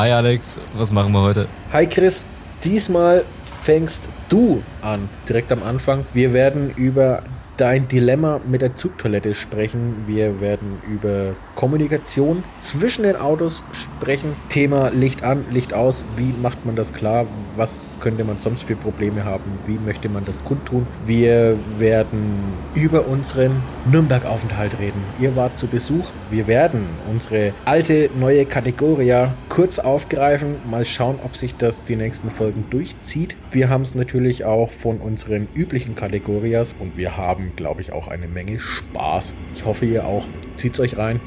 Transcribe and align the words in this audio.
Hi 0.00 0.10
Alex, 0.12 0.58
was 0.72 0.90
machen 0.90 1.12
wir 1.12 1.20
heute? 1.20 1.46
Hi 1.74 1.86
Chris, 1.86 2.24
diesmal 2.64 3.22
fängst 3.60 4.08
du 4.30 4.62
an, 4.80 5.10
direkt 5.28 5.52
am 5.52 5.62
Anfang. 5.62 6.06
Wir 6.14 6.32
werden 6.32 6.70
über 6.74 7.22
dein 7.60 7.88
Dilemma 7.88 8.40
mit 8.48 8.62
der 8.62 8.72
Zugtoilette 8.72 9.34
sprechen. 9.34 10.04
Wir 10.06 10.40
werden 10.40 10.78
über 10.88 11.34
Kommunikation 11.56 12.42
zwischen 12.58 13.02
den 13.02 13.16
Autos 13.16 13.62
sprechen. 13.72 14.34
Thema 14.48 14.88
Licht 14.90 15.22
an, 15.22 15.44
Licht 15.50 15.74
aus. 15.74 16.02
Wie 16.16 16.32
macht 16.40 16.64
man 16.64 16.74
das 16.74 16.94
klar? 16.94 17.26
Was 17.56 17.88
könnte 18.00 18.24
man 18.24 18.38
sonst 18.38 18.64
für 18.64 18.76
Probleme 18.76 19.24
haben? 19.24 19.58
Wie 19.66 19.78
möchte 19.78 20.08
man 20.08 20.24
das 20.24 20.42
kundtun? 20.42 20.86
Wir 21.04 21.58
werden 21.76 22.38
über 22.74 23.06
unseren 23.06 23.62
Nürnberg-Aufenthalt 23.90 24.78
reden. 24.78 25.02
Ihr 25.20 25.36
wart 25.36 25.58
zu 25.58 25.66
Besuch. 25.66 26.08
Wir 26.30 26.46
werden 26.46 26.86
unsere 27.10 27.52
alte, 27.66 28.08
neue 28.18 28.46
Kategorie 28.46 29.26
kurz 29.50 29.78
aufgreifen. 29.78 30.56
Mal 30.70 30.86
schauen, 30.86 31.18
ob 31.22 31.36
sich 31.36 31.54
das 31.56 31.84
die 31.84 31.96
nächsten 31.96 32.30
Folgen 32.30 32.64
durchzieht. 32.70 33.36
Wir 33.50 33.68
haben 33.68 33.82
es 33.82 33.94
natürlich 33.94 34.44
auch 34.46 34.70
von 34.70 34.98
unseren 34.98 35.48
üblichen 35.54 35.94
Kategorias 35.94 36.74
und 36.78 36.96
wir 36.96 37.18
haben 37.18 37.49
glaube 37.56 37.80
ich, 37.80 37.92
auch 37.92 38.08
eine 38.08 38.28
Menge 38.28 38.58
Spaß. 38.58 39.34
Ich 39.54 39.64
hoffe, 39.64 39.86
ihr 39.86 40.04
auch. 40.04 40.26
Zieht's 40.56 40.80
euch 40.80 40.96
rein. 40.96 41.20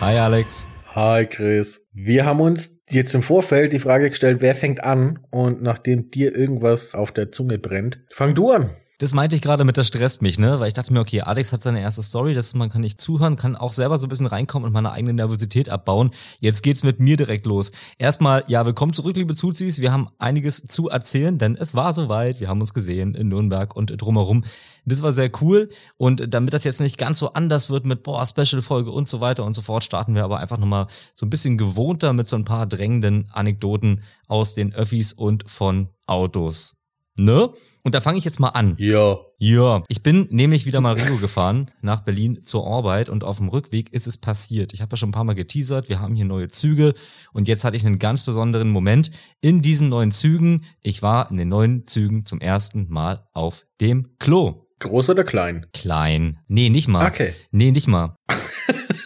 Hi 0.00 0.16
Alex. 0.16 0.66
Hi 0.94 1.26
Chris. 1.26 1.80
Wir 1.92 2.24
haben 2.24 2.40
uns 2.40 2.78
jetzt 2.88 3.14
im 3.14 3.22
Vorfeld 3.22 3.72
die 3.72 3.78
Frage 3.78 4.08
gestellt, 4.08 4.40
wer 4.40 4.54
fängt 4.54 4.82
an? 4.82 5.18
Und 5.30 5.62
nachdem 5.62 6.10
dir 6.10 6.34
irgendwas 6.34 6.94
auf 6.94 7.12
der 7.12 7.30
Zunge 7.30 7.58
brennt, 7.58 8.00
fang 8.10 8.34
du 8.34 8.50
an. 8.50 8.70
Das 9.00 9.14
meinte 9.14 9.34
ich 9.34 9.40
gerade 9.40 9.64
mit, 9.64 9.78
das 9.78 9.88
stresst 9.88 10.20
mich, 10.20 10.38
ne? 10.38 10.60
Weil 10.60 10.68
ich 10.68 10.74
dachte 10.74 10.92
mir, 10.92 11.00
okay, 11.00 11.22
Alex 11.22 11.54
hat 11.54 11.62
seine 11.62 11.80
erste 11.80 12.02
Story, 12.02 12.34
das 12.34 12.52
man 12.52 12.68
kann 12.68 12.82
nicht 12.82 13.00
zuhören, 13.00 13.36
kann 13.36 13.56
auch 13.56 13.72
selber 13.72 13.96
so 13.96 14.04
ein 14.04 14.10
bisschen 14.10 14.26
reinkommen 14.26 14.66
und 14.66 14.74
meine 14.74 14.92
eigene 14.92 15.14
Nervosität 15.14 15.70
abbauen. 15.70 16.10
Jetzt 16.38 16.62
geht's 16.62 16.82
mit 16.82 17.00
mir 17.00 17.16
direkt 17.16 17.46
los. 17.46 17.72
Erstmal, 17.96 18.44
ja, 18.46 18.66
willkommen 18.66 18.92
zurück, 18.92 19.16
liebe 19.16 19.34
Zuzis. 19.34 19.80
Wir 19.80 19.90
haben 19.90 20.10
einiges 20.18 20.64
zu 20.68 20.90
erzählen, 20.90 21.38
denn 21.38 21.56
es 21.56 21.74
war 21.74 21.94
soweit. 21.94 22.40
Wir 22.40 22.48
haben 22.48 22.60
uns 22.60 22.74
gesehen 22.74 23.14
in 23.14 23.28
Nürnberg 23.28 23.74
und 23.74 23.90
drumherum. 23.96 24.44
Das 24.84 25.00
war 25.00 25.14
sehr 25.14 25.30
cool. 25.40 25.70
Und 25.96 26.34
damit 26.34 26.52
das 26.52 26.64
jetzt 26.64 26.82
nicht 26.82 26.98
ganz 26.98 27.20
so 27.20 27.32
anders 27.32 27.70
wird 27.70 27.86
mit, 27.86 28.02
boah, 28.02 28.26
Special-Folge 28.26 28.90
und 28.90 29.08
so 29.08 29.22
weiter 29.22 29.46
und 29.46 29.54
so 29.54 29.62
fort, 29.62 29.82
starten 29.82 30.14
wir 30.14 30.24
aber 30.24 30.40
einfach 30.40 30.58
nochmal 30.58 30.88
so 31.14 31.24
ein 31.24 31.30
bisschen 31.30 31.56
gewohnter 31.56 32.12
mit 32.12 32.28
so 32.28 32.36
ein 32.36 32.44
paar 32.44 32.66
drängenden 32.66 33.30
Anekdoten 33.32 34.02
aus 34.28 34.54
den 34.54 34.74
Öffis 34.74 35.14
und 35.14 35.50
von 35.50 35.88
Autos. 36.04 36.79
Ne? 37.18 37.50
Und 37.82 37.94
da 37.94 38.00
fange 38.00 38.18
ich 38.18 38.24
jetzt 38.24 38.40
mal 38.40 38.50
an. 38.50 38.74
Ja. 38.78 39.18
Ja. 39.38 39.82
Ich 39.88 40.02
bin 40.02 40.28
nämlich 40.30 40.66
wieder 40.66 40.80
mal 40.80 40.94
Rio 40.94 41.16
gefahren 41.16 41.70
nach 41.80 42.00
Berlin 42.00 42.40
zur 42.44 42.66
Arbeit 42.66 43.08
und 43.08 43.24
auf 43.24 43.38
dem 43.38 43.48
Rückweg 43.48 43.92
ist 43.92 44.06
es 44.06 44.18
passiert. 44.18 44.72
Ich 44.74 44.82
habe 44.82 44.92
ja 44.92 44.96
schon 44.96 45.08
ein 45.08 45.12
paar 45.12 45.24
Mal 45.24 45.34
geteasert, 45.34 45.88
wir 45.88 46.00
haben 46.00 46.14
hier 46.14 46.26
neue 46.26 46.48
Züge 46.48 46.94
und 47.32 47.48
jetzt 47.48 47.64
hatte 47.64 47.76
ich 47.76 47.86
einen 47.86 47.98
ganz 47.98 48.24
besonderen 48.24 48.70
Moment 48.70 49.10
in 49.40 49.62
diesen 49.62 49.88
neuen 49.88 50.12
Zügen. 50.12 50.64
Ich 50.82 51.02
war 51.02 51.30
in 51.30 51.38
den 51.38 51.48
neuen 51.48 51.86
Zügen 51.86 52.26
zum 52.26 52.40
ersten 52.40 52.90
Mal 52.90 53.26
auf 53.32 53.64
dem 53.80 54.16
Klo. 54.18 54.66
Groß 54.80 55.10
oder 55.10 55.24
klein? 55.24 55.66
Klein. 55.72 56.38
Nee, 56.48 56.70
nicht 56.70 56.88
mal. 56.88 57.06
Okay. 57.06 57.34
Nee, 57.50 57.70
nicht 57.70 57.86
mal. 57.86 58.14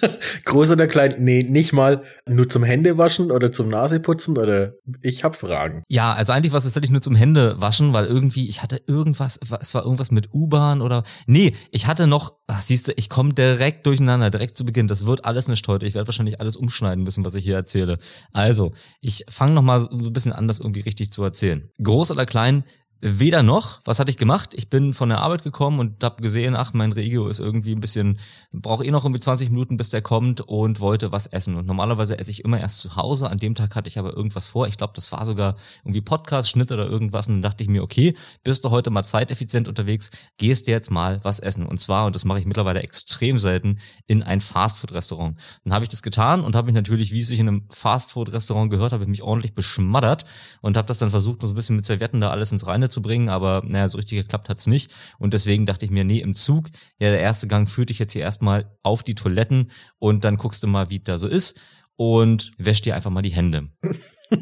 Groß 0.45 0.71
oder 0.71 0.87
klein? 0.87 1.17
Nee, 1.19 1.43
nicht 1.43 1.73
mal 1.73 2.03
nur 2.29 2.49
zum 2.49 2.63
Händewaschen 2.65 3.31
oder 3.31 3.53
zum 3.53 3.69
Naseputzen 3.69 4.39
oder 4.39 4.75
ich 5.03 5.25
hab 5.25 5.37
Fragen. 5.37 5.83
Ja, 5.89 6.13
also 6.13 6.33
eigentlich 6.33 6.53
war 6.53 6.59
es 6.59 6.65
tatsächlich 6.65 6.91
nur 6.91 7.01
zum 7.01 7.15
Händewaschen, 7.15 7.93
weil 7.93 8.07
irgendwie 8.07 8.49
ich 8.49 8.63
hatte 8.63 8.81
irgendwas, 8.87 9.39
es 9.61 9.75
war 9.75 9.83
irgendwas 9.85 10.11
mit 10.11 10.33
U-Bahn 10.33 10.81
oder 10.81 11.05
nee, 11.27 11.55
ich 11.71 11.87
hatte 11.87 12.07
noch, 12.07 12.35
ach, 12.47 12.63
siehst 12.63 12.89
du, 12.89 12.93
ich 12.97 13.09
komme 13.09 13.35
direkt 13.35 13.87
durcheinander, 13.87 14.31
direkt 14.31 14.57
zu 14.57 14.65
Beginn. 14.65 14.89
Das 14.89 15.07
wird 15.07 15.25
alles 15.25 15.49
nicht 15.49 15.67
heute. 15.69 15.87
Ich 15.87 15.95
werde 15.95 16.09
wahrscheinlich 16.09 16.41
alles 16.41 16.57
umschneiden 16.57 17.05
müssen, 17.05 17.25
was 17.25 17.35
ich 17.35 17.45
hier 17.45 17.57
erzähle. 17.57 17.99
Also, 18.33 18.73
ich 19.01 19.25
fange 19.29 19.55
noch 19.55 19.63
mal 19.63 19.81
so 19.81 19.89
ein 19.91 20.13
bisschen 20.13 20.33
an, 20.33 20.49
das 20.49 20.61
irgendwie 20.61 20.81
richtig 20.81 21.13
zu 21.13 21.23
erzählen. 21.23 21.71
Groß 21.83 22.11
oder 22.11 22.27
klein, 22.27 22.65
Weder 23.01 23.43
noch. 23.43 23.81
Was 23.85 23.99
hatte 23.99 24.11
ich 24.11 24.17
gemacht? 24.17 24.55
Ich 24.55 24.71
bin 24.71 24.95
von 24.95 25.11
der 25.11 25.21
Arbeit 25.21 25.43
gekommen 25.43 25.79
und 25.79 26.03
habe 26.03 26.23
gesehen, 26.23 26.57
ach, 26.57 26.73
mein 26.73 26.91
Regio 26.91 27.29
ist 27.29 27.39
irgendwie 27.39 27.73
ein 27.73 27.81
bisschen, 27.81 28.19
brauche 28.51 28.83
eh 28.83 28.91
noch 28.91 29.05
irgendwie 29.05 29.21
20 29.21 29.51
Minuten, 29.51 29.77
bis 29.77 29.91
der 29.91 30.01
kommt 30.01 30.41
und 30.41 30.81
wollte 30.81 31.13
was 31.13 31.27
essen. 31.27 31.57
Und 31.57 31.67
normalerweise 31.67 32.19
esse 32.19 32.31
ich 32.31 32.45
immer 32.45 32.59
erst 32.59 32.81
zu 32.81 32.97
Hause. 32.97 33.29
An 33.29 33.37
dem 33.37 33.55
Tag 33.55 33.77
hatte 33.77 33.89
ich 33.89 33.99
aber 33.99 34.17
irgendwas 34.17 34.47
vor. 34.47 34.69
Ich 34.69 34.79
glaube, 34.79 34.95
das 34.97 35.13
war 35.13 35.27
sogar 35.27 35.57
irgendwie 35.83 36.01
Podcast-Schnitt 36.01 36.73
oder 36.73 36.87
irgendwas. 36.87 37.29
Und 37.29 37.35
dann 37.35 37.43
dachte 37.43 37.63
ich 37.63 37.69
mir, 37.69 37.83
okay, 37.83 38.15
bist 38.43 38.65
du 38.65 38.71
heute 38.71 38.89
mal 38.89 39.05
zeiteffizient 39.05 39.69
unterwegs, 39.69 40.11
gehst 40.39 40.67
dir 40.67 40.71
jetzt 40.71 40.91
mal 40.91 41.21
was 41.25 41.41
essen. 41.41 41.67
Und 41.67 41.81
zwar, 41.81 42.07
und 42.07 42.15
das 42.15 42.25
mache 42.25 42.39
ich 42.39 42.47
mittlerweile 42.47 42.83
extrem 42.83 43.39
selten, 43.39 43.81
in 44.07 44.23
ein 44.23 44.41
Fastfood-Restaurant. 44.41 45.39
Dann 45.65 45.75
habe 45.75 45.85
ich 45.85 45.91
das 45.91 46.03
getan 46.03 46.43
und 46.43 46.57
habe 46.57 46.67
mich 46.67 46.75
natürlich, 46.75 47.13
wie 47.13 47.21
es 47.21 47.29
sich 47.29 47.41
in 47.41 47.49
einem 47.49 47.67
Fastfood-Restaurant 47.69 48.71
gehört, 48.71 48.93
habe 48.93 49.05
ich 49.05 49.11
mich 49.11 49.23
ordentlich 49.23 49.55
beschmattert 49.55 50.25
und 50.63 50.79
habe 50.79 50.89
das 50.89 50.99
dann 50.99 51.11
versucht, 51.11 51.43
so 51.43 51.49
ein 51.49 51.55
bisschen 51.55 51.77
mit 51.77 51.85
Servietten 51.85 52.23
da 52.23 52.31
alles 52.31 52.51
ins 52.51 52.67
Reine 52.67 52.84
zu 52.91 53.03
bringen, 53.03 53.29
aber 53.29 53.63
naja, 53.65 53.89
so 53.89 53.99
richtig 53.99 54.19
geklappt 54.19 54.49
hat's 54.49 54.67
nicht. 54.67 54.93
Und 55.19 55.35
deswegen 55.35 55.67
dachte 55.67 55.85
ich 55.85 55.91
mir, 55.91 56.05
nee, 56.05 56.21
im 56.21 56.35
Zug, 56.35 56.69
ja, 56.99 57.11
der 57.11 57.21
erste 57.21 57.47
Gang 57.47 57.69
führt 57.69 57.91
dich 57.91 57.99
jetzt 57.99 58.13
hier 58.13 58.23
erstmal 58.23 58.71
auf 58.83 59.03
die 59.03 59.15
Toiletten 59.15 59.71
und 59.99 60.25
dann 60.25 60.37
guckst 60.37 60.63
du 60.63 60.67
mal, 60.67 60.91
wie 60.91 61.01
da 61.01 61.19
so 61.19 61.27
ist 61.27 61.59
und 61.97 62.53
wäsch 62.59 62.83
dir 62.83 62.95
einfach 62.95 63.11
mal 63.11 63.23
die 63.23 63.33
Hände. 63.33 63.69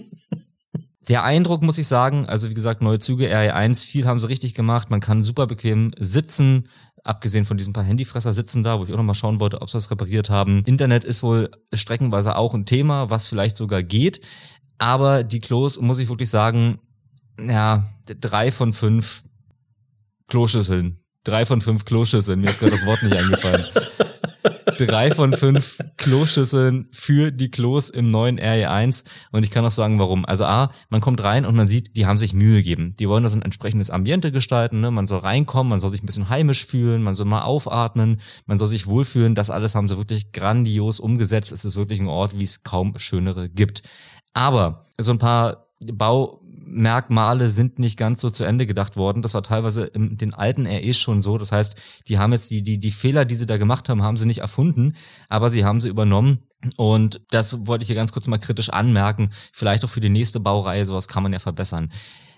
Der 1.09 1.25
Eindruck, 1.25 1.63
muss 1.63 1.79
ich 1.79 1.89
sagen, 1.89 2.27
also 2.27 2.49
wie 2.49 2.55
gesagt, 2.55 2.81
neue 2.81 3.01
Züge, 3.01 3.27
RE1, 3.27 3.85
viel 3.85 4.07
haben 4.07 4.21
sie 4.21 4.29
richtig 4.29 4.55
gemacht. 4.55 4.89
Man 4.89 5.01
kann 5.01 5.25
super 5.25 5.49
bequem 5.49 5.91
sitzen, 5.99 6.69
abgesehen 7.03 7.45
von 7.45 7.57
diesen 7.57 7.73
paar 7.73 7.83
Handyfresser 7.83 8.33
sitzen 8.33 8.63
da, 8.63 8.79
wo 8.79 8.85
ich 8.85 8.93
auch 8.93 8.97
nochmal 8.97 9.17
schauen 9.17 9.41
wollte, 9.41 9.61
ob 9.61 9.69
sie 9.69 9.77
das 9.77 9.91
repariert 9.91 10.31
haben. 10.31 10.63
Internet 10.65 11.03
ist 11.03 11.25
wohl 11.25 11.51
streckenweise 11.75 12.37
auch 12.37 12.55
ein 12.55 12.67
Thema, 12.67 13.11
was 13.11 13.27
vielleicht 13.27 13.57
sogar 13.57 13.83
geht. 13.83 14.21
Aber 14.79 15.25
die 15.25 15.41
Klos, 15.41 15.81
muss 15.81 15.99
ich 15.99 16.09
wirklich 16.09 16.31
sagen, 16.31 16.79
ja, 17.39 17.85
drei 18.07 18.51
von 18.51 18.73
fünf 18.73 19.23
Kloschüsseln. 20.29 20.99
Drei 21.25 21.47
von 21.47 21.61
fünf 21.61 21.85
Kloschüsseln. 21.85 22.41
Mir 22.41 22.49
ist 22.49 22.59
gerade 22.59 22.73
das 22.73 22.87
Wort 22.87 23.03
nicht 23.03 23.15
eingefallen. 23.15 23.67
drei 24.79 25.11
von 25.11 25.35
fünf 25.35 25.79
Kloschüsseln 25.97 26.89
für 26.91 27.31
die 27.31 27.51
Klos 27.51 27.91
im 27.91 28.11
neuen 28.11 28.41
RE1. 28.41 29.05
Und 29.31 29.45
ich 29.45 29.51
kann 29.51 29.65
auch 29.65 29.71
sagen, 29.71 29.99
warum. 29.99 30.25
Also 30.25 30.45
A, 30.45 30.73
man 30.91 31.01
kommt 31.01 31.23
rein 31.23 31.47
und 31.47 31.55
man 31.55 31.69
sieht, 31.69 31.97
die 31.97 32.07
haben 32.07 32.19
sich 32.19 32.33
Mühe 32.33 32.57
gegeben. 32.57 32.95
Die 32.99 33.09
wollen 33.09 33.23
das 33.23 33.35
ein 33.35 33.43
entsprechendes 33.43 33.91
Ambiente 33.91 34.33
gestalten. 34.33 34.81
Ne? 34.81 34.91
Man 34.91 35.07
soll 35.07 35.21
reinkommen, 35.21 35.71
man 35.71 35.81
soll 35.81 35.91
sich 35.91 36.03
ein 36.03 36.07
bisschen 36.07 36.29
heimisch 36.29 36.67
fühlen, 36.67 37.03
man 37.03 37.15
soll 37.15 37.27
mal 37.27 37.43
aufatmen, 37.43 38.21
man 38.47 38.59
soll 38.59 38.69
sich 38.69 38.87
wohlfühlen. 38.87 39.35
Das 39.35 39.51
alles 39.51 39.75
haben 39.75 39.89
sie 39.89 39.99
wirklich 39.99 40.33
grandios 40.33 40.99
umgesetzt. 40.99 41.53
Es 41.53 41.65
ist 41.65 41.77
wirklich 41.77 42.01
ein 42.01 42.09
Ort, 42.09 42.39
wie 42.39 42.45
es 42.45 42.63
kaum 42.63 42.99
schönere 42.99 43.49
gibt. 43.49 43.83
Aber 44.35 44.87
so 44.99 45.13
ein 45.13 45.19
paar 45.19 45.69
Bau 45.93 46.42
Merkmale 46.65 47.49
sind 47.49 47.79
nicht 47.79 47.97
ganz 47.99 48.21
so 48.21 48.31
zu 48.31 48.45
Ende 48.45 48.67
gedacht 48.67 48.97
worden. 48.97 49.23
Das 49.23 49.35
war 49.35 49.43
teilweise 49.43 49.85
in 49.85 50.17
den 50.17 50.35
alten 50.35 50.67
RE 50.67 50.95
schon 50.95 51.23
so. 51.23 51.39
Das 51.39 51.53
heißt, 51.53 51.75
die 52.09 52.19
haben 52.19 52.33
jetzt 52.33 52.51
die, 52.51 52.63
die, 52.63 52.79
die 52.79 52.91
Fehler, 52.91 53.25
die 53.25 53.35
sie 53.35 53.47
da 53.47 53.57
gemacht 53.57 53.89
haben, 53.89 54.03
haben 54.03 54.17
sie 54.17 54.27
nicht 54.27 54.39
erfunden, 54.39 54.95
aber 55.29 55.51
sie 55.51 55.65
haben 55.65 55.81
sie 55.81 55.89
übernommen. 55.89 56.41
Und 56.77 57.21
das 57.31 57.67
wollte 57.67 57.83
ich 57.83 57.89
hier 57.89 57.97
ganz 57.97 58.13
kurz 58.13 58.27
mal 58.27 58.39
kritisch 58.39 58.71
anmerken. 58.71 59.31
Vielleicht 59.53 59.85
auch 59.85 59.91
für 59.91 60.01
die 60.01 60.09
nächste 60.09 60.41
Baureihe, 60.41 60.87
sowas 60.87 61.09
kann 61.09 61.23
man 61.23 61.33
ja 61.33 61.39
verbessern. 61.39 61.91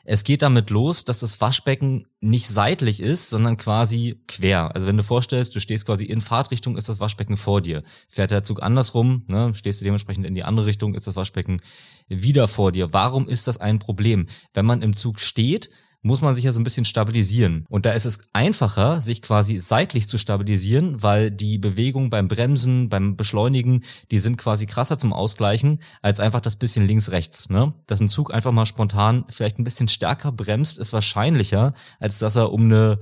Es 0.05 0.23
geht 0.23 0.43
damit 0.43 0.69
los, 0.69 1.05
dass 1.05 1.21
das 1.21 1.41
Waschbecken 1.41 2.07
nicht 2.21 2.49
seitlich 2.49 3.01
ist, 3.01 3.31
sondern 3.31 3.57
quasi 3.57 4.23
quer. 4.29 4.75
Also 4.75 4.87
wenn 4.87 4.99
du 4.99 5.03
vorstellst, 5.03 5.57
du 5.57 5.61
stehst 5.61 5.87
quasi 5.87 6.05
in 6.05 6.21
Fahrtrichtung, 6.21 6.77
ist 6.77 6.91
das 6.91 7.01
Waschbecken 7.01 7.39
vor 7.39 7.63
dir. 7.63 7.83
Fährt 8.09 8.31
der 8.31 8.45
Zug 8.45 8.63
andersrum, 8.63 9.25
ne, 9.29 9.55
stehst 9.55 9.81
du 9.81 9.85
dementsprechend 9.85 10.27
in 10.27 10.35
die 10.35 10.45
andere 10.45 10.67
Richtung, 10.67 10.95
ist 10.95 11.07
das 11.07 11.17
Waschbecken 11.17 11.63
wieder 12.09 12.49
vor 12.49 12.71
dir. 12.71 12.93
Warum 12.93 13.29
ist 13.29 13.47
das 13.47 13.57
ein 13.57 13.79
Problem? 13.79 14.27
Wenn 14.53 14.67
man 14.67 14.83
im 14.83 14.95
Zug 14.95 15.21
steht, 15.21 15.71
muss 16.05 16.21
man 16.21 16.35
sich 16.35 16.45
ja 16.45 16.53
so 16.53 16.61
ein 16.61 16.65
bisschen 16.65 16.85
stabilisieren. 16.85 17.65
Und 17.71 17.87
da 17.87 17.93
ist 17.93 18.05
es 18.05 18.21
einfacher, 18.35 19.01
sich 19.01 19.23
quasi 19.23 19.59
seitlich 19.59 20.06
zu 20.06 20.19
stabilisieren, 20.19 21.03
weil 21.03 21.31
die 21.31 21.56
Bewegung 21.56 22.11
beim 22.11 22.29
Bremsen, 22.29 22.91
beim 22.91 23.17
Beschleunigen, 23.17 23.85
die 24.11 24.19
sind 24.19 24.37
quasi 24.37 24.67
krasser 24.67 24.99
zum 24.99 25.15
Ausgleichen, 25.15 25.81
als 26.03 26.21
einfach 26.21 26.41
das 26.41 26.56
bisschen 26.56 26.87
links-rechts. 26.87 27.49
Ne? 27.49 27.73
Dass 27.87 28.01
ein 28.01 28.11
Zug 28.11 28.35
einfach 28.35 28.53
mal 28.53 28.67
spontan 28.67 29.25
vielleicht 29.31 29.59
ein 29.59 29.65
bisschen 29.65 29.89
stärker 29.89 30.31
bremst, 30.31 30.79
ist 30.79 30.93
wahrscheinlicher, 30.93 31.73
als 31.99 32.19
dass 32.19 32.37
er 32.37 32.53
um 32.53 32.65
eine 32.65 33.00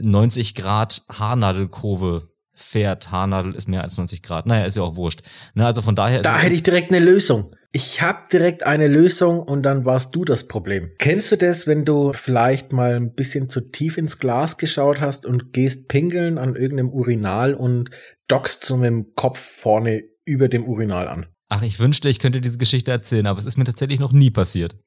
90 0.00 0.54
Grad 0.54 1.02
Haarnadelkurve 1.12 2.28
fährt. 2.54 3.10
Haarnadel 3.10 3.54
ist 3.54 3.66
mehr 3.66 3.82
als 3.82 3.98
90 3.98 4.22
Grad. 4.22 4.46
Naja, 4.46 4.64
ist 4.64 4.76
ja 4.76 4.82
auch 4.82 4.96
wurscht. 4.96 5.22
Ne, 5.54 5.66
also 5.66 5.82
von 5.82 5.96
daher 5.96 6.18
ist 6.18 6.24
Da 6.24 6.38
hätte 6.38 6.54
ich 6.54 6.62
direkt 6.62 6.92
eine 6.92 7.04
Lösung. 7.04 7.54
Ich 7.76 8.00
habe 8.00 8.20
direkt 8.32 8.62
eine 8.62 8.88
Lösung 8.88 9.38
und 9.38 9.62
dann 9.62 9.84
warst 9.84 10.16
du 10.16 10.24
das 10.24 10.48
Problem. 10.48 10.92
Kennst 10.98 11.30
du 11.30 11.36
das, 11.36 11.66
wenn 11.66 11.84
du 11.84 12.14
vielleicht 12.14 12.72
mal 12.72 12.94
ein 12.94 13.12
bisschen 13.12 13.50
zu 13.50 13.60
tief 13.60 13.98
ins 13.98 14.18
Glas 14.18 14.56
geschaut 14.56 15.02
hast 15.02 15.26
und 15.26 15.52
gehst 15.52 15.86
pingeln 15.86 16.38
an 16.38 16.56
irgendeinem 16.56 16.88
Urinal 16.88 17.52
und 17.52 17.90
dockst 18.28 18.64
so 18.64 18.78
mit 18.78 18.86
dem 18.86 19.14
Kopf 19.14 19.38
vorne 19.38 20.04
über 20.24 20.48
dem 20.48 20.66
Urinal 20.66 21.06
an? 21.06 21.26
Ach, 21.50 21.60
ich 21.60 21.78
wünschte, 21.78 22.08
ich 22.08 22.18
könnte 22.18 22.40
diese 22.40 22.56
Geschichte 22.56 22.92
erzählen, 22.92 23.26
aber 23.26 23.40
es 23.40 23.44
ist 23.44 23.58
mir 23.58 23.64
tatsächlich 23.64 24.00
noch 24.00 24.12
nie 24.12 24.30
passiert. 24.30 24.78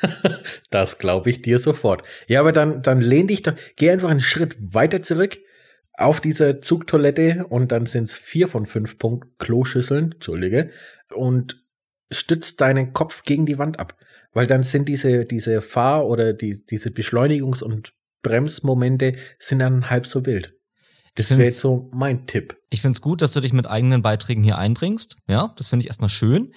das 0.70 0.96
glaube 0.96 1.28
ich 1.28 1.42
dir 1.42 1.58
sofort. 1.58 2.06
Ja, 2.26 2.40
aber 2.40 2.52
dann, 2.52 2.80
dann 2.80 3.02
lehn 3.02 3.26
dich 3.26 3.42
doch, 3.42 3.52
geh 3.76 3.90
einfach 3.90 4.08
einen 4.08 4.22
Schritt 4.22 4.56
weiter 4.58 5.02
zurück, 5.02 5.36
auf 5.92 6.22
dieser 6.22 6.62
Zugtoilette 6.62 7.44
und 7.50 7.70
dann 7.70 7.84
sind 7.84 8.04
es 8.04 8.14
vier 8.14 8.48
von 8.48 8.64
fünf 8.64 8.98
Punkt 8.98 9.38
Kloschüsseln, 9.38 10.12
Entschuldige, 10.12 10.70
und 11.14 11.59
stützt 12.10 12.60
deinen 12.60 12.92
Kopf 12.92 13.22
gegen 13.22 13.46
die 13.46 13.58
Wand 13.58 13.78
ab. 13.78 13.96
Weil 14.32 14.46
dann 14.46 14.62
sind 14.62 14.88
diese, 14.88 15.24
diese 15.24 15.60
Fahr- 15.60 16.06
oder 16.06 16.32
die, 16.32 16.64
diese 16.64 16.90
Beschleunigungs- 16.90 17.62
und 17.62 17.94
Bremsmomente 18.22 19.16
sind 19.38 19.60
dann 19.60 19.90
halb 19.90 20.06
so 20.06 20.26
wild. 20.26 20.54
Das 21.16 21.30
wäre 21.30 21.44
jetzt 21.44 21.58
so 21.58 21.90
mein 21.92 22.26
Tipp. 22.26 22.56
Ich 22.70 22.82
finde 22.82 22.96
es 22.96 23.00
gut, 23.00 23.20
dass 23.20 23.32
du 23.32 23.40
dich 23.40 23.52
mit 23.52 23.66
eigenen 23.66 24.02
Beiträgen 24.02 24.44
hier 24.44 24.58
einbringst. 24.58 25.16
Ja, 25.28 25.52
das 25.56 25.68
finde 25.68 25.84
ich 25.84 25.88
erstmal 25.88 26.10
schön. 26.10 26.52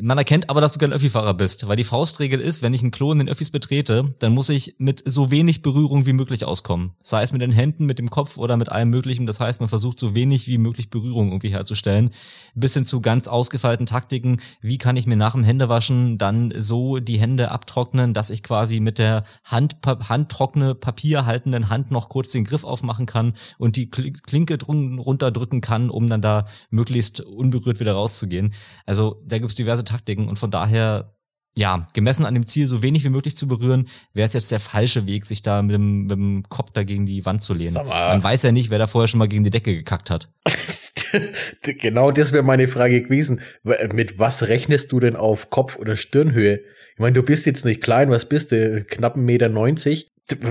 Man 0.00 0.16
erkennt 0.16 0.48
aber, 0.48 0.62
dass 0.62 0.72
du 0.72 0.78
kein 0.78 0.92
Öffifahrer 0.92 1.34
bist, 1.34 1.68
weil 1.68 1.76
die 1.76 1.84
Faustregel 1.84 2.40
ist, 2.40 2.62
wenn 2.62 2.72
ich 2.72 2.80
einen 2.80 2.92
Klo 2.92 3.12
in 3.12 3.18
den 3.18 3.28
Öffis 3.28 3.50
betrete, 3.50 4.14
dann 4.20 4.32
muss 4.32 4.48
ich 4.48 4.76
mit 4.78 5.02
so 5.04 5.30
wenig 5.30 5.60
Berührung 5.60 6.06
wie 6.06 6.14
möglich 6.14 6.46
auskommen. 6.46 6.92
Sei 7.02 7.22
es 7.22 7.30
mit 7.30 7.42
den 7.42 7.52
Händen, 7.52 7.84
mit 7.84 7.98
dem 7.98 8.08
Kopf 8.08 8.38
oder 8.38 8.56
mit 8.56 8.70
allem 8.70 8.88
Möglichen. 8.88 9.26
Das 9.26 9.38
heißt, 9.38 9.60
man 9.60 9.68
versucht 9.68 10.00
so 10.00 10.14
wenig 10.14 10.46
wie 10.46 10.56
möglich 10.56 10.88
Berührung 10.88 11.28
irgendwie 11.28 11.50
herzustellen. 11.50 12.10
Bis 12.54 12.72
hin 12.72 12.86
zu 12.86 13.02
ganz 13.02 13.28
ausgefeilten 13.28 13.84
Taktiken. 13.84 14.40
Wie 14.62 14.78
kann 14.78 14.96
ich 14.96 15.06
mir 15.06 15.16
nach 15.16 15.32
dem 15.32 15.44
Händewaschen 15.44 16.16
dann 16.16 16.54
so 16.56 16.98
die 16.98 17.20
Hände 17.20 17.50
abtrocknen, 17.50 18.14
dass 18.14 18.30
ich 18.30 18.42
quasi 18.42 18.80
mit 18.80 18.98
der 18.98 19.24
Hand, 19.44 19.76
handtrockene, 19.84 20.74
papierhaltenden 20.74 21.68
Hand 21.68 21.90
noch 21.90 22.08
kurz 22.08 22.32
den 22.32 22.44
Griff 22.44 22.64
aufmachen 22.64 23.04
kann 23.04 23.34
und 23.58 23.76
die 23.76 23.90
Klinke 23.90 24.56
runterdrücken 24.66 25.60
kann, 25.60 25.90
um 25.90 26.08
dann 26.08 26.22
da 26.22 26.46
möglichst 26.70 27.20
unberührt 27.20 27.78
wieder 27.78 27.92
rauszugehen. 27.92 28.54
Also 28.86 29.20
da 29.26 29.36
gibt 29.36 29.50
es 29.50 29.54
diverse 29.54 29.81
diverse 29.82 29.84
Taktiken 29.84 30.28
und 30.28 30.38
von 30.38 30.50
daher 30.50 31.06
ja, 31.54 31.86
gemessen 31.92 32.24
an 32.24 32.32
dem 32.32 32.46
Ziel 32.46 32.66
so 32.66 32.82
wenig 32.82 33.04
wie 33.04 33.10
möglich 33.10 33.36
zu 33.36 33.46
berühren, 33.46 33.88
wäre 34.14 34.26
es 34.26 34.32
jetzt 34.32 34.50
der 34.50 34.60
falsche 34.60 35.06
Weg, 35.06 35.26
sich 35.26 35.42
da 35.42 35.60
mit 35.60 35.74
dem, 35.74 36.02
mit 36.04 36.10
dem 36.12 36.44
Kopf 36.48 36.70
da 36.72 36.82
gegen 36.82 37.04
die 37.04 37.26
Wand 37.26 37.42
zu 37.42 37.52
lehnen. 37.52 37.74
Man 37.74 38.22
weiß 38.22 38.44
ja 38.44 38.52
nicht, 38.52 38.70
wer 38.70 38.78
da 38.78 38.86
vorher 38.86 39.06
schon 39.06 39.18
mal 39.18 39.28
gegen 39.28 39.44
die 39.44 39.50
Decke 39.50 39.74
gekackt 39.74 40.08
hat. 40.08 40.30
genau 41.62 42.10
das 42.10 42.32
wäre 42.32 42.42
meine 42.42 42.68
Frage 42.68 43.02
gewesen. 43.02 43.42
Mit 43.64 44.18
was 44.18 44.48
rechnest 44.48 44.92
du 44.92 45.00
denn 45.00 45.14
auf 45.14 45.50
Kopf- 45.50 45.76
oder 45.78 45.96
Stirnhöhe? 45.96 46.60
Ich 46.94 47.00
meine, 47.00 47.12
du 47.12 47.22
bist 47.22 47.44
jetzt 47.44 47.66
nicht 47.66 47.82
klein, 47.82 48.08
was 48.08 48.26
bist 48.30 48.50
du? 48.52 48.82
Knapp 48.84 49.16
1,90 49.16 49.18
Meter. 49.20 49.50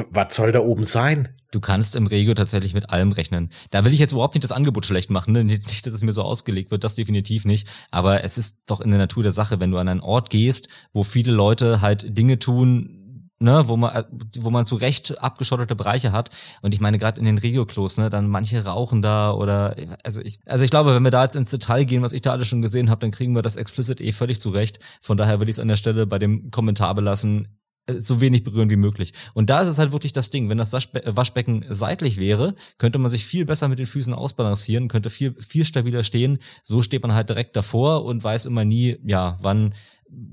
Was 0.09 0.35
soll 0.35 0.51
da 0.51 0.59
oben 0.59 0.83
sein? 0.83 1.29
Du 1.51 1.59
kannst 1.59 1.95
im 1.95 2.07
Regio 2.07 2.33
tatsächlich 2.33 2.73
mit 2.73 2.89
allem 2.89 3.11
rechnen. 3.11 3.49
Da 3.71 3.83
will 3.83 3.93
ich 3.93 3.99
jetzt 3.99 4.13
überhaupt 4.13 4.35
nicht 4.35 4.43
das 4.43 4.51
Angebot 4.51 4.85
schlecht 4.85 5.09
machen, 5.09 5.33
ne? 5.33 5.43
nicht, 5.43 5.85
dass 5.85 5.93
es 5.93 6.01
mir 6.01 6.13
so 6.13 6.23
ausgelegt 6.23 6.71
wird, 6.71 6.83
das 6.83 6.95
definitiv 6.95 7.45
nicht. 7.45 7.67
Aber 7.89 8.23
es 8.23 8.37
ist 8.37 8.59
doch 8.67 8.81
in 8.81 8.89
der 8.89 8.99
Natur 8.99 9.23
der 9.23 9.31
Sache, 9.31 9.59
wenn 9.59 9.71
du 9.71 9.77
an 9.77 9.87
einen 9.87 10.01
Ort 10.01 10.29
gehst, 10.29 10.67
wo 10.93 11.03
viele 11.03 11.31
Leute 11.31 11.81
halt 11.81 12.17
Dinge 12.17 12.39
tun, 12.39 13.01
ne, 13.41 13.63
wo 13.67 13.75
man, 13.75 14.05
wo 14.37 14.49
man 14.49 14.65
zu 14.65 14.75
Recht 14.75 15.21
abgeschottete 15.21 15.75
Bereiche 15.75 16.11
hat. 16.11 16.29
Und 16.61 16.73
ich 16.73 16.79
meine, 16.79 16.97
gerade 16.97 17.19
in 17.19 17.25
den 17.25 17.37
Regio-Klos, 17.37 17.97
ne, 17.97 18.09
dann 18.09 18.29
manche 18.29 18.63
rauchen 18.63 19.01
da 19.01 19.33
oder 19.33 19.75
also 20.03 20.21
ich, 20.21 20.39
also 20.45 20.63
ich 20.63 20.71
glaube, 20.71 20.95
wenn 20.95 21.03
wir 21.03 21.11
da 21.11 21.23
jetzt 21.23 21.35
ins 21.35 21.51
Detail 21.51 21.83
gehen, 21.85 22.01
was 22.01 22.13
ich 22.13 22.21
da 22.21 22.31
alles 22.31 22.47
schon 22.47 22.61
gesehen 22.61 22.89
habe, 22.89 23.01
dann 23.01 23.11
kriegen 23.11 23.35
wir 23.35 23.41
das 23.41 23.55
explicit 23.55 23.99
eh 23.99 24.11
völlig 24.11 24.39
zurecht. 24.39 24.79
Von 25.01 25.17
daher 25.17 25.39
würde 25.39 25.49
ich 25.49 25.57
es 25.57 25.59
an 25.59 25.67
der 25.67 25.75
Stelle 25.75 26.05
bei 26.05 26.19
dem 26.19 26.51
Kommentar 26.51 26.95
belassen 26.95 27.60
so 27.99 28.21
wenig 28.21 28.43
berühren 28.43 28.69
wie 28.69 28.75
möglich. 28.75 29.13
Und 29.33 29.49
da 29.49 29.61
ist 29.61 29.67
es 29.67 29.79
halt 29.79 29.91
wirklich 29.91 30.13
das 30.13 30.29
Ding. 30.29 30.49
Wenn 30.49 30.57
das 30.57 30.73
äh, 30.73 30.79
Waschbecken 31.05 31.65
seitlich 31.69 32.17
wäre, 32.17 32.55
könnte 32.77 32.99
man 32.99 33.11
sich 33.11 33.25
viel 33.25 33.45
besser 33.45 33.67
mit 33.67 33.79
den 33.79 33.85
Füßen 33.85 34.13
ausbalancieren, 34.13 34.87
könnte 34.87 35.09
viel, 35.09 35.35
viel 35.39 35.65
stabiler 35.65 36.03
stehen. 36.03 36.39
So 36.63 36.81
steht 36.81 37.01
man 37.01 37.13
halt 37.13 37.29
direkt 37.29 37.55
davor 37.55 38.05
und 38.05 38.23
weiß 38.23 38.45
immer 38.45 38.65
nie, 38.65 38.97
ja, 39.05 39.37
wann, 39.41 39.73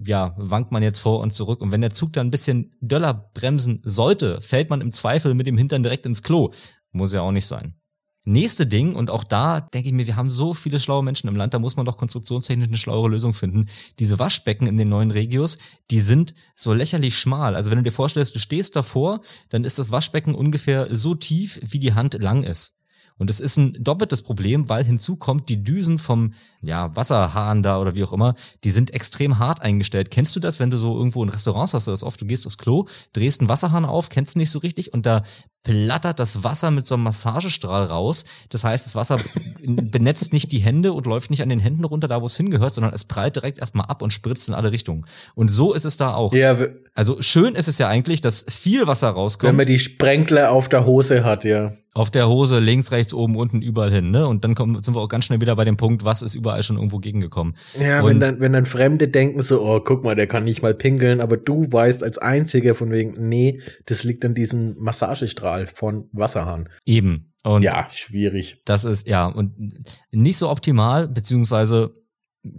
ja, 0.05 0.35
wankt 0.37 0.73
man 0.73 0.83
jetzt 0.83 0.99
vor 0.99 1.21
und 1.21 1.33
zurück. 1.33 1.61
Und 1.61 1.73
wenn 1.73 1.81
der 1.81 1.93
Zug 1.93 2.13
dann 2.13 2.29
ein 2.29 2.31
bisschen 2.31 2.73
döller 2.81 3.31
bremsen 3.35 3.81
sollte, 3.85 4.41
fällt 4.41 4.71
man 4.71 4.81
im 4.81 4.93
Zweifel 4.93 5.35
mit 5.35 5.47
dem 5.47 5.59
Hintern 5.59 5.83
direkt 5.83 6.07
ins 6.07 6.23
Klo. 6.23 6.53
Muss 6.93 7.13
ja 7.13 7.23
auch 7.23 7.33
nicht 7.33 7.47
sein. 7.47 7.78
Nächste 8.31 8.67
Ding, 8.67 8.95
und 8.95 9.09
auch 9.09 9.25
da 9.25 9.63
denke 9.63 9.89
ich 9.89 9.95
mir, 9.95 10.07
wir 10.07 10.17
haben 10.17 10.31
so 10.31 10.53
viele 10.53 10.81
schlaue 10.81 11.03
Menschen 11.03 11.29
im 11.29 11.37
Land, 11.37 11.55
da 11.55 11.59
muss 11.59 11.77
man 11.77 11.87
doch 11.87 11.97
konstruktionstechnisch 11.97 12.69
eine 12.69 12.77
schlauere 12.77 13.09
Lösung 13.09 13.33
finden. 13.33 13.71
Diese 13.99 14.19
Waschbecken 14.19 14.67
in 14.67 14.77
den 14.77 14.91
neuen 14.91 15.11
Regios, 15.11 15.57
die 15.91 16.01
sind 16.01 16.35
so 16.55 16.75
lächerlich 16.75 17.19
schmal. 17.19 17.57
Also 17.57 17.71
wenn 17.71 17.79
du 17.79 17.85
dir 17.85 17.91
vorstellst, 17.91 18.35
du 18.35 18.39
stehst 18.39 18.77
davor, 18.77 19.23
dann 19.49 19.65
ist 19.65 19.79
das 19.79 19.93
Waschbecken 19.93 20.35
ungefähr 20.35 20.95
so 20.95 21.15
tief, 21.15 21.59
wie 21.63 21.79
die 21.79 21.95
Hand 21.95 22.21
lang 22.21 22.43
ist. 22.43 22.75
Und 23.17 23.31
es 23.31 23.41
ist 23.41 23.57
ein 23.57 23.77
doppeltes 23.81 24.23
Problem, 24.23 24.69
weil 24.69 24.85
hinzu 24.85 25.17
kommt, 25.17 25.49
die 25.49 25.65
Düsen 25.65 25.99
vom 25.99 26.35
ja, 26.61 26.95
Wasserhahn 26.95 27.63
da 27.63 27.81
oder 27.81 27.97
wie 27.97 28.05
auch 28.05 28.13
immer, 28.13 28.35
die 28.63 28.71
sind 28.71 28.93
extrem 28.93 29.39
hart 29.39 29.63
eingestellt. 29.63 30.11
Kennst 30.11 30.37
du 30.37 30.41
das, 30.41 30.61
wenn 30.61 30.71
du 30.71 30.77
so 30.77 30.97
irgendwo 30.97 31.23
in 31.25 31.31
Restaurants 31.31 31.75
hast, 31.75 31.89
das 31.89 32.05
oft, 32.05 32.21
du 32.21 32.27
gehst 32.27 32.47
aufs 32.47 32.59
Klo, 32.59 32.87
drehst 33.15 33.41
einen 33.41 33.49
Wasserhahn 33.49 33.87
auf, 33.87 34.09
kennst 34.11 34.35
du 34.35 34.39
nicht 34.39 34.51
so 34.51 34.61
richtig 34.61 34.93
und 34.93 35.05
da 35.05 35.23
plattert 35.69 36.19
das 36.19 36.45
Wasser 36.45 36.71
mit 36.71 36.87
so 36.87 36.95
einem 36.95 37.05
Massagestrahl 37.05 37.85
raus. 37.85 38.25
Das 38.49 38.65
heißt, 38.65 38.87
das 38.87 38.95
Wasser 38.95 39.19
benetzt 39.61 40.33
nicht 40.33 40.51
die 40.51 40.61
Hände 40.61 40.95
und 40.95 41.05
läuft 41.05 41.29
nicht 41.31 41.43
an 41.43 41.51
den 41.51 41.61
Händen 41.61 41.85
runter, 41.85 42.09
da 42.09 42.23
wo 42.23 42.27
es 42.27 42.39
hingehört, 42.39 42.73
sondern 42.73 42.95
es 42.95 43.05
prallt 43.05 43.37
direkt 43.37 43.59
erstmal 43.59 43.85
ab 43.85 44.01
und 44.01 44.11
spritzt 44.11 44.49
in 44.49 44.55
alle 44.55 44.73
Richtungen. 44.73 45.05
Und 45.35 45.51
so 45.51 45.75
ist 45.75 45.85
es 45.85 45.99
da 45.99 46.15
auch. 46.15 46.33
Ja, 46.33 46.57
also 46.95 47.21
schön 47.21 47.55
ist 47.55 47.69
es 47.69 47.77
ja 47.77 47.87
eigentlich, 47.87 48.23
dass 48.23 48.47
viel 48.49 48.87
Wasser 48.87 49.11
rauskommt. 49.11 49.51
Wenn 49.51 49.57
man 49.57 49.67
die 49.67 49.79
Sprenkler 49.79 50.53
auf 50.53 50.71
der 50.71 50.87
Hose 50.87 51.23
hat, 51.23 51.45
ja. 51.45 51.73
Auf 51.95 52.11
der 52.11 52.29
Hose, 52.29 52.61
links, 52.61 52.93
rechts, 52.93 53.13
oben, 53.13 53.35
unten, 53.35 53.61
überall 53.61 53.91
hin, 53.91 54.11
ne? 54.11 54.27
Und 54.29 54.45
dann 54.45 54.55
kommen, 54.55 54.81
sind 54.83 54.95
wir 54.95 55.01
auch 55.01 55.09
ganz 55.09 55.25
schnell 55.25 55.41
wieder 55.41 55.57
bei 55.57 55.65
dem 55.65 55.77
Punkt, 55.77 56.05
was 56.05 56.23
ist 56.23 56.35
überall 56.35 56.63
schon 56.63 56.77
irgendwo 56.77 56.99
gegengekommen. 56.99 57.57
Ja, 57.79 58.01
und 58.03 58.09
wenn 58.09 58.21
dann, 58.21 58.41
wenn 58.41 58.53
dann 58.53 58.67
Fremde 58.67 59.09
denken 59.09 59.43
so, 59.43 59.61
oh, 59.61 59.81
guck 59.81 60.05
mal, 60.05 60.15
der 60.15 60.29
kann 60.29 60.45
nicht 60.45 60.63
mal 60.63 60.75
pinkeln, 60.75 61.21
aber 61.21 61.37
du 61.37 61.71
weißt 61.71 62.05
als 62.05 62.19
Einziger 62.19 62.75
von 62.75 62.91
wegen, 62.91 63.15
nee, 63.19 63.61
das 63.87 64.05
liegt 64.05 64.25
an 64.25 64.35
diesem 64.35 64.77
Massagestrahl 64.79 65.58
von 65.67 66.09
Wasserhahn. 66.13 66.69
Eben. 66.87 67.33
Und 67.45 67.63
ja, 67.63 67.89
schwierig. 67.91 68.63
Das 68.65 68.85
ist, 68.85 69.07
ja, 69.07 69.27
und 69.27 69.83
nicht 70.11 70.39
so 70.39 70.51
optimal, 70.51 71.09
beziehungsweise 71.09 71.95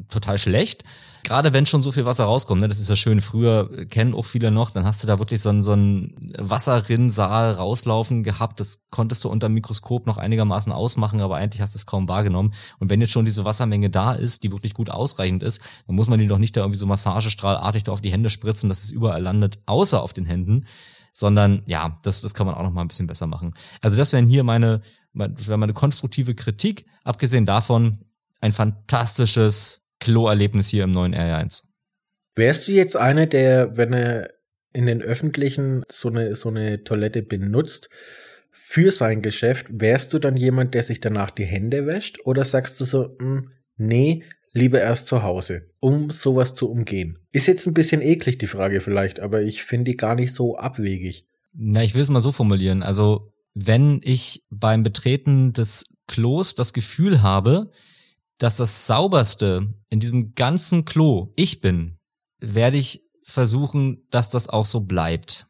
total 0.09 0.37
schlecht. 0.37 0.83
Gerade 1.23 1.53
wenn 1.53 1.65
schon 1.65 1.81
so 1.81 1.91
viel 1.91 2.05
Wasser 2.05 2.23
rauskommt, 2.25 2.61
ne, 2.61 2.67
das 2.67 2.79
ist 2.79 2.89
ja 2.89 2.95
schön. 2.95 3.21
Früher 3.21 3.85
kennen 3.87 4.13
auch 4.13 4.25
viele 4.25 4.51
noch, 4.51 4.71
dann 4.71 4.85
hast 4.85 5.03
du 5.03 5.07
da 5.07 5.19
wirklich 5.19 5.41
so 5.41 5.49
einen, 5.49 5.63
so 5.63 5.73
einen 5.73 6.15
Wasserrinnsaal 6.37 7.53
rauslaufen 7.53 8.23
gehabt. 8.23 8.59
Das 8.59 8.79
konntest 8.89 9.23
du 9.23 9.29
unter 9.29 9.47
dem 9.47 9.53
Mikroskop 9.53 10.07
noch 10.07 10.17
einigermaßen 10.17 10.71
ausmachen, 10.71 11.21
aber 11.21 11.35
eigentlich 11.35 11.61
hast 11.61 11.75
du 11.75 11.77
es 11.77 11.85
kaum 11.85 12.07
wahrgenommen. 12.07 12.53
Und 12.79 12.89
wenn 12.89 13.01
jetzt 13.01 13.11
schon 13.11 13.25
diese 13.25 13.45
Wassermenge 13.45 13.89
da 13.89 14.13
ist, 14.13 14.43
die 14.43 14.51
wirklich 14.51 14.73
gut 14.73 14.89
ausreichend 14.89 15.43
ist, 15.43 15.61
dann 15.87 15.95
muss 15.95 16.07
man 16.07 16.19
die 16.19 16.27
doch 16.27 16.39
nicht 16.39 16.55
da 16.55 16.61
irgendwie 16.61 16.79
so 16.79 16.85
massagestrahlartig 16.85 17.83
da 17.83 17.91
auf 17.91 18.01
die 18.01 18.11
Hände 18.11 18.29
spritzen, 18.29 18.69
dass 18.69 18.83
es 18.83 18.91
überall 18.91 19.21
landet, 19.21 19.59
außer 19.65 20.01
auf 20.01 20.13
den 20.13 20.25
Händen. 20.25 20.65
Sondern 21.19 21.63
ja, 21.65 21.99
das, 22.03 22.21
das 22.21 22.33
kann 22.33 22.47
man 22.47 22.55
auch 22.55 22.63
noch 22.63 22.71
mal 22.71 22.79
ein 22.79 22.87
bisschen 22.87 23.05
besser 23.05 23.27
machen. 23.27 23.53
Also 23.81 23.97
das 23.97 24.13
wären 24.13 24.25
hier 24.25 24.45
meine, 24.45 24.81
meine, 25.11 25.35
meine 25.57 25.73
konstruktive 25.73 26.33
Kritik. 26.33 26.85
Abgesehen 27.03 27.45
davon, 27.45 28.05
ein 28.39 28.53
fantastisches 28.53 29.85
Klo-Erlebnis 29.99 30.69
hier 30.69 30.85
im 30.85 30.91
neuen 30.91 31.13
R1. 31.13 31.63
Wärst 32.35 32.69
du 32.69 32.71
jetzt 32.71 32.95
einer, 32.95 33.25
der, 33.25 33.75
wenn 33.75 33.91
er 33.91 34.29
in 34.71 34.85
den 34.85 35.01
öffentlichen 35.01 35.83
so 35.89 36.07
eine, 36.07 36.37
so 36.37 36.47
eine 36.47 36.85
Toilette 36.85 37.21
benutzt, 37.21 37.89
für 38.49 38.93
sein 38.93 39.21
Geschäft, 39.21 39.65
wärst 39.69 40.13
du 40.13 40.19
dann 40.19 40.37
jemand, 40.37 40.73
der 40.73 40.83
sich 40.83 41.01
danach 41.01 41.31
die 41.31 41.43
Hände 41.43 41.85
wäscht? 41.85 42.19
Oder 42.23 42.45
sagst 42.45 42.79
du 42.79 42.85
so, 42.85 43.17
mh, 43.19 43.25
hm, 43.25 43.51
nee, 43.75 44.23
lieber 44.51 44.81
erst 44.81 45.07
zu 45.07 45.23
Hause, 45.23 45.67
um 45.79 46.11
sowas 46.11 46.53
zu 46.53 46.69
umgehen? 46.69 47.19
Ist 47.31 47.47
jetzt 47.47 47.67
ein 47.67 47.73
bisschen 47.73 48.01
eklig 48.01 48.37
die 48.37 48.47
Frage 48.47 48.81
vielleicht, 48.81 49.19
aber 49.19 49.41
ich 49.41 49.63
finde 49.63 49.91
die 49.91 49.97
gar 49.97 50.15
nicht 50.15 50.33
so 50.33 50.57
abwegig. 50.57 51.27
Na, 51.53 51.83
ich 51.83 51.93
will 51.93 52.01
es 52.01 52.09
mal 52.09 52.19
so 52.19 52.31
formulieren. 52.31 52.83
Also, 52.83 53.33
wenn 53.53 54.01
ich 54.03 54.43
beim 54.49 54.83
Betreten 54.83 55.53
des 55.53 55.85
Klos 56.07 56.55
das 56.55 56.73
Gefühl 56.73 57.21
habe, 57.21 57.71
dass 58.37 58.57
das 58.57 58.87
sauberste 58.87 59.73
in 59.89 59.99
diesem 59.99 60.33
ganzen 60.33 60.85
Klo 60.85 61.33
ich 61.35 61.61
bin, 61.61 61.97
werde 62.39 62.77
ich 62.77 63.03
versuchen, 63.23 64.07
dass 64.09 64.29
das 64.29 64.47
auch 64.47 64.65
so 64.65 64.81
bleibt. 64.81 65.48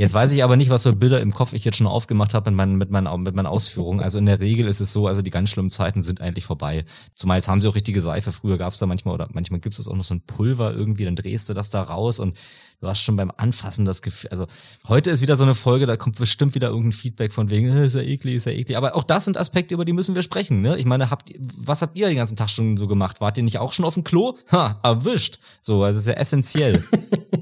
Jetzt 0.00 0.14
weiß 0.14 0.32
ich 0.32 0.42
aber 0.42 0.56
nicht, 0.56 0.70
was 0.70 0.84
für 0.84 0.94
Bilder 0.94 1.20
im 1.20 1.34
Kopf 1.34 1.52
ich 1.52 1.62
jetzt 1.62 1.76
schon 1.76 1.86
aufgemacht 1.86 2.32
habe 2.32 2.50
mit 2.50 2.56
meinen, 2.56 2.76
mit 2.76 2.90
meinen, 2.90 3.22
mit 3.22 3.34
meinen 3.34 3.44
Ausführungen. 3.44 4.00
Also 4.00 4.16
in 4.16 4.24
der 4.24 4.40
Regel 4.40 4.66
ist 4.66 4.80
es 4.80 4.94
so, 4.94 5.06
also 5.06 5.20
die 5.20 5.28
ganz 5.28 5.50
schlimmen 5.50 5.68
Zeiten 5.68 6.02
sind 6.02 6.22
eigentlich 6.22 6.46
vorbei. 6.46 6.86
Zumal 7.14 7.36
jetzt 7.36 7.48
haben 7.48 7.60
sie 7.60 7.68
auch 7.68 7.74
richtige 7.74 8.00
Seife. 8.00 8.32
Früher 8.32 8.56
gab 8.56 8.72
es 8.72 8.78
da 8.78 8.86
manchmal 8.86 9.12
oder 9.12 9.28
manchmal 9.30 9.60
gibt 9.60 9.78
es 9.78 9.86
auch 9.86 9.94
noch 9.94 10.04
so 10.04 10.14
ein 10.14 10.22
Pulver 10.22 10.72
irgendwie, 10.72 11.04
dann 11.04 11.16
drehst 11.16 11.50
du 11.50 11.52
das 11.52 11.68
da 11.68 11.82
raus 11.82 12.18
und 12.18 12.34
du 12.80 12.88
hast 12.88 13.02
schon 13.02 13.16
beim 13.16 13.30
Anfassen 13.36 13.84
das 13.84 14.00
Gefühl. 14.00 14.30
Also 14.30 14.46
heute 14.88 15.10
ist 15.10 15.20
wieder 15.20 15.36
so 15.36 15.44
eine 15.44 15.54
Folge, 15.54 15.84
da 15.84 15.98
kommt 15.98 16.16
bestimmt 16.16 16.54
wieder 16.54 16.68
irgendein 16.68 16.92
Feedback 16.92 17.34
von 17.34 17.50
wegen, 17.50 17.68
äh, 17.68 17.86
ist 17.86 17.94
ja 17.94 18.00
eklig, 18.00 18.36
ist 18.36 18.46
ja 18.46 18.52
eklig. 18.52 18.78
Aber 18.78 18.96
auch 18.96 19.04
das 19.04 19.26
sind 19.26 19.36
Aspekte, 19.36 19.74
über 19.74 19.84
die 19.84 19.92
müssen 19.92 20.14
wir 20.14 20.22
sprechen. 20.22 20.62
Ne? 20.62 20.78
Ich 20.78 20.86
meine, 20.86 21.10
habt, 21.10 21.30
was 21.38 21.82
habt 21.82 21.98
ihr 21.98 22.08
den 22.08 22.16
ganzen 22.16 22.38
Tag 22.38 22.48
schon 22.48 22.78
so 22.78 22.86
gemacht? 22.86 23.20
Wart 23.20 23.36
ihr 23.36 23.44
nicht 23.44 23.58
auch 23.58 23.74
schon 23.74 23.84
auf 23.84 23.92
dem 23.92 24.04
Klo? 24.04 24.38
Ha, 24.50 24.80
erwischt. 24.82 25.40
So, 25.60 25.84
also 25.84 25.98
ist 25.98 26.06
ja 26.06 26.14
essentiell. 26.14 26.84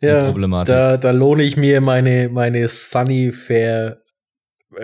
ja, 0.00 0.24
Problematik. 0.24 0.74
Da, 0.74 0.96
da 0.96 1.10
lohne 1.10 1.42
ich 1.42 1.56
mir 1.56 1.80
meine, 1.80 2.28
meine 2.28 2.68
Sunny 2.68 3.32
Fair 3.32 4.02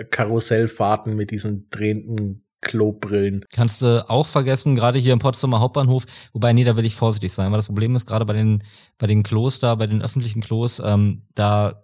Karussellfahrten 0.09 1.15
mit 1.15 1.31
diesen 1.31 1.69
drehenden 1.69 2.45
Klobrillen. 2.61 3.45
Kannst 3.51 3.81
du 3.81 4.09
auch 4.09 4.25
vergessen, 4.25 4.75
gerade 4.75 4.97
hier 4.97 5.13
im 5.13 5.19
Potsdamer 5.19 5.59
Hauptbahnhof, 5.59 6.05
wobei, 6.31 6.53
nee, 6.53 6.63
da 6.63 6.77
will 6.77 6.85
ich 6.85 6.95
vorsichtig 6.95 7.33
sein, 7.33 7.51
weil 7.51 7.57
das 7.57 7.67
Problem 7.67 7.95
ist, 7.95 8.05
gerade 8.05 8.25
bei 8.25 8.33
den, 8.33 8.63
bei 8.97 9.07
den 9.07 9.21
Klos 9.23 9.59
da, 9.59 9.75
bei 9.75 9.87
den 9.87 10.01
öffentlichen 10.01 10.41
Klos, 10.41 10.81
ähm, 10.83 11.23
da 11.35 11.83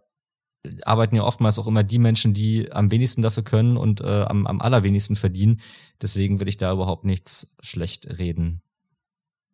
arbeiten 0.83 1.15
ja 1.15 1.23
oftmals 1.23 1.59
auch 1.59 1.67
immer 1.67 1.83
die 1.83 1.99
Menschen, 1.99 2.33
die 2.33 2.71
am 2.71 2.91
wenigsten 2.91 3.21
dafür 3.21 3.43
können 3.43 3.77
und 3.77 4.01
äh, 4.01 4.23
am, 4.23 4.47
am 4.47 4.61
allerwenigsten 4.61 5.15
verdienen. 5.15 5.61
Deswegen 6.01 6.39
will 6.39 6.47
ich 6.47 6.57
da 6.57 6.71
überhaupt 6.71 7.05
nichts 7.05 7.55
schlecht 7.61 8.07
reden. 8.17 8.61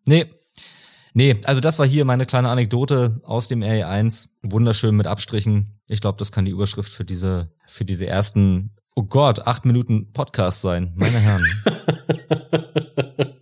Nee. 0.05 0.25
Nee, 1.17 1.37
also 1.45 1.61
das 1.61 1.79
war 1.79 1.87
hier 1.87 2.03
meine 2.03 2.25
kleine 2.25 2.49
Anekdote 2.49 3.21
aus 3.23 3.47
dem 3.47 3.61
RE1. 3.61 4.27
Wunderschön 4.41 4.97
mit 4.97 5.07
Abstrichen. 5.07 5.79
Ich 5.87 6.01
glaube, 6.01 6.17
das 6.19 6.33
kann 6.33 6.43
die 6.43 6.51
Überschrift 6.51 6.91
für 6.91 7.05
diese, 7.05 7.53
für 7.67 7.85
diese 7.85 8.05
ersten, 8.05 8.75
oh 8.95 9.03
Gott, 9.03 9.47
acht 9.47 9.63
Minuten 9.63 10.11
Podcast 10.11 10.61
sein. 10.61 10.91
Meine 10.97 11.17
Herren. 11.17 11.45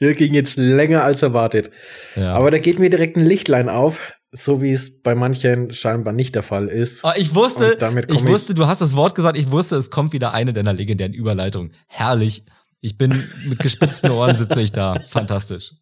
Der 0.00 0.14
ging 0.14 0.34
jetzt 0.34 0.58
länger 0.58 1.04
als 1.04 1.22
erwartet. 1.22 1.70
Ja. 2.16 2.34
Aber 2.34 2.50
da 2.50 2.58
geht 2.58 2.78
mir 2.78 2.90
direkt 2.90 3.16
ein 3.16 3.24
Lichtlein 3.24 3.70
auf, 3.70 4.12
so 4.30 4.60
wie 4.60 4.72
es 4.72 5.00
bei 5.00 5.14
manchen 5.14 5.70
scheinbar 5.70 6.12
nicht 6.12 6.34
der 6.34 6.42
Fall 6.42 6.68
ist. 6.68 7.02
Oh, 7.02 7.12
ich 7.16 7.34
wusste, 7.34 7.78
ich 8.08 8.26
wusste, 8.26 8.52
du 8.52 8.66
hast 8.66 8.82
das 8.82 8.94
Wort 8.94 9.14
gesagt, 9.14 9.38
ich 9.38 9.50
wusste, 9.50 9.76
es 9.76 9.90
kommt 9.90 10.12
wieder 10.12 10.34
eine 10.34 10.52
deiner 10.52 10.74
legendären 10.74 11.14
Überleitungen. 11.14 11.72
Herrlich. 11.86 12.44
Ich 12.82 12.98
bin 12.98 13.26
mit 13.46 13.60
gespitzten 13.60 14.10
Ohren 14.10 14.36
sitze 14.36 14.60
ich 14.60 14.72
da. 14.72 15.00
Fantastisch. 15.06 15.72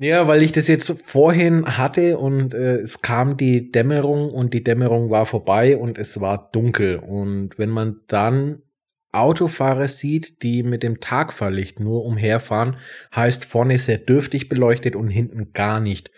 Ja, 0.00 0.26
weil 0.26 0.42
ich 0.42 0.50
das 0.50 0.66
jetzt 0.66 0.92
vorhin 1.04 1.78
hatte 1.78 2.18
und 2.18 2.52
äh, 2.52 2.78
es 2.78 3.00
kam 3.00 3.36
die 3.36 3.70
Dämmerung 3.70 4.30
und 4.30 4.52
die 4.52 4.64
Dämmerung 4.64 5.10
war 5.10 5.24
vorbei 5.24 5.76
und 5.76 5.98
es 5.98 6.20
war 6.20 6.50
dunkel. 6.50 6.96
Und 6.96 7.58
wenn 7.58 7.70
man 7.70 8.00
dann 8.08 8.62
Autofahrer 9.12 9.86
sieht, 9.86 10.42
die 10.42 10.64
mit 10.64 10.82
dem 10.82 11.00
Tagfahrlicht 11.00 11.78
nur 11.78 12.04
umherfahren, 12.04 12.76
heißt 13.14 13.44
vorne 13.44 13.78
sehr 13.78 13.98
dürftig 13.98 14.48
beleuchtet 14.48 14.96
und 14.96 15.08
hinten 15.08 15.52
gar 15.52 15.78
nicht. 15.78 16.10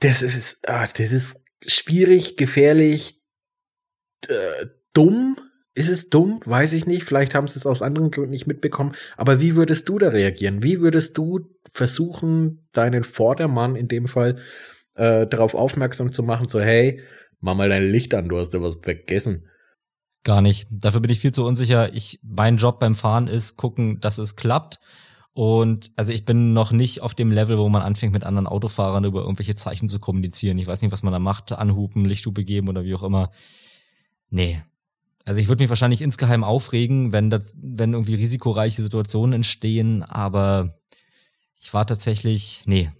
Das 0.00 0.22
ist, 0.22 0.68
ah, 0.68 0.86
das 0.86 1.12
ist 1.12 1.40
schwierig, 1.64 2.36
gefährlich, 2.36 3.22
äh, 4.28 4.66
dumm. 4.92 5.36
Ist 5.74 5.88
es 5.88 6.08
dumm? 6.08 6.40
Weiß 6.44 6.72
ich 6.72 6.86
nicht. 6.86 7.02
Vielleicht 7.04 7.34
haben 7.34 7.48
sie 7.48 7.58
es 7.58 7.66
aus 7.66 7.82
anderen 7.82 8.10
Gründen 8.10 8.30
nicht 8.30 8.46
mitbekommen. 8.46 8.92
Aber 9.16 9.40
wie 9.40 9.56
würdest 9.56 9.88
du 9.88 9.98
da 9.98 10.08
reagieren? 10.08 10.62
Wie 10.62 10.80
würdest 10.80 11.18
du 11.18 11.40
versuchen, 11.68 12.68
deinen 12.72 13.02
Vordermann 13.02 13.74
in 13.74 13.88
dem 13.88 14.06
Fall 14.06 14.36
äh, 14.94 15.26
darauf 15.26 15.54
aufmerksam 15.54 16.12
zu 16.12 16.22
machen, 16.22 16.48
so 16.48 16.60
hey, 16.60 17.00
mach 17.40 17.56
mal 17.56 17.68
dein 17.68 17.90
Licht 17.90 18.14
an, 18.14 18.28
du 18.28 18.38
hast 18.38 18.54
ja 18.54 18.62
was 18.62 18.78
vergessen. 18.80 19.48
Gar 20.22 20.40
nicht. 20.40 20.66
Dafür 20.70 21.00
bin 21.00 21.10
ich 21.10 21.20
viel 21.20 21.32
zu 21.32 21.44
unsicher. 21.44 21.92
Ich, 21.92 22.20
mein 22.22 22.56
Job 22.56 22.78
beim 22.78 22.94
Fahren 22.94 23.26
ist 23.26 23.56
gucken, 23.56 24.00
dass 24.00 24.18
es 24.18 24.36
klappt. 24.36 24.78
Und 25.34 25.90
also 25.96 26.12
ich 26.12 26.24
bin 26.24 26.52
noch 26.52 26.70
nicht 26.70 27.02
auf 27.02 27.14
dem 27.14 27.32
Level, 27.32 27.58
wo 27.58 27.68
man 27.68 27.82
anfängt, 27.82 28.14
mit 28.14 28.24
anderen 28.24 28.46
Autofahrern 28.46 29.04
über 29.04 29.22
irgendwelche 29.22 29.56
Zeichen 29.56 29.88
zu 29.88 29.98
kommunizieren. 29.98 30.56
Ich 30.58 30.68
weiß 30.68 30.80
nicht, 30.80 30.92
was 30.92 31.02
man 31.02 31.12
da 31.12 31.18
macht, 31.18 31.52
anhupen, 31.52 32.04
Lichthupe 32.04 32.44
geben 32.44 32.68
oder 32.68 32.84
wie 32.84 32.94
auch 32.94 33.02
immer. 33.02 33.32
Nee. 34.30 34.62
Also 35.24 35.40
ich 35.40 35.48
würde 35.48 35.62
mich 35.62 35.70
wahrscheinlich 35.70 36.02
insgeheim 36.02 36.44
aufregen, 36.44 37.12
wenn 37.12 37.30
das, 37.30 37.54
wenn 37.60 37.94
irgendwie 37.94 38.14
risikoreiche 38.14 38.82
Situationen 38.82 39.32
entstehen, 39.32 40.02
aber 40.02 40.78
ich 41.58 41.72
war 41.72 41.86
tatsächlich, 41.86 42.64
nee. 42.66 42.90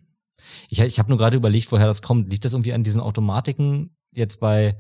Ich, 0.69 0.81
ich 0.81 0.99
habe 0.99 1.11
nur 1.11 1.19
gerade 1.19 1.37
überlegt, 1.37 1.71
woher 1.73 1.87
das 1.87 2.03
kommt. 2.03 2.31
Liegt 2.31 2.45
das 2.45 2.53
irgendwie 2.53 2.73
an 2.73 2.85
diesen 2.85 3.01
Automatiken? 3.01 3.97
Jetzt 4.13 4.41
bei 4.41 4.79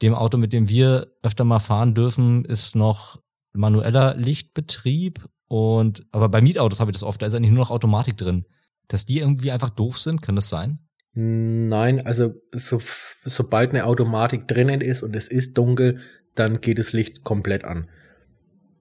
dem 0.00 0.14
Auto, 0.14 0.38
mit 0.38 0.52
dem 0.52 0.68
wir 0.68 1.12
öfter 1.22 1.44
mal 1.44 1.60
fahren 1.60 1.94
dürfen, 1.94 2.44
ist 2.44 2.74
noch 2.74 3.20
manueller 3.52 4.16
Lichtbetrieb 4.16 5.28
und 5.46 6.06
aber 6.12 6.28
bei 6.28 6.40
Mietautos 6.40 6.80
habe 6.80 6.90
ich 6.90 6.94
das 6.94 7.02
oft, 7.02 7.20
da 7.20 7.26
ist 7.26 7.34
eigentlich 7.34 7.52
nur 7.52 7.64
noch 7.64 7.70
Automatik 7.70 8.16
drin. 8.16 8.46
Dass 8.88 9.06
die 9.06 9.18
irgendwie 9.18 9.52
einfach 9.52 9.70
doof 9.70 9.98
sind, 9.98 10.22
kann 10.22 10.34
das 10.34 10.48
sein? 10.48 10.80
Nein, 11.14 12.04
also 12.06 12.34
so, 12.52 12.80
sobald 13.24 13.70
eine 13.70 13.84
Automatik 13.84 14.48
drinnen 14.48 14.80
ist 14.80 15.02
und 15.02 15.14
es 15.14 15.28
ist 15.28 15.58
dunkel, 15.58 16.00
dann 16.34 16.60
geht 16.60 16.78
das 16.78 16.92
Licht 16.92 17.24
komplett 17.24 17.64
an. 17.64 17.88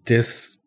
Das, 0.05 0.60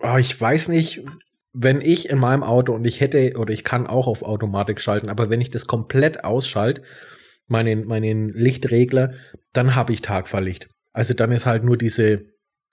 oh, 0.00 0.16
ich 0.18 0.40
weiß 0.40 0.68
nicht, 0.68 1.04
wenn 1.52 1.80
ich 1.80 2.08
in 2.08 2.18
meinem 2.18 2.42
Auto 2.42 2.72
und 2.72 2.84
ich 2.84 3.00
hätte 3.00 3.34
oder 3.36 3.52
ich 3.52 3.64
kann 3.64 3.86
auch 3.86 4.06
auf 4.06 4.22
Automatik 4.22 4.80
schalten, 4.80 5.08
aber 5.08 5.30
wenn 5.30 5.40
ich 5.40 5.50
das 5.50 5.66
komplett 5.66 6.24
ausschalte, 6.24 6.82
meinen, 7.46 7.86
meinen 7.86 8.28
Lichtregler, 8.28 9.14
dann 9.52 9.74
habe 9.74 9.92
ich 9.92 10.02
Tagfahrlicht. 10.02 10.68
Also 10.92 11.14
dann 11.14 11.32
ist 11.32 11.46
halt 11.46 11.64
nur 11.64 11.76
diese, 11.76 12.26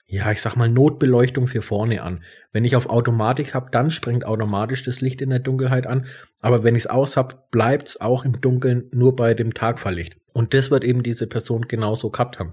ja, 0.07 0.31
ich 0.31 0.39
sag 0.39 0.55
mal, 0.55 0.69
Notbeleuchtung 0.69 1.47
für 1.47 1.63
vorne 1.63 2.03
an. 2.03 2.24
Wenn 2.51 2.63
ich 2.63 2.75
auf 2.75 2.89
Automatik 2.89 3.55
habe, 3.55 3.71
dann 3.71 3.89
springt 3.89 4.24
automatisch 4.24 4.83
das 4.83 5.01
Licht 5.01 5.19
in 5.21 5.31
der 5.31 5.39
Dunkelheit 5.39 5.88
an. 5.88 6.05
Aber 6.41 6.63
wenn 6.63 6.75
ich 6.75 6.83
es 6.83 6.88
aus 6.88 7.17
hab, 7.17 7.50
bleibt's 7.50 8.00
auch 8.00 8.24
im 8.24 8.39
Dunkeln 8.39 8.88
nur 8.91 9.15
bei 9.15 9.33
dem 9.33 9.55
Tagfahrlicht. 9.55 10.17
Und 10.31 10.53
das 10.53 10.69
wird 10.69 10.83
eben 10.83 11.01
diese 11.01 11.25
Person 11.25 11.67
genauso 11.67 12.12
gehabt 12.12 12.38
haben. 12.38 12.51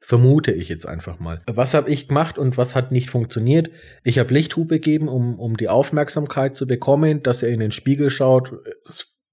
Vermute 0.00 0.52
ich 0.52 0.70
jetzt 0.70 0.86
einfach 0.86 1.18
mal. 1.18 1.42
Was 1.46 1.74
habe 1.74 1.90
ich 1.90 2.08
gemacht 2.08 2.38
und 2.38 2.56
was 2.56 2.74
hat 2.74 2.90
nicht 2.90 3.10
funktioniert? 3.10 3.70
Ich 4.02 4.18
habe 4.18 4.32
Lichthupe 4.32 4.76
gegeben, 4.76 5.08
um, 5.08 5.38
um 5.38 5.56
die 5.58 5.68
Aufmerksamkeit 5.68 6.56
zu 6.56 6.66
bekommen, 6.66 7.22
dass 7.22 7.42
er 7.42 7.50
in 7.50 7.60
den 7.60 7.72
Spiegel 7.72 8.08
schaut. 8.08 8.52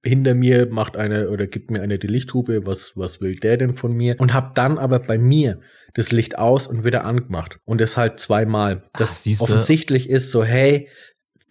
Hinter 0.03 0.33
mir 0.33 0.67
macht 0.67 0.97
eine 0.97 1.29
oder 1.29 1.45
gibt 1.45 1.69
mir 1.69 1.81
eine 1.81 1.99
die 1.99 2.07
Lichthupe, 2.07 2.65
was, 2.65 2.93
was 2.95 3.21
will 3.21 3.35
der 3.35 3.57
denn 3.57 3.75
von 3.75 3.93
mir? 3.93 4.15
Und 4.19 4.33
habe 4.33 4.51
dann 4.55 4.79
aber 4.79 4.99
bei 4.99 5.19
mir 5.19 5.59
das 5.93 6.11
Licht 6.11 6.37
aus 6.39 6.67
und 6.67 6.83
wieder 6.83 7.05
angemacht. 7.05 7.59
Und 7.65 7.81
das 7.81 7.97
halt 7.97 8.19
zweimal. 8.19 8.83
Das 8.93 9.23
Ach, 9.27 9.41
offensichtlich 9.41 10.09
ist 10.09 10.31
so, 10.31 10.43
hey, 10.43 10.87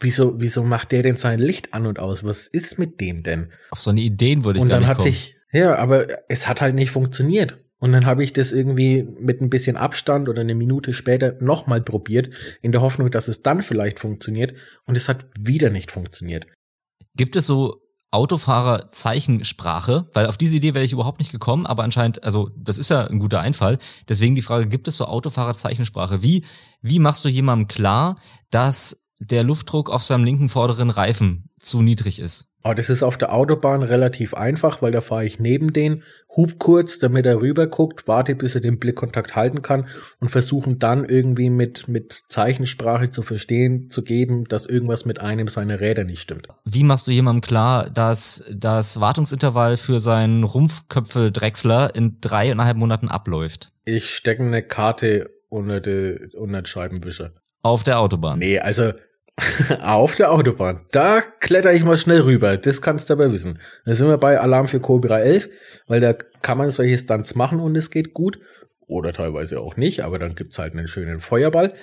wieso, 0.00 0.40
wieso 0.40 0.64
macht 0.64 0.92
der 0.92 1.02
denn 1.02 1.16
sein 1.16 1.38
Licht 1.38 1.74
an 1.74 1.86
und 1.86 2.00
aus? 2.00 2.24
Was 2.24 2.46
ist 2.46 2.78
mit 2.78 3.00
dem 3.00 3.22
denn? 3.22 3.52
Auf 3.70 3.80
so 3.80 3.90
eine 3.90 4.00
Ideen 4.00 4.44
würde 4.44 4.58
ich 4.58 4.62
und 4.62 4.68
gar 4.68 4.80
nicht 4.80 4.88
Und 4.88 4.96
dann 4.96 4.96
hat 4.96 5.02
sich, 5.02 5.36
ja, 5.52 5.76
aber 5.76 6.06
es 6.28 6.48
hat 6.48 6.60
halt 6.60 6.74
nicht 6.74 6.90
funktioniert. 6.90 7.58
Und 7.78 7.92
dann 7.92 8.04
habe 8.04 8.22
ich 8.22 8.32
das 8.32 8.52
irgendwie 8.52 9.08
mit 9.18 9.40
ein 9.40 9.48
bisschen 9.48 9.76
Abstand 9.76 10.28
oder 10.28 10.42
eine 10.42 10.54
Minute 10.54 10.92
später 10.92 11.36
nochmal 11.40 11.80
probiert, 11.80 12.34
in 12.60 12.72
der 12.72 12.82
Hoffnung, 12.82 13.10
dass 13.10 13.26
es 13.26 13.42
dann 13.42 13.62
vielleicht 13.62 14.00
funktioniert. 14.00 14.54
Und 14.84 14.96
es 14.96 15.08
hat 15.08 15.26
wieder 15.38 15.70
nicht 15.70 15.90
funktioniert. 15.90 16.46
Gibt 17.16 17.36
es 17.36 17.46
so 17.46 17.80
Autofahrer-Zeichensprache, 18.10 20.08
weil 20.12 20.26
auf 20.26 20.36
diese 20.36 20.56
Idee 20.56 20.74
wäre 20.74 20.84
ich 20.84 20.92
überhaupt 20.92 21.20
nicht 21.20 21.30
gekommen, 21.30 21.66
aber 21.66 21.84
anscheinend, 21.84 22.24
also 22.24 22.50
das 22.56 22.78
ist 22.78 22.90
ja 22.90 23.06
ein 23.06 23.20
guter 23.20 23.40
Einfall. 23.40 23.78
Deswegen 24.08 24.34
die 24.34 24.42
Frage, 24.42 24.66
gibt 24.66 24.88
es 24.88 24.96
so 24.96 25.06
Autofahrer-Zeichensprache? 25.06 26.22
Wie, 26.22 26.44
wie 26.82 26.98
machst 26.98 27.24
du 27.24 27.28
jemandem 27.28 27.68
klar, 27.68 28.16
dass 28.50 29.06
der 29.20 29.44
Luftdruck 29.44 29.90
auf 29.90 30.02
seinem 30.02 30.24
linken 30.24 30.48
vorderen 30.48 30.90
Reifen 30.90 31.50
zu 31.60 31.82
niedrig 31.82 32.18
ist? 32.18 32.49
Aber 32.62 32.74
das 32.74 32.90
ist 32.90 33.02
auf 33.02 33.16
der 33.16 33.32
Autobahn 33.32 33.82
relativ 33.82 34.34
einfach, 34.34 34.82
weil 34.82 34.92
da 34.92 35.00
fahre 35.00 35.24
ich 35.24 35.40
neben 35.40 35.72
den, 35.72 36.02
hub 36.36 36.58
kurz, 36.58 36.98
damit 36.98 37.26
er 37.26 37.40
rüber 37.40 37.66
guckt, 37.66 38.06
warte, 38.06 38.34
bis 38.34 38.54
er 38.54 38.60
den 38.60 38.78
Blickkontakt 38.78 39.34
halten 39.34 39.62
kann 39.62 39.88
und 40.20 40.28
versuchen 40.28 40.78
dann 40.78 41.04
irgendwie 41.04 41.50
mit, 41.50 41.88
mit 41.88 42.12
Zeichensprache 42.12 43.10
zu 43.10 43.22
verstehen, 43.22 43.90
zu 43.90 44.02
geben, 44.02 44.44
dass 44.44 44.66
irgendwas 44.66 45.04
mit 45.04 45.20
einem 45.20 45.48
seiner 45.48 45.80
Räder 45.80 46.04
nicht 46.04 46.20
stimmt. 46.20 46.48
Wie 46.64 46.84
machst 46.84 47.08
du 47.08 47.12
jemandem 47.12 47.40
klar, 47.40 47.90
dass 47.90 48.44
das 48.52 49.00
Wartungsintervall 49.00 49.76
für 49.76 49.98
seinen 49.98 50.44
Rumpfköpfeldrechsler 50.44 51.94
in 51.94 52.18
dreieinhalb 52.20 52.76
Monaten 52.76 53.08
abläuft? 53.08 53.72
Ich 53.84 54.10
stecke 54.10 54.42
eine 54.42 54.62
Karte 54.62 55.30
unter, 55.48 55.80
die, 55.80 56.28
unter 56.36 56.62
den 56.62 56.66
Scheibenwischer. 56.66 57.32
Auf 57.62 57.82
der 57.82 57.98
Autobahn? 57.98 58.38
Nee, 58.38 58.58
also 58.58 58.92
Auf 59.82 60.16
der 60.16 60.32
Autobahn. 60.32 60.82
Da 60.90 61.20
kletter 61.20 61.72
ich 61.72 61.84
mal 61.84 61.96
schnell 61.96 62.20
rüber. 62.20 62.56
Das 62.56 62.82
kannst 62.82 63.08
du 63.08 63.14
aber 63.14 63.32
wissen. 63.32 63.60
Da 63.84 63.94
sind 63.94 64.08
wir 64.08 64.18
bei 64.18 64.38
Alarm 64.38 64.66
für 64.66 64.80
Cobra 64.80 65.20
11, 65.20 65.48
weil 65.86 66.00
da 66.00 66.12
kann 66.12 66.58
man 66.58 66.70
solche 66.70 66.98
Stunts 66.98 67.34
machen 67.34 67.60
und 67.60 67.76
es 67.76 67.90
geht 67.90 68.14
gut. 68.14 68.38
Oder 68.86 69.12
teilweise 69.12 69.60
auch 69.60 69.76
nicht, 69.76 70.02
aber 70.02 70.18
dann 70.18 70.34
gibt's 70.34 70.58
halt 70.58 70.72
einen 70.74 70.88
schönen 70.88 71.20
Feuerball. 71.20 71.74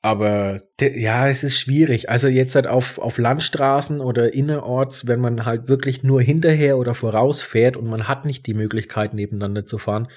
Aber 0.00 0.58
ja, 0.80 1.28
es 1.28 1.42
ist 1.42 1.58
schwierig. 1.58 2.08
Also 2.08 2.28
jetzt 2.28 2.54
halt 2.54 2.68
auf, 2.68 2.98
auf 2.98 3.18
Landstraßen 3.18 4.00
oder 4.00 4.32
innerorts, 4.32 5.08
wenn 5.08 5.20
man 5.20 5.44
halt 5.44 5.68
wirklich 5.68 6.04
nur 6.04 6.22
hinterher 6.22 6.78
oder 6.78 6.94
voraus 6.94 7.42
fährt 7.42 7.76
und 7.76 7.88
man 7.88 8.06
hat 8.06 8.24
nicht 8.24 8.46
die 8.46 8.54
Möglichkeit 8.54 9.12
nebeneinander 9.12 9.66
zu 9.66 9.78
fahren, 9.78 10.08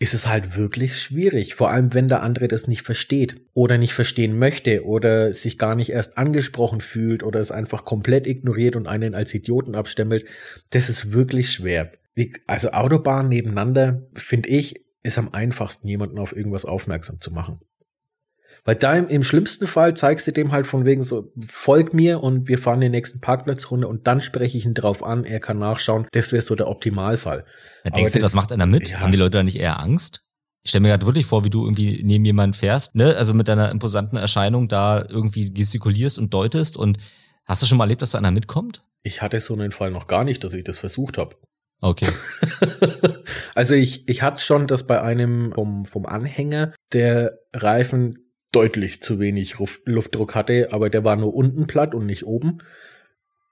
ist 0.00 0.14
es 0.14 0.26
halt 0.26 0.56
wirklich 0.56 0.98
schwierig, 0.98 1.54
vor 1.54 1.70
allem 1.70 1.92
wenn 1.92 2.08
der 2.08 2.22
andere 2.22 2.48
das 2.48 2.66
nicht 2.66 2.80
versteht 2.80 3.42
oder 3.52 3.76
nicht 3.76 3.92
verstehen 3.92 4.38
möchte 4.38 4.86
oder 4.86 5.34
sich 5.34 5.58
gar 5.58 5.74
nicht 5.74 5.90
erst 5.90 6.16
angesprochen 6.16 6.80
fühlt 6.80 7.22
oder 7.22 7.38
es 7.38 7.50
einfach 7.50 7.84
komplett 7.84 8.26
ignoriert 8.26 8.76
und 8.76 8.86
einen 8.86 9.14
als 9.14 9.34
Idioten 9.34 9.74
abstempelt. 9.74 10.24
Das 10.70 10.88
ist 10.88 11.12
wirklich 11.12 11.52
schwer. 11.52 11.92
Also 12.46 12.70
Autobahn 12.70 13.28
nebeneinander, 13.28 14.08
finde 14.14 14.48
ich, 14.48 14.86
ist 15.02 15.18
am 15.18 15.34
einfachsten, 15.34 15.86
jemanden 15.86 16.18
auf 16.18 16.34
irgendwas 16.34 16.64
aufmerksam 16.64 17.20
zu 17.20 17.30
machen. 17.30 17.60
Weil 18.64 18.74
da 18.76 18.94
im, 18.94 19.08
im, 19.08 19.22
schlimmsten 19.22 19.66
Fall 19.66 19.94
zeigst 19.94 20.26
du 20.26 20.32
dem 20.32 20.52
halt 20.52 20.66
von 20.66 20.84
wegen 20.84 21.02
so, 21.02 21.32
folg 21.46 21.94
mir 21.94 22.22
und 22.22 22.48
wir 22.48 22.58
fahren 22.58 22.80
den 22.80 22.92
nächsten 22.92 23.20
Parkplatz 23.20 23.70
runter 23.70 23.88
und 23.88 24.06
dann 24.06 24.20
spreche 24.20 24.58
ich 24.58 24.66
ihn 24.66 24.74
drauf 24.74 25.02
an, 25.02 25.24
er 25.24 25.40
kann 25.40 25.58
nachschauen. 25.58 26.06
Das 26.12 26.32
wäre 26.32 26.42
so 26.42 26.54
der 26.54 26.68
Optimalfall. 26.68 27.44
Ja, 27.84 27.90
denkst 27.90 28.12
Aber 28.12 28.18
du, 28.18 28.22
das 28.22 28.34
macht 28.34 28.52
einer 28.52 28.66
mit? 28.66 28.90
Ja. 28.90 29.00
Haben 29.00 29.12
die 29.12 29.18
Leute 29.18 29.38
da 29.38 29.42
nicht 29.42 29.58
eher 29.58 29.80
Angst? 29.80 30.22
Ich 30.62 30.70
stelle 30.70 30.82
mir 30.82 30.88
gerade 30.88 31.06
wirklich 31.06 31.24
vor, 31.24 31.44
wie 31.44 31.50
du 31.50 31.64
irgendwie 31.64 32.02
neben 32.04 32.24
jemanden 32.24 32.52
fährst, 32.52 32.94
ne? 32.94 33.16
Also 33.16 33.32
mit 33.32 33.48
deiner 33.48 33.70
imposanten 33.70 34.18
Erscheinung 34.18 34.68
da 34.68 35.02
irgendwie 35.08 35.52
gestikulierst 35.52 36.18
und 36.18 36.34
deutest 36.34 36.76
und 36.76 36.98
hast 37.46 37.62
du 37.62 37.66
schon 37.66 37.78
mal 37.78 37.84
erlebt, 37.84 38.02
dass 38.02 38.10
da 38.10 38.18
einer 38.18 38.30
mitkommt? 38.30 38.82
Ich 39.02 39.22
hatte 39.22 39.40
so 39.40 39.54
einen 39.54 39.72
Fall 39.72 39.90
noch 39.90 40.06
gar 40.06 40.24
nicht, 40.24 40.44
dass 40.44 40.52
ich 40.52 40.64
das 40.64 40.78
versucht 40.78 41.16
habe. 41.16 41.36
Okay. 41.80 42.08
also 43.54 43.74
ich, 43.74 44.06
ich 44.06 44.20
hatte 44.22 44.42
schon, 44.42 44.66
dass 44.66 44.86
bei 44.86 45.00
einem 45.00 45.52
vom, 45.54 45.86
vom 45.86 46.04
Anhänger 46.04 46.74
der 46.92 47.38
Reifen 47.54 48.29
deutlich 48.52 49.02
zu 49.02 49.18
wenig 49.18 49.56
Luftdruck 49.84 50.34
hatte, 50.34 50.68
aber 50.72 50.90
der 50.90 51.04
war 51.04 51.16
nur 51.16 51.34
unten 51.34 51.66
platt 51.66 51.94
und 51.94 52.06
nicht 52.06 52.26
oben. 52.26 52.58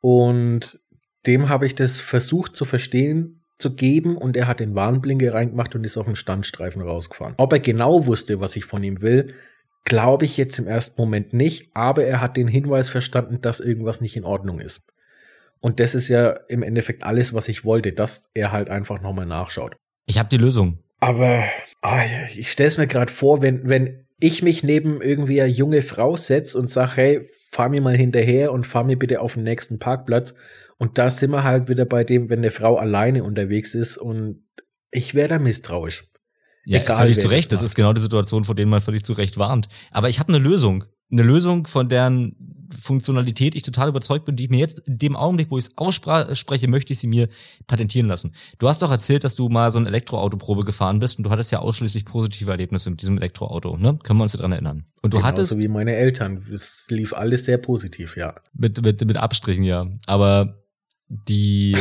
Und 0.00 0.80
dem 1.26 1.48
habe 1.48 1.66
ich 1.66 1.74
das 1.74 2.00
versucht 2.00 2.56
zu 2.56 2.64
verstehen, 2.64 3.42
zu 3.58 3.74
geben 3.74 4.16
und 4.16 4.36
er 4.36 4.46
hat 4.46 4.60
den 4.60 4.74
Warnblinker 4.74 5.34
reingemacht 5.34 5.74
und 5.74 5.84
ist 5.84 5.96
auf 5.96 6.06
den 6.06 6.14
Standstreifen 6.14 6.80
rausgefahren. 6.80 7.34
Ob 7.36 7.52
er 7.52 7.58
genau 7.58 8.06
wusste, 8.06 8.40
was 8.40 8.54
ich 8.56 8.64
von 8.64 8.84
ihm 8.84 9.02
will, 9.02 9.34
glaube 9.84 10.24
ich 10.24 10.36
jetzt 10.36 10.58
im 10.58 10.68
ersten 10.68 11.00
Moment 11.00 11.32
nicht, 11.32 11.70
aber 11.74 12.04
er 12.04 12.20
hat 12.20 12.36
den 12.36 12.48
Hinweis 12.48 12.88
verstanden, 12.88 13.40
dass 13.40 13.60
irgendwas 13.60 14.00
nicht 14.00 14.16
in 14.16 14.24
Ordnung 14.24 14.60
ist. 14.60 14.82
Und 15.60 15.80
das 15.80 15.94
ist 15.94 16.08
ja 16.08 16.30
im 16.48 16.62
Endeffekt 16.62 17.02
alles, 17.02 17.34
was 17.34 17.48
ich 17.48 17.64
wollte, 17.64 17.92
dass 17.92 18.28
er 18.32 18.52
halt 18.52 18.68
einfach 18.68 19.00
nochmal 19.00 19.26
nachschaut. 19.26 19.74
Ich 20.06 20.18
habe 20.18 20.28
die 20.28 20.36
Lösung. 20.36 20.78
Aber 21.00 21.44
oh, 21.82 21.96
ich 22.34 22.50
stelle 22.50 22.68
es 22.68 22.78
mir 22.78 22.86
gerade 22.86 23.12
vor, 23.12 23.42
wenn, 23.42 23.68
wenn 23.68 24.06
ich 24.20 24.42
mich 24.42 24.62
neben 24.62 25.00
irgendwie 25.00 25.40
eine 25.40 25.50
junge 25.50 25.82
Frau 25.82 26.16
setze 26.16 26.58
und 26.58 26.70
sage, 26.70 26.92
hey, 26.96 27.28
fahr 27.50 27.68
mir 27.68 27.80
mal 27.80 27.96
hinterher 27.96 28.52
und 28.52 28.66
fahr 28.66 28.84
mir 28.84 28.98
bitte 28.98 29.20
auf 29.20 29.34
den 29.34 29.44
nächsten 29.44 29.78
Parkplatz. 29.78 30.34
Und 30.76 30.98
da 30.98 31.10
sind 31.10 31.30
wir 31.30 31.44
halt 31.44 31.68
wieder 31.68 31.84
bei 31.84 32.04
dem, 32.04 32.28
wenn 32.28 32.40
eine 32.40 32.50
Frau 32.50 32.76
alleine 32.76 33.24
unterwegs 33.24 33.74
ist 33.74 33.96
und 33.96 34.44
ich 34.90 35.14
wäre 35.14 35.28
da 35.28 35.38
misstrauisch. 35.38 36.08
Ja, 36.64 36.80
Egal, 36.80 36.98
völlig 36.98 37.18
zu 37.18 37.28
Recht. 37.28 37.52
Das, 37.52 37.62
ist 37.62 37.74
genau 37.74 37.92
die 37.92 38.00
Situation, 38.00 38.44
vor 38.44 38.54
denen 38.54 38.70
man 38.70 38.80
völlig 38.80 39.04
zu 39.04 39.14
Recht 39.14 39.38
warnt. 39.38 39.68
Aber 39.90 40.08
ich 40.08 40.18
habe 40.18 40.32
eine 40.32 40.42
Lösung. 40.42 40.84
Eine 41.10 41.22
Lösung, 41.22 41.66
von 41.66 41.88
deren 41.88 42.36
Funktionalität 42.70 43.54
ich 43.54 43.62
total 43.62 43.88
überzeugt 43.88 44.24
bin, 44.24 44.36
die 44.36 44.44
ich 44.44 44.50
mir 44.50 44.58
jetzt 44.58 44.80
in 44.80 44.98
dem 44.98 45.16
Augenblick, 45.16 45.50
wo 45.50 45.58
ich 45.58 45.66
es 45.66 45.78
ausspreche, 45.78 46.68
möchte 46.68 46.92
ich 46.92 46.98
sie 46.98 47.06
mir 47.06 47.28
patentieren 47.66 48.06
lassen. 48.06 48.34
Du 48.58 48.68
hast 48.68 48.82
doch 48.82 48.90
erzählt, 48.90 49.24
dass 49.24 49.34
du 49.36 49.48
mal 49.48 49.70
so 49.70 49.78
eine 49.78 49.88
Elektroautoprobe 49.88 50.64
gefahren 50.64 51.00
bist 51.00 51.18
und 51.18 51.24
du 51.24 51.30
hattest 51.30 51.50
ja 51.52 51.60
ausschließlich 51.60 52.04
positive 52.04 52.50
Erlebnisse 52.50 52.90
mit 52.90 53.00
diesem 53.00 53.16
Elektroauto, 53.18 53.76
ne? 53.76 53.98
Können 54.02 54.18
wir 54.18 54.22
uns 54.24 54.32
daran 54.32 54.52
erinnern? 54.52 54.84
Und 55.02 55.14
du 55.14 55.18
Genauso 55.18 55.26
hattest. 55.26 55.58
wie 55.58 55.68
meine 55.68 55.94
Eltern. 55.94 56.46
Es 56.52 56.86
lief 56.88 57.12
alles 57.12 57.44
sehr 57.44 57.58
positiv, 57.58 58.16
ja. 58.16 58.34
Mit, 58.52 58.82
mit, 58.82 59.04
mit 59.04 59.16
Abstrichen, 59.16 59.64
ja. 59.64 59.86
Aber 60.06 60.62
die 61.08 61.76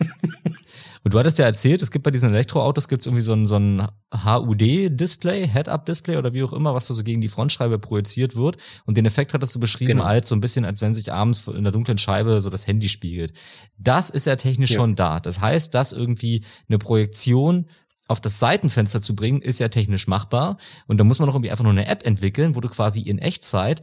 Und 1.04 1.14
du 1.14 1.18
hattest 1.18 1.38
ja 1.38 1.44
erzählt, 1.46 1.82
es 1.82 1.90
gibt 1.90 2.04
bei 2.04 2.10
diesen 2.10 2.30
Elektroautos 2.30 2.88
gibt's 2.88 3.06
irgendwie 3.06 3.22
so 3.22 3.32
ein, 3.32 3.46
so 3.46 3.56
ein 3.56 3.88
HUD-Display, 4.14 5.48
Head-Up-Display 5.48 6.16
oder 6.16 6.32
wie 6.32 6.44
auch 6.44 6.52
immer, 6.52 6.74
was 6.74 6.86
da 6.86 6.94
so 6.94 7.02
gegen 7.02 7.20
die 7.20 7.28
Frontscheibe 7.28 7.78
projiziert 7.78 8.36
wird. 8.36 8.56
Und 8.86 8.96
den 8.96 9.06
Effekt 9.06 9.34
hattest 9.34 9.54
du 9.54 9.60
beschrieben 9.60 9.98
genau. 9.98 10.04
als 10.04 10.28
so 10.28 10.36
ein 10.36 10.40
bisschen, 10.40 10.64
als 10.64 10.80
wenn 10.80 10.94
sich 10.94 11.12
abends 11.12 11.46
in 11.48 11.64
der 11.64 11.72
dunklen 11.72 11.98
Scheibe 11.98 12.40
so 12.40 12.50
das 12.50 12.66
Handy 12.66 12.88
spiegelt. 12.88 13.32
Das 13.78 14.10
ist 14.10 14.26
ja 14.26 14.36
technisch 14.36 14.70
ja. 14.70 14.76
schon 14.76 14.94
da. 14.94 15.18
Das 15.18 15.40
heißt, 15.40 15.74
dass 15.74 15.92
irgendwie 15.92 16.44
eine 16.68 16.78
Projektion 16.78 17.66
auf 18.08 18.20
das 18.20 18.38
Seitenfenster 18.38 19.00
zu 19.00 19.16
bringen, 19.16 19.42
ist 19.42 19.58
ja 19.58 19.68
technisch 19.68 20.06
machbar. 20.06 20.58
Und 20.86 20.98
da 20.98 21.04
muss 21.04 21.18
man 21.18 21.26
noch 21.26 21.34
irgendwie 21.34 21.50
einfach 21.50 21.64
nur 21.64 21.72
eine 21.72 21.86
App 21.86 22.06
entwickeln, 22.06 22.54
wo 22.54 22.60
du 22.60 22.68
quasi 22.68 23.00
in 23.00 23.18
Echtzeit 23.18 23.82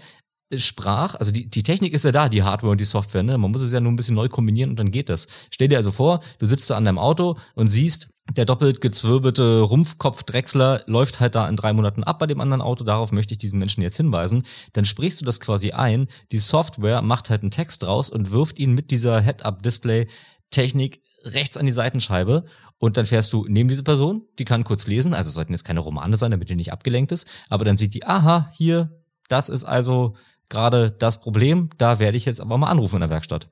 sprach, 0.55 1.15
also 1.15 1.31
die, 1.31 1.49
die 1.49 1.63
Technik 1.63 1.93
ist 1.93 2.05
ja 2.05 2.11
da, 2.11 2.27
die 2.27 2.43
Hardware 2.43 2.71
und 2.71 2.81
die 2.81 2.85
Software, 2.85 3.23
ne? 3.23 3.37
Man 3.37 3.51
muss 3.51 3.61
es 3.61 3.71
ja 3.71 3.79
nur 3.79 3.91
ein 3.91 3.95
bisschen 3.95 4.15
neu 4.15 4.29
kombinieren 4.29 4.71
und 4.71 4.79
dann 4.79 4.91
geht 4.91 5.09
das. 5.09 5.27
Stell 5.51 5.67
dir 5.67 5.77
also 5.77 5.91
vor, 5.91 6.21
du 6.39 6.45
sitzt 6.47 6.69
da 6.69 6.77
an 6.77 6.85
deinem 6.85 6.97
Auto 6.97 7.37
und 7.55 7.69
siehst, 7.69 8.09
der 8.35 8.45
doppelt 8.45 8.81
gezwirbelte 8.81 9.61
Rumpfkopfdrechsler 9.61 10.83
läuft 10.85 11.19
halt 11.19 11.35
da 11.35 11.47
in 11.47 11.55
drei 11.55 11.73
Monaten 11.73 12.03
ab 12.03 12.19
bei 12.19 12.27
dem 12.27 12.39
anderen 12.39 12.61
Auto, 12.61 12.83
darauf 12.83 13.11
möchte 13.11 13.33
ich 13.33 13.39
diesen 13.39 13.59
Menschen 13.59 13.81
jetzt 13.81 13.97
hinweisen. 13.97 14.43
Dann 14.73 14.85
sprichst 14.85 15.21
du 15.21 15.25
das 15.25 15.39
quasi 15.39 15.71
ein, 15.71 16.07
die 16.31 16.37
Software 16.37 17.01
macht 17.01 17.29
halt 17.29 17.41
einen 17.41 17.51
Text 17.51 17.83
draus 17.83 18.09
und 18.09 18.31
wirft 18.31 18.59
ihn 18.59 18.73
mit 18.73 18.91
dieser 18.91 19.21
Head-Up-Display-Technik 19.21 21.01
rechts 21.23 21.57
an 21.57 21.65
die 21.65 21.71
Seitenscheibe 21.71 22.45
und 22.77 22.97
dann 22.97 23.05
fährst 23.05 23.33
du 23.33 23.45
neben 23.47 23.69
diese 23.69 23.83
Person, 23.83 24.23
die 24.37 24.45
kann 24.45 24.63
kurz 24.63 24.87
lesen, 24.87 25.13
also 25.13 25.29
sollten 25.29 25.53
jetzt 25.53 25.65
keine 25.65 25.81
Romane 25.81 26.15
sein, 26.15 26.31
damit 26.31 26.49
die 26.49 26.55
nicht 26.55 26.71
abgelenkt 26.71 27.11
ist, 27.11 27.27
aber 27.49 27.65
dann 27.65 27.77
sieht 27.77 27.93
die, 27.93 28.05
aha, 28.05 28.49
hier, 28.53 28.99
das 29.27 29.49
ist 29.49 29.65
also 29.65 30.15
gerade 30.49 30.91
das 30.91 31.21
Problem. 31.21 31.69
Da 31.77 31.99
werde 31.99 32.17
ich 32.17 32.25
jetzt 32.25 32.41
aber 32.41 32.57
mal 32.57 32.69
anrufen 32.69 32.95
in 32.95 33.01
der 33.01 33.09
Werkstatt. 33.09 33.49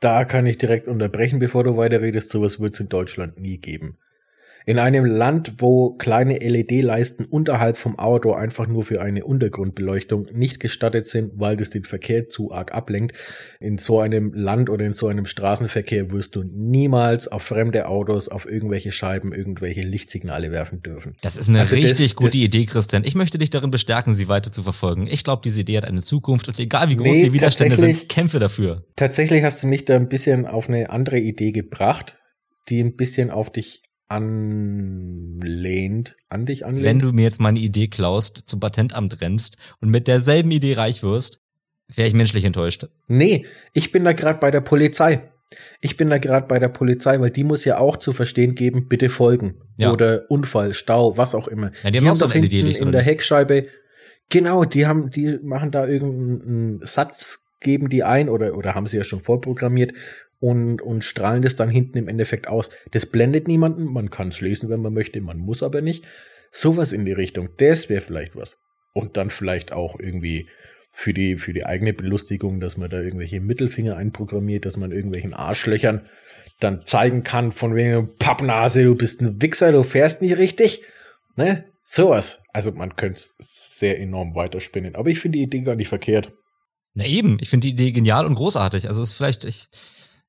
Da 0.00 0.24
kann 0.24 0.46
ich 0.46 0.58
direkt 0.58 0.88
unterbrechen, 0.88 1.38
bevor 1.38 1.64
du 1.64 1.76
weiterredest. 1.76 2.30
Sowas 2.30 2.60
wird 2.60 2.74
es 2.74 2.80
in 2.80 2.88
Deutschland 2.88 3.38
nie 3.38 3.58
geben. 3.58 3.98
In 4.66 4.78
einem 4.78 5.04
Land, 5.04 5.54
wo 5.58 5.94
kleine 5.94 6.38
LED-Leisten 6.38 7.24
unterhalb 7.24 7.76
vom 7.76 7.98
Auto 7.98 8.32
einfach 8.32 8.66
nur 8.66 8.84
für 8.84 9.00
eine 9.00 9.24
Untergrundbeleuchtung 9.24 10.28
nicht 10.32 10.60
gestattet 10.60 11.06
sind, 11.06 11.32
weil 11.36 11.56
das 11.56 11.70
den 11.70 11.84
Verkehr 11.84 12.28
zu 12.28 12.52
arg 12.52 12.72
ablenkt, 12.72 13.16
in 13.60 13.78
so 13.78 14.00
einem 14.00 14.32
Land 14.34 14.70
oder 14.70 14.84
in 14.84 14.92
so 14.92 15.08
einem 15.08 15.26
Straßenverkehr 15.26 16.10
wirst 16.10 16.36
du 16.36 16.44
niemals 16.44 17.28
auf 17.28 17.42
fremde 17.42 17.88
Autos, 17.88 18.28
auf 18.28 18.48
irgendwelche 18.48 18.92
Scheiben, 18.92 19.32
irgendwelche 19.32 19.80
Lichtsignale 19.80 20.52
werfen 20.52 20.82
dürfen. 20.82 21.16
Das 21.22 21.36
ist 21.36 21.48
eine 21.48 21.60
also 21.60 21.74
richtig 21.74 22.10
das, 22.10 22.16
gute 22.16 22.30
das, 22.30 22.36
Idee, 22.36 22.66
Christian. 22.66 23.04
Ich 23.04 23.14
möchte 23.14 23.38
dich 23.38 23.50
darin 23.50 23.70
bestärken, 23.70 24.14
sie 24.14 24.28
weiter 24.28 24.52
zu 24.52 24.62
verfolgen. 24.62 25.06
Ich 25.06 25.24
glaube, 25.24 25.42
diese 25.44 25.62
Idee 25.62 25.78
hat 25.78 25.84
eine 25.84 26.02
Zukunft 26.02 26.48
und 26.48 26.58
egal 26.58 26.88
wie 26.90 26.96
groß 26.96 27.16
nee, 27.16 27.24
die 27.24 27.32
Widerstände 27.32 27.76
sind, 27.76 28.08
kämpfe 28.08 28.38
dafür. 28.38 28.84
Tatsächlich 28.96 29.42
hast 29.42 29.62
du 29.62 29.66
mich 29.66 29.84
da 29.84 29.96
ein 29.96 30.08
bisschen 30.08 30.46
auf 30.46 30.68
eine 30.68 30.90
andere 30.90 31.18
Idee 31.18 31.52
gebracht, 31.52 32.18
die 32.68 32.80
ein 32.80 32.96
bisschen 32.96 33.30
auf 33.30 33.50
dich 33.50 33.82
anlehnt, 34.08 36.16
an 36.28 36.46
dich 36.46 36.66
anlehnt. 36.66 36.84
Wenn 36.84 36.98
du 36.98 37.12
mir 37.12 37.22
jetzt 37.22 37.40
meine 37.40 37.58
Idee 37.58 37.88
klaust, 37.88 38.42
zum 38.46 38.60
Patentamt 38.60 39.20
rennst 39.20 39.56
und 39.80 39.90
mit 39.90 40.06
derselben 40.06 40.50
Idee 40.50 40.74
reich 40.74 41.02
wirst, 41.02 41.40
wäre 41.94 42.08
ich 42.08 42.14
menschlich 42.14 42.44
enttäuscht. 42.44 42.86
Nee, 43.08 43.46
ich 43.72 43.92
bin 43.92 44.04
da 44.04 44.12
gerade 44.12 44.38
bei 44.38 44.50
der 44.50 44.60
Polizei. 44.60 45.28
Ich 45.80 45.96
bin 45.96 46.08
da 46.08 46.18
gerade 46.18 46.46
bei 46.46 46.58
der 46.58 46.68
Polizei, 46.68 47.20
weil 47.20 47.30
die 47.30 47.44
muss 47.44 47.64
ja 47.64 47.78
auch 47.78 47.98
zu 47.98 48.12
verstehen 48.12 48.54
geben, 48.54 48.88
bitte 48.88 49.10
folgen. 49.10 49.60
Ja. 49.76 49.92
Oder 49.92 50.30
Unfall, 50.30 50.74
Stau, 50.74 51.16
was 51.16 51.34
auch 51.34 51.48
immer. 51.48 51.72
Ja, 51.82 51.90
die, 51.90 52.00
die 52.00 52.08
haben, 52.08 52.18
doch 52.18 52.32
hinten 52.32 52.66
in 52.66 52.92
der 52.92 53.02
Heckscheibe. 53.02 53.66
Genau, 54.30 54.64
die 54.64 54.86
haben, 54.86 55.10
die 55.10 55.38
machen 55.42 55.70
da 55.70 55.86
irgendeinen 55.86 56.86
Satz, 56.86 57.44
geben 57.60 57.90
die 57.90 58.02
ein 58.02 58.28
oder, 58.28 58.56
oder 58.56 58.74
haben 58.74 58.86
sie 58.86 58.96
ja 58.96 59.04
schon 59.04 59.20
vorprogrammiert 59.20 59.92
und, 60.42 60.82
und 60.82 61.04
strahlen 61.04 61.40
das 61.40 61.54
dann 61.54 61.70
hinten 61.70 61.98
im 61.98 62.08
Endeffekt 62.08 62.48
aus. 62.48 62.70
Das 62.90 63.06
blendet 63.06 63.46
niemanden, 63.46 63.84
man 63.84 64.10
kann 64.10 64.28
es 64.28 64.40
lesen, 64.40 64.68
wenn 64.68 64.82
man 64.82 64.92
möchte, 64.92 65.20
man 65.20 65.38
muss 65.38 65.62
aber 65.62 65.80
nicht. 65.82 66.04
Sowas 66.50 66.92
in 66.92 67.04
die 67.04 67.12
Richtung, 67.12 67.50
das 67.58 67.88
wäre 67.88 68.00
vielleicht 68.00 68.34
was. 68.34 68.58
Und 68.92 69.16
dann 69.16 69.30
vielleicht 69.30 69.72
auch 69.72 70.00
irgendwie 70.00 70.48
für 70.90 71.14
die, 71.14 71.36
für 71.36 71.52
die 71.52 71.64
eigene 71.64 71.92
Belustigung, 71.92 72.58
dass 72.58 72.76
man 72.76 72.90
da 72.90 73.00
irgendwelche 73.00 73.40
Mittelfinger 73.40 73.96
einprogrammiert, 73.96 74.66
dass 74.66 74.76
man 74.76 74.90
irgendwelchen 74.90 75.32
Arschlöchern 75.32 76.08
dann 76.58 76.84
zeigen 76.86 77.22
kann, 77.22 77.52
von 77.52 77.76
wegen 77.76 78.16
Pappnase, 78.16 78.82
du 78.82 78.96
bist 78.96 79.22
ein 79.22 79.40
Wichser, 79.40 79.70
du 79.70 79.84
fährst 79.84 80.22
nicht 80.22 80.38
richtig. 80.38 80.82
Ne? 81.36 81.66
Sowas. 81.84 82.42
Also 82.52 82.72
man 82.72 82.96
könnte 82.96 83.20
es 83.38 83.78
sehr 83.78 84.00
enorm 84.00 84.34
weiterspinnen. 84.34 84.96
Aber 84.96 85.08
ich 85.08 85.20
finde 85.20 85.38
die 85.38 85.44
Idee 85.44 85.60
gar 85.60 85.76
nicht 85.76 85.88
verkehrt. 85.88 86.32
Na 86.94 87.06
eben, 87.06 87.38
ich 87.40 87.48
finde 87.48 87.68
die 87.68 87.74
Idee 87.74 87.92
genial 87.92 88.26
und 88.26 88.34
großartig. 88.34 88.88
Also 88.88 89.02
es 89.02 89.10
ist 89.10 89.16
vielleicht, 89.16 89.44
ich, 89.44 89.68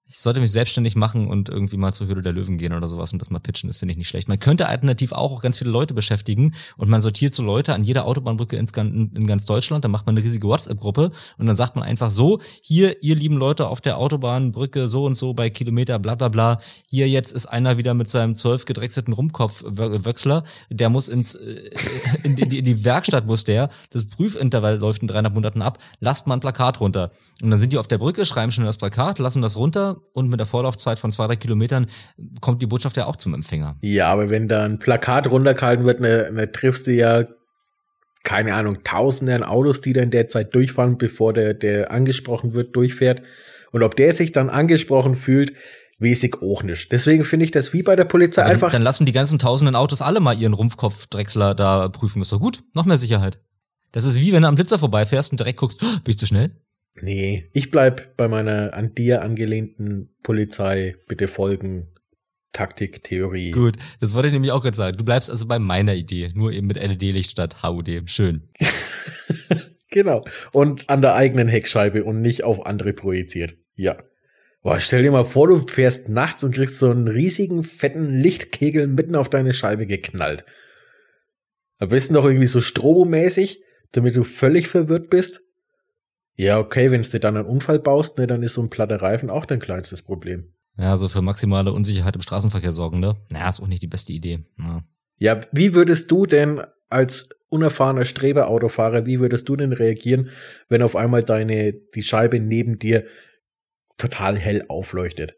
ich 0.06 0.20
sollte 0.20 0.42
mich 0.42 0.52
selbstständig 0.52 0.96
machen 0.96 1.28
und 1.28 1.50
irgendwie 1.50 1.78
mal 1.78 1.94
zur 1.94 2.08
Höhle 2.08 2.22
der 2.22 2.34
Löwen 2.34 2.58
gehen 2.58 2.74
oder 2.74 2.88
sowas 2.88 3.14
und 3.14 3.20
das 3.20 3.30
mal 3.30 3.40
pitchen, 3.40 3.70
das 3.70 3.78
finde 3.78 3.94
ich 3.94 3.98
nicht 3.98 4.10
schlecht. 4.10 4.28
Man 4.28 4.40
könnte 4.40 4.68
alternativ 4.68 5.12
auch, 5.14 5.42
ganz 5.42 5.58
viele 5.58 5.72
Leute 5.72 5.94
beschäftigen 5.94 6.54
und 6.78 6.90
man 6.90 7.02
sortiert 7.02 7.34
so 7.34 7.42
Leute 7.42 7.74
an 7.74 7.84
jeder 7.84 8.06
Autobahnbrücke 8.06 8.58
in, 8.58 8.68
ganz 9.28 9.46
Deutschland, 9.46 9.84
dann 9.84 9.92
macht 9.92 10.06
man 10.06 10.16
eine 10.16 10.24
riesige 10.24 10.48
WhatsApp-Gruppe 10.48 11.12
und 11.38 11.48
dann 11.48 11.56
sagt 11.56 11.76
man 11.76 11.86
einfach 11.86 12.12
so, 12.12 12.42
hier, 12.62 13.02
ihr 13.02 13.16
lieben 13.16 13.38
Leute 13.38 13.68
auf 13.68 13.82
der 13.82 13.98
Autobahnbrücke 13.98 14.88
so 14.88 15.06
und 15.06 15.16
so 15.16 15.34
bei 15.34 15.50
Kilometer 15.50 15.98
bla 16.00 16.16
bla 16.16 16.28
bla, 16.28 16.60
hier 16.90 17.08
jetzt 17.08 17.32
ist 17.32 17.46
einer 17.46 17.78
wieder 17.78 17.94
mit 17.94 18.10
seinem 18.10 18.36
zwölf 18.36 18.66
gedrechselten 18.66 19.14
Rumkopfwechsler, 19.14 20.44
der 20.70 20.90
muss 20.90 21.08
ins, 21.08 21.36
äh, 21.36 21.72
in, 22.24 22.36
die, 22.36 22.60
in 22.60 22.66
die 22.66 22.84
Werkstatt 22.84 23.26
muss 23.26 23.46
der, 23.46 23.70
das 23.90 24.06
Prüfintervall 24.06 24.78
läuft 24.78 25.02
in 25.02 25.08
dreieinhalb 25.08 25.34
Monaten 25.34 25.62
ab, 25.62 25.80
lasst 26.02 26.28
mal 26.28 26.36
ein 26.36 26.42
Plakat 26.42 26.82
runter. 26.82 27.12
Und 27.42 27.50
dann 27.50 27.60
sind 27.60 27.74
die 27.74 27.78
auf 27.78 27.88
der 27.88 27.98
Brücke, 27.98 28.26
schreiben 28.26 28.52
schon 28.52 28.66
das 28.66 28.78
Plakat, 28.78 29.18
lassen 29.18 29.42
das 29.42 29.58
runter 29.58 29.93
und 30.14 30.30
mit 30.30 30.40
der 30.40 30.48
Vorlaufzeit 30.48 31.00
von 31.00 31.12
zwei, 31.12 31.28
drei 31.28 31.36
Kilometern 31.36 31.88
kommt 32.42 32.62
die 32.62 32.68
Botschaft 32.68 32.98
ja 32.98 33.06
auch 33.06 33.16
zum 33.16 33.34
Empfänger. 33.34 33.78
Ja, 33.82 34.08
aber 34.08 34.30
wenn 34.30 34.48
da 34.48 34.64
ein 34.64 34.80
Plakat 34.80 35.28
runtergehalten 35.28 35.86
wird, 35.86 36.00
ne, 36.00 36.30
ne 36.32 36.52
triffst 36.52 36.88
du 36.88 36.92
ja 36.92 37.26
keine 38.24 38.56
Ahnung, 38.56 38.84
tausende 38.84 39.36
an 39.36 39.44
Autos, 39.44 39.82
die 39.82 39.94
da 39.94 40.02
in 40.02 40.12
der 40.12 40.30
Zeit 40.30 40.56
durchfahren, 40.56 40.98
bevor 40.98 41.34
der, 41.34 41.54
der 41.54 41.92
angesprochen 41.92 42.54
wird, 42.54 42.76
durchfährt. 42.76 43.22
Und 43.72 43.84
ob 43.84 43.96
der 43.96 44.14
sich 44.14 44.32
dann 44.32 44.50
angesprochen 44.50 45.16
fühlt, 45.16 45.54
weiß 46.00 46.24
ich 46.24 46.42
auch 46.42 46.64
nicht. 46.64 46.92
Deswegen 46.92 47.26
finde 47.26 47.46
ich 47.46 47.52
das 47.52 47.74
wie 47.74 47.84
bei 47.84 47.96
der 47.96 48.06
Polizei 48.06 48.44
Aber 48.44 48.52
einfach. 48.52 48.72
Dann 48.72 48.82
lassen 48.82 49.06
die 49.06 49.12
ganzen 49.12 49.40
tausenden 49.40 49.76
Autos 49.76 50.02
alle 50.02 50.20
mal 50.20 50.40
ihren 50.40 50.54
Rumpfkopfdrechsler 50.54 51.54
da 51.54 51.90
prüfen. 51.90 52.22
Ist 52.22 52.32
doch 52.32 52.40
gut. 52.40 52.64
Noch 52.74 52.86
mehr 52.86 52.98
Sicherheit. 52.98 53.40
Das 53.92 54.06
ist 54.06 54.20
wie 54.20 54.34
wenn 54.34 54.42
du 54.42 54.48
am 54.48 54.56
Blitzer 54.56 54.80
vorbeifährst 54.80 55.32
und 55.32 55.40
direkt 55.40 55.60
guckst, 55.60 55.82
oh, 55.84 56.00
bin 56.04 56.12
ich 56.12 56.18
zu 56.18 56.26
schnell? 56.26 56.52
Nee, 57.02 57.50
ich 57.54 57.72
bleib 57.72 58.16
bei 58.18 58.28
meiner 58.28 58.74
an 58.74 58.94
dir 58.94 59.22
angelehnten 59.22 60.16
Polizei, 60.22 60.96
bitte 61.08 61.28
folgen, 61.28 61.94
Taktik, 62.54 63.04
Theorie. 63.04 63.52
Gut, 63.52 63.78
das 64.00 64.14
wollte 64.14 64.28
ich 64.28 64.34
nämlich 64.34 64.52
auch 64.52 64.62
gerade 64.62 64.78
sagen. 64.78 64.98
Du 64.98 65.04
bleibst 65.04 65.30
also 65.30 65.48
bei 65.48 65.58
meiner 65.58 65.96
Idee, 65.96 66.32
nur 66.36 66.52
eben 66.52 66.68
mit 66.68 66.78
LED-Licht 66.78 67.32
statt 67.32 67.64
HUD. 67.64 68.04
Schön. 68.06 68.48
genau. 69.90 70.24
Und 70.52 70.88
an 70.88 71.02
der 71.02 71.16
eigenen 71.16 71.48
Heckscheibe 71.48 72.04
und 72.04 72.22
nicht 72.22 72.44
auf 72.44 72.66
andere 72.66 72.94
projiziert. 72.94 73.56
Ja. 73.76 73.98
Boah, 74.62 74.80
stell 74.80 75.02
dir 75.02 75.12
mal 75.12 75.26
vor, 75.26 75.48
du 75.48 75.68
fährst 75.68 76.10
nachts 76.10 76.44
und 76.44 76.56
kriegst 76.56 76.78
so 76.78 76.90
einen 76.90 77.08
riesigen, 77.08 77.64
fetten 77.64 78.10
Lichtkegel 78.10 78.88
mitten 78.88 79.16
auf 79.16 79.30
deine 79.30 79.52
Scheibe 79.52 79.88
geknallt. 79.88 80.46
Am 81.80 81.90
besten 81.90 82.14
doch 82.14 82.24
irgendwie 82.24 82.48
so 82.48 82.62
strobomäßig, 82.62 83.62
damit 83.92 84.16
du 84.16 84.24
völlig 84.24 84.68
verwirrt 84.68 85.10
bist. 85.10 85.42
Ja, 86.36 86.60
okay, 86.60 86.92
wenn 86.92 87.04
du 87.04 87.20
dann 87.20 87.38
einen 87.38 87.46
Unfall 87.46 87.80
baust, 87.80 88.18
ne, 88.18 88.28
dann 88.28 88.42
ist 88.44 88.56
so 88.56 88.62
ein 88.62 88.70
platter 88.70 89.02
Reifen 89.02 89.30
auch 89.30 89.46
dein 89.46 89.60
kleinstes 89.60 90.02
Problem. 90.02 90.54
Ja, 90.78 90.98
so 90.98 91.08
für 91.08 91.22
maximale 91.22 91.72
Unsicherheit 91.72 92.16
im 92.16 92.22
Straßenverkehr 92.22 92.72
sorgen, 92.72 93.00
ne? 93.00 93.16
Naja, 93.30 93.50
ist 93.50 93.62
auch 93.62 93.68
nicht 93.68 93.84
die 93.84 93.88
beste 93.88 94.12
Idee. 94.14 94.40
Ja. 94.58 94.84
ja, 95.18 95.42
wie 95.52 95.76
würdest 95.76 96.10
du 96.10 96.26
denn 96.26 96.62
als 96.90 97.30
unerfahrener 97.50 98.06
Streber-Autofahrer, 98.06 99.06
wie 99.06 99.20
würdest 99.20 99.48
du 99.48 99.56
denn 99.56 99.74
reagieren, 99.74 100.32
wenn 100.70 100.82
auf 100.82 100.96
einmal 100.96 101.24
deine, 101.24 101.74
die 101.74 102.02
Scheibe 102.02 102.40
neben 102.40 102.80
dir 102.80 103.06
total 103.98 104.38
hell 104.38 104.66
aufleuchtet? 104.68 105.36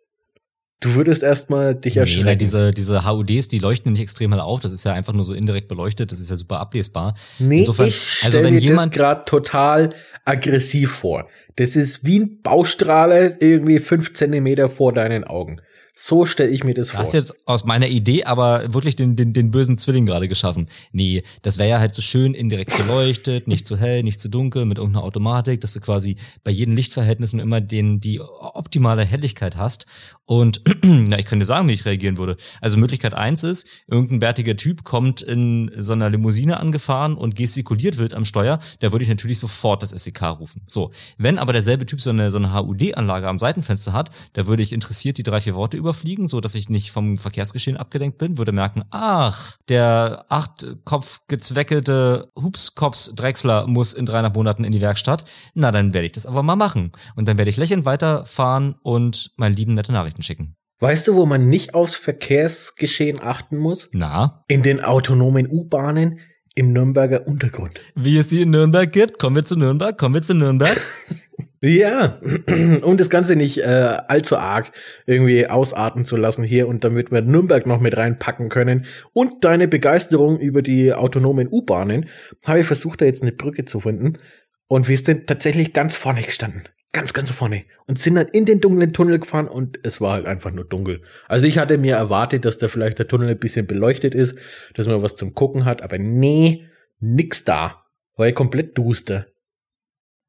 Du 0.81 0.93
würdest 0.93 1.23
erstmal 1.23 1.73
dich 1.73 1.97
erschrecken. 1.97 2.25
Nee, 2.25 2.35
diese, 2.35 2.71
diese 2.71 3.09
HUDs, 3.09 3.47
die 3.47 3.59
leuchten 3.59 3.93
nicht 3.93 4.01
extrem 4.01 4.31
hell 4.33 4.41
auf. 4.41 4.59
Das 4.59 4.73
ist 4.73 4.83
ja 4.83 4.93
einfach 4.93 5.13
nur 5.13 5.23
so 5.23 5.33
indirekt 5.33 5.67
beleuchtet. 5.67 6.11
Das 6.11 6.19
ist 6.19 6.29
ja 6.29 6.35
super 6.35 6.59
ablesbar. 6.59 7.15
Nee, 7.39 7.59
Insofern, 7.59 7.87
ich 7.87 7.95
stell 7.97 8.27
also 8.27 8.43
wenn 8.43 8.53
mir 8.53 8.59
jemand 8.59 8.93
das 8.93 8.97
gerade 8.99 9.25
total 9.25 9.89
aggressiv 10.25 10.91
vor. 10.91 11.27
Das 11.55 11.75
ist 11.75 12.05
wie 12.05 12.19
ein 12.19 12.41
Baustrahler 12.41 13.41
irgendwie 13.41 13.79
fünf 13.79 14.13
Zentimeter 14.13 14.69
vor 14.69 14.91
deinen 14.91 15.23
Augen. 15.23 15.61
So 15.97 16.25
stelle 16.25 16.49
ich 16.49 16.65
mir 16.65 16.73
das 16.73 16.89
vor. 16.89 16.99
Du 16.99 17.05
hast 17.05 17.13
jetzt 17.13 17.33
aus 17.45 17.63
meiner 17.63 17.87
Idee 17.87 18.25
aber 18.25 18.73
wirklich 18.73 18.97
den, 18.97 19.15
den, 19.15 19.31
den 19.31 19.49
bösen 19.49 19.77
Zwilling 19.77 20.05
gerade 20.05 20.27
geschaffen. 20.27 20.67
Nee, 20.91 21.23
das 21.41 21.57
wäre 21.57 21.69
ja 21.69 21.79
halt 21.79 21.93
so 21.93 22.01
schön 22.01 22.33
indirekt 22.33 22.77
beleuchtet, 22.77 23.47
nicht 23.47 23.65
zu 23.65 23.77
hell, 23.77 24.03
nicht 24.03 24.19
zu 24.19 24.29
dunkel, 24.29 24.65
mit 24.65 24.77
irgendeiner 24.77 25.05
Automatik, 25.05 25.61
dass 25.61 25.71
du 25.71 25.79
quasi 25.79 26.17
bei 26.43 26.51
jeden 26.51 26.75
Lichtverhältnissen 26.75 27.39
immer 27.39 27.61
den, 27.61 28.01
die 28.01 28.19
optimale 28.19 29.05
Helligkeit 29.05 29.55
hast. 29.55 29.85
Und 30.25 30.61
na, 30.83 31.17
ich 31.17 31.25
dir 31.25 31.45
sagen, 31.45 31.69
wie 31.69 31.73
ich 31.73 31.85
reagieren 31.85 32.17
würde. 32.17 32.35
Also 32.59 32.77
Möglichkeit 32.77 33.13
eins 33.13 33.43
ist, 33.43 33.67
irgendein 33.87 34.19
bärtiger 34.19 34.57
Typ 34.57 34.83
kommt 34.83 35.21
in 35.21 35.71
so 35.77 35.93
einer 35.93 36.09
Limousine 36.09 36.59
angefahren 36.59 37.15
und 37.15 37.35
gestikuliert 37.35 37.97
wird 37.97 38.13
am 38.13 38.25
Steuer, 38.25 38.59
da 38.79 38.91
würde 38.91 39.03
ich 39.03 39.09
natürlich 39.09 39.39
sofort 39.39 39.81
das 39.81 39.91
SEK 39.91 40.23
rufen. 40.39 40.61
So, 40.65 40.91
wenn 41.17 41.39
aber 41.39 41.53
derselbe 41.53 41.85
Typ 41.85 42.01
so 42.01 42.09
eine, 42.09 42.31
so 42.31 42.37
eine 42.37 42.53
HUD-Anlage 42.53 43.27
am 43.27 43.39
Seitenfenster 43.39 43.93
hat, 43.93 44.09
da 44.33 44.47
würde 44.47 44.63
ich 44.63 44.73
interessiert 44.73 45.17
die 45.17 45.23
drei, 45.23 45.39
vier 45.41 45.55
Worte 45.55 45.77
überfliegen, 45.85 46.27
so 46.27 46.41
dass 46.41 46.55
ich 46.55 46.69
nicht 46.69 46.91
vom 46.91 47.17
Verkehrsgeschehen 47.17 47.77
abgelenkt 47.77 48.17
bin, 48.17 48.37
würde 48.37 48.51
merken, 48.51 48.83
ach, 48.89 49.57
der 49.69 50.25
acht 50.29 50.65
Kopf 50.83 51.21
gezweckelte 51.27 52.31
Hupskops-Drechsler 52.35 53.67
muss 53.67 53.93
in 53.93 54.05
dreieinhalb 54.05 54.35
Monaten 54.35 54.63
in 54.63 54.71
die 54.71 54.81
Werkstatt. 54.81 55.25
Na, 55.53 55.71
dann 55.71 55.93
werde 55.93 56.07
ich 56.07 56.11
das 56.11 56.25
aber 56.25 56.43
mal 56.43 56.55
machen. 56.55 56.91
Und 57.15 57.27
dann 57.27 57.37
werde 57.37 57.49
ich 57.49 57.57
lächelnd 57.57 57.85
weiterfahren 57.85 58.75
und 58.81 59.31
meinen 59.37 59.55
lieben 59.55 59.73
nette 59.73 59.91
Nachrichten 59.91 60.23
schicken. 60.23 60.55
Weißt 60.79 61.07
du, 61.07 61.15
wo 61.15 61.25
man 61.25 61.47
nicht 61.47 61.73
aufs 61.73 61.95
Verkehrsgeschehen 61.95 63.21
achten 63.21 63.57
muss? 63.57 63.89
Na? 63.93 64.43
In 64.47 64.61
den 64.61 64.83
autonomen 64.83 65.47
U-Bahnen 65.49 66.19
im 66.55 66.73
Nürnberger 66.73 67.27
Untergrund. 67.27 67.79
Wie 67.95 68.17
es 68.17 68.29
die 68.29 68.41
in 68.41 68.49
Nürnberg 68.49 68.91
gibt? 68.91 69.19
Kommen 69.19 69.35
wir 69.35 69.45
zu 69.45 69.55
Nürnberg? 69.55 69.97
Kommen 69.97 70.15
wir 70.15 70.23
zu 70.23 70.33
Nürnberg? 70.33 70.79
Ja, 71.67 72.19
um 72.83 72.95
das 72.95 73.09
Ganze 73.09 73.35
nicht 73.35 73.57
äh, 73.57 73.97
allzu 74.07 74.37
arg 74.37 74.71
irgendwie 75.07 75.47
ausarten 75.47 76.05
zu 76.05 76.15
lassen 76.15 76.43
hier 76.43 76.67
und 76.67 76.83
damit 76.83 77.11
wir 77.11 77.21
Nürnberg 77.21 77.65
noch 77.65 77.79
mit 77.79 77.97
reinpacken 77.97 78.49
können 78.49 78.85
und 79.13 79.43
deine 79.43 79.67
Begeisterung 79.67 80.39
über 80.39 80.61
die 80.61 80.93
autonomen 80.93 81.47
U-Bahnen, 81.49 82.07
habe 82.45 82.59
ich 82.59 82.67
versucht, 82.67 83.01
da 83.01 83.05
jetzt 83.05 83.23
eine 83.23 83.31
Brücke 83.31 83.65
zu 83.65 83.79
finden 83.79 84.19
und 84.67 84.87
wir 84.87 84.97
sind 84.99 85.25
tatsächlich 85.25 85.73
ganz 85.73 85.95
vorne 85.95 86.21
gestanden. 86.21 86.65
Ganz, 86.91 87.13
ganz 87.13 87.31
vorne. 87.31 87.63
Und 87.87 87.97
sind 87.97 88.13
dann 88.13 88.27
in 88.27 88.45
den 88.45 88.61
dunklen 88.61 88.93
Tunnel 88.93 89.17
gefahren 89.17 89.47
und 89.47 89.79
es 89.81 89.99
war 89.99 90.13
halt 90.13 90.27
einfach 90.27 90.51
nur 90.51 90.65
dunkel. 90.65 91.01
Also 91.27 91.47
ich 91.47 91.57
hatte 91.57 91.79
mir 91.79 91.95
erwartet, 91.95 92.45
dass 92.45 92.59
da 92.59 92.67
vielleicht 92.67 92.99
der 92.99 93.07
Tunnel 93.07 93.29
ein 93.29 93.39
bisschen 93.39 93.65
beleuchtet 93.65 94.13
ist, 94.13 94.37
dass 94.75 94.85
man 94.85 95.01
was 95.01 95.15
zum 95.15 95.33
Gucken 95.33 95.65
hat, 95.65 95.81
aber 95.81 95.97
nee, 95.97 96.67
nix 96.99 97.43
da. 97.43 97.85
War 98.17 98.27
ja 98.27 98.33
komplett 98.33 98.77
duster. 98.77 99.25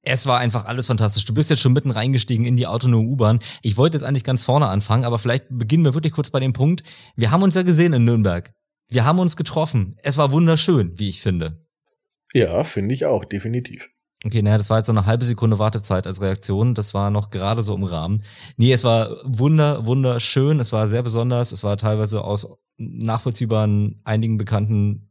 Es 0.09 0.25
war 0.25 0.39
einfach 0.39 0.67
alles 0.67 0.87
fantastisch. 0.87 1.25
Du 1.25 1.35
bist 1.35 1.51
jetzt 1.51 1.61
schon 1.61 1.73
mitten 1.73 1.91
reingestiegen 1.91 2.47
in 2.47 2.57
die 2.57 2.69
autonome 2.69 3.09
U-Bahn. 3.09 3.41
Ich 3.63 3.77
wollte 3.77 3.97
jetzt 3.97 4.05
eigentlich 4.05 4.23
ganz 4.23 4.45
vorne 4.45 4.69
anfangen, 4.69 5.05
aber 5.05 5.19
vielleicht 5.19 5.47
beginnen 5.51 5.85
wir 5.85 5.95
wirklich 5.95 6.13
kurz 6.13 6.31
bei 6.31 6.39
dem 6.39 6.53
Punkt. 6.53 6.85
Wir 7.17 7.33
haben 7.33 7.43
uns 7.43 7.57
ja 7.57 7.63
gesehen 7.63 7.93
in 7.93 8.05
Nürnberg. 8.05 8.53
Wir 8.89 9.05
haben 9.05 9.19
uns 9.19 9.37
getroffen. 9.37 9.97
Es 10.05 10.17
war 10.17 10.31
wunderschön, 10.31 10.97
wie 10.97 11.09
ich 11.09 11.23
finde. 11.23 11.67
Ja, 12.33 12.63
finde 12.63 12.95
ich 12.95 13.05
auch, 13.05 13.25
definitiv. 13.25 13.89
Okay, 14.25 14.43
naja, 14.43 14.59
das 14.59 14.71
war 14.71 14.79
jetzt 14.79 14.87
so 14.87 14.93
eine 14.93 15.07
halbe 15.07 15.25
Sekunde 15.25 15.59
Wartezeit 15.59 16.07
als 16.07 16.21
Reaktion. 16.21 16.75
Das 16.75 16.95
war 16.95 17.11
noch 17.11 17.31
gerade 17.31 17.63
so 17.63 17.75
im 17.75 17.83
Rahmen. 17.83 18.23
Nee, 18.57 18.73
es 18.73 18.85
war 18.85 19.11
wunder, 19.25 19.87
wunderschön. 19.87 20.61
Es 20.61 20.73
war 20.73 20.87
sehr 20.87 21.03
besonders. 21.03 21.51
Es 21.51 21.65
war 21.65 21.77
teilweise 21.77 22.23
aus 22.23 22.47
nachvollziehbaren, 22.77 24.01
einigen 24.05 24.39
bekannten 24.39 25.11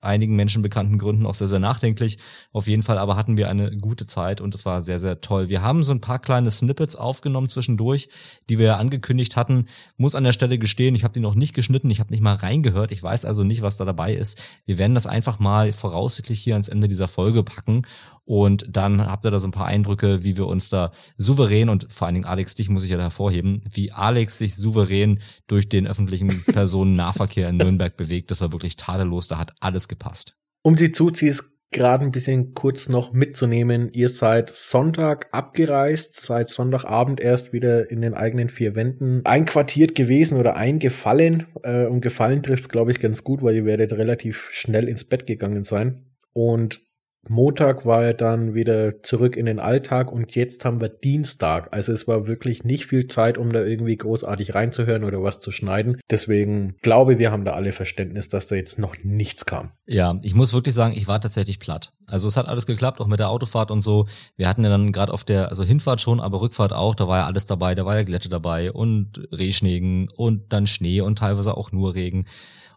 einigen 0.00 0.36
Menschen 0.36 0.62
bekannten 0.62 0.98
Gründen 0.98 1.26
auch 1.26 1.34
sehr, 1.34 1.48
sehr 1.48 1.58
nachdenklich. 1.58 2.18
Auf 2.52 2.66
jeden 2.66 2.82
Fall 2.82 2.98
aber 2.98 3.16
hatten 3.16 3.36
wir 3.36 3.48
eine 3.48 3.76
gute 3.76 4.06
Zeit 4.06 4.40
und 4.40 4.54
es 4.54 4.64
war 4.64 4.82
sehr, 4.82 4.98
sehr 4.98 5.20
toll. 5.20 5.48
Wir 5.48 5.62
haben 5.62 5.82
so 5.82 5.92
ein 5.92 6.00
paar 6.00 6.18
kleine 6.18 6.50
Snippets 6.50 6.96
aufgenommen 6.96 7.48
zwischendurch, 7.48 8.08
die 8.48 8.58
wir 8.58 8.78
angekündigt 8.78 9.36
hatten. 9.36 9.66
Muss 9.96 10.14
an 10.14 10.24
der 10.24 10.32
Stelle 10.32 10.58
gestehen, 10.58 10.94
ich 10.94 11.04
habe 11.04 11.14
die 11.14 11.20
noch 11.20 11.34
nicht 11.34 11.54
geschnitten, 11.54 11.90
ich 11.90 12.00
habe 12.00 12.10
nicht 12.10 12.22
mal 12.22 12.34
reingehört. 12.34 12.92
Ich 12.92 13.02
weiß 13.02 13.24
also 13.24 13.44
nicht, 13.44 13.62
was 13.62 13.76
da 13.76 13.84
dabei 13.84 14.14
ist. 14.14 14.40
Wir 14.64 14.78
werden 14.78 14.94
das 14.94 15.06
einfach 15.06 15.38
mal 15.38 15.72
voraussichtlich 15.72 16.40
hier 16.40 16.54
ans 16.54 16.68
Ende 16.68 16.88
dieser 16.88 17.08
Folge 17.08 17.42
packen 17.42 17.82
und 18.26 18.66
dann 18.68 19.06
habt 19.06 19.24
ihr 19.24 19.30
da 19.30 19.38
so 19.38 19.46
ein 19.46 19.52
paar 19.52 19.66
Eindrücke, 19.66 20.24
wie 20.24 20.36
wir 20.36 20.46
uns 20.46 20.68
da 20.68 20.90
souverän 21.16 21.68
und 21.68 21.86
vor 21.90 22.06
allen 22.06 22.14
Dingen 22.14 22.26
Alex, 22.26 22.56
dich 22.56 22.68
muss 22.68 22.84
ich 22.84 22.90
ja 22.90 22.96
da 22.96 23.04
hervorheben, 23.04 23.62
wie 23.72 23.92
Alex 23.92 24.36
sich 24.36 24.56
souverän 24.56 25.20
durch 25.46 25.68
den 25.68 25.86
öffentlichen 25.86 26.44
Personennahverkehr 26.52 27.48
in 27.48 27.56
Nürnberg 27.56 27.96
bewegt. 27.96 28.32
Das 28.32 28.40
war 28.40 28.52
wirklich 28.52 28.76
tadellos, 28.76 29.28
da 29.28 29.38
hat 29.38 29.54
alles 29.60 29.86
gepasst. 29.86 30.36
Um 30.62 30.74
die 30.74 30.90
Zuzis 30.90 31.56
gerade 31.70 32.04
ein 32.04 32.10
bisschen 32.10 32.52
kurz 32.54 32.88
noch 32.88 33.12
mitzunehmen. 33.12 33.90
Ihr 33.92 34.08
seid 34.08 34.50
Sonntag 34.50 35.28
abgereist, 35.30 36.20
seid 36.20 36.48
Sonntagabend 36.48 37.20
erst 37.20 37.52
wieder 37.52 37.90
in 37.90 38.00
den 38.00 38.14
eigenen 38.14 38.48
vier 38.48 38.74
Wänden 38.74 39.24
einquartiert 39.24 39.94
gewesen 39.94 40.36
oder 40.38 40.56
eingefallen. 40.56 41.46
Äh, 41.62 41.86
und 41.86 42.00
gefallen 42.00 42.42
trifft's, 42.42 42.68
glaube 42.68 42.90
ich, 42.90 42.98
ganz 42.98 43.22
gut, 43.22 43.42
weil 43.42 43.54
ihr 43.54 43.64
werdet 43.64 43.92
relativ 43.92 44.48
schnell 44.52 44.88
ins 44.88 45.04
Bett 45.04 45.26
gegangen 45.26 45.62
sein. 45.62 46.06
Und 46.32 46.85
Montag 47.28 47.84
war 47.84 48.04
er 48.04 48.14
dann 48.14 48.54
wieder 48.54 49.02
zurück 49.02 49.36
in 49.36 49.46
den 49.46 49.58
Alltag 49.58 50.12
und 50.12 50.34
jetzt 50.34 50.64
haben 50.64 50.80
wir 50.80 50.88
Dienstag. 50.88 51.72
Also 51.72 51.92
es 51.92 52.06
war 52.06 52.26
wirklich 52.26 52.64
nicht 52.64 52.86
viel 52.86 53.06
Zeit, 53.06 53.38
um 53.38 53.52
da 53.52 53.62
irgendwie 53.62 53.96
großartig 53.96 54.54
reinzuhören 54.54 55.04
oder 55.04 55.22
was 55.22 55.40
zu 55.40 55.50
schneiden. 55.50 56.00
Deswegen 56.10 56.76
glaube, 56.82 57.18
wir 57.18 57.32
haben 57.32 57.44
da 57.44 57.54
alle 57.54 57.72
Verständnis, 57.72 58.28
dass 58.28 58.46
da 58.46 58.56
jetzt 58.56 58.78
noch 58.78 58.96
nichts 59.02 59.46
kam. 59.46 59.72
Ja, 59.86 60.18
ich 60.22 60.34
muss 60.34 60.52
wirklich 60.52 60.74
sagen, 60.74 60.94
ich 60.96 61.08
war 61.08 61.20
tatsächlich 61.20 61.58
platt. 61.58 61.92
Also 62.06 62.28
es 62.28 62.36
hat 62.36 62.48
alles 62.48 62.66
geklappt, 62.66 63.00
auch 63.00 63.06
mit 63.06 63.20
der 63.20 63.30
Autofahrt 63.30 63.70
und 63.70 63.82
so. 63.82 64.06
Wir 64.36 64.48
hatten 64.48 64.64
ja 64.64 64.70
dann 64.70 64.92
gerade 64.92 65.12
auf 65.12 65.24
der, 65.24 65.48
also 65.48 65.64
Hinfahrt 65.64 66.00
schon, 66.00 66.20
aber 66.20 66.40
Rückfahrt 66.40 66.72
auch, 66.72 66.94
da 66.94 67.08
war 67.08 67.18
ja 67.18 67.26
alles 67.26 67.46
dabei, 67.46 67.74
da 67.74 67.84
war 67.84 67.96
ja 67.96 68.04
Glätte 68.04 68.28
dabei 68.28 68.72
und 68.72 69.28
Rehschnegen 69.32 70.08
und 70.16 70.52
dann 70.52 70.66
Schnee 70.66 71.00
und 71.00 71.18
teilweise 71.18 71.56
auch 71.56 71.72
nur 71.72 71.94
Regen. 71.94 72.26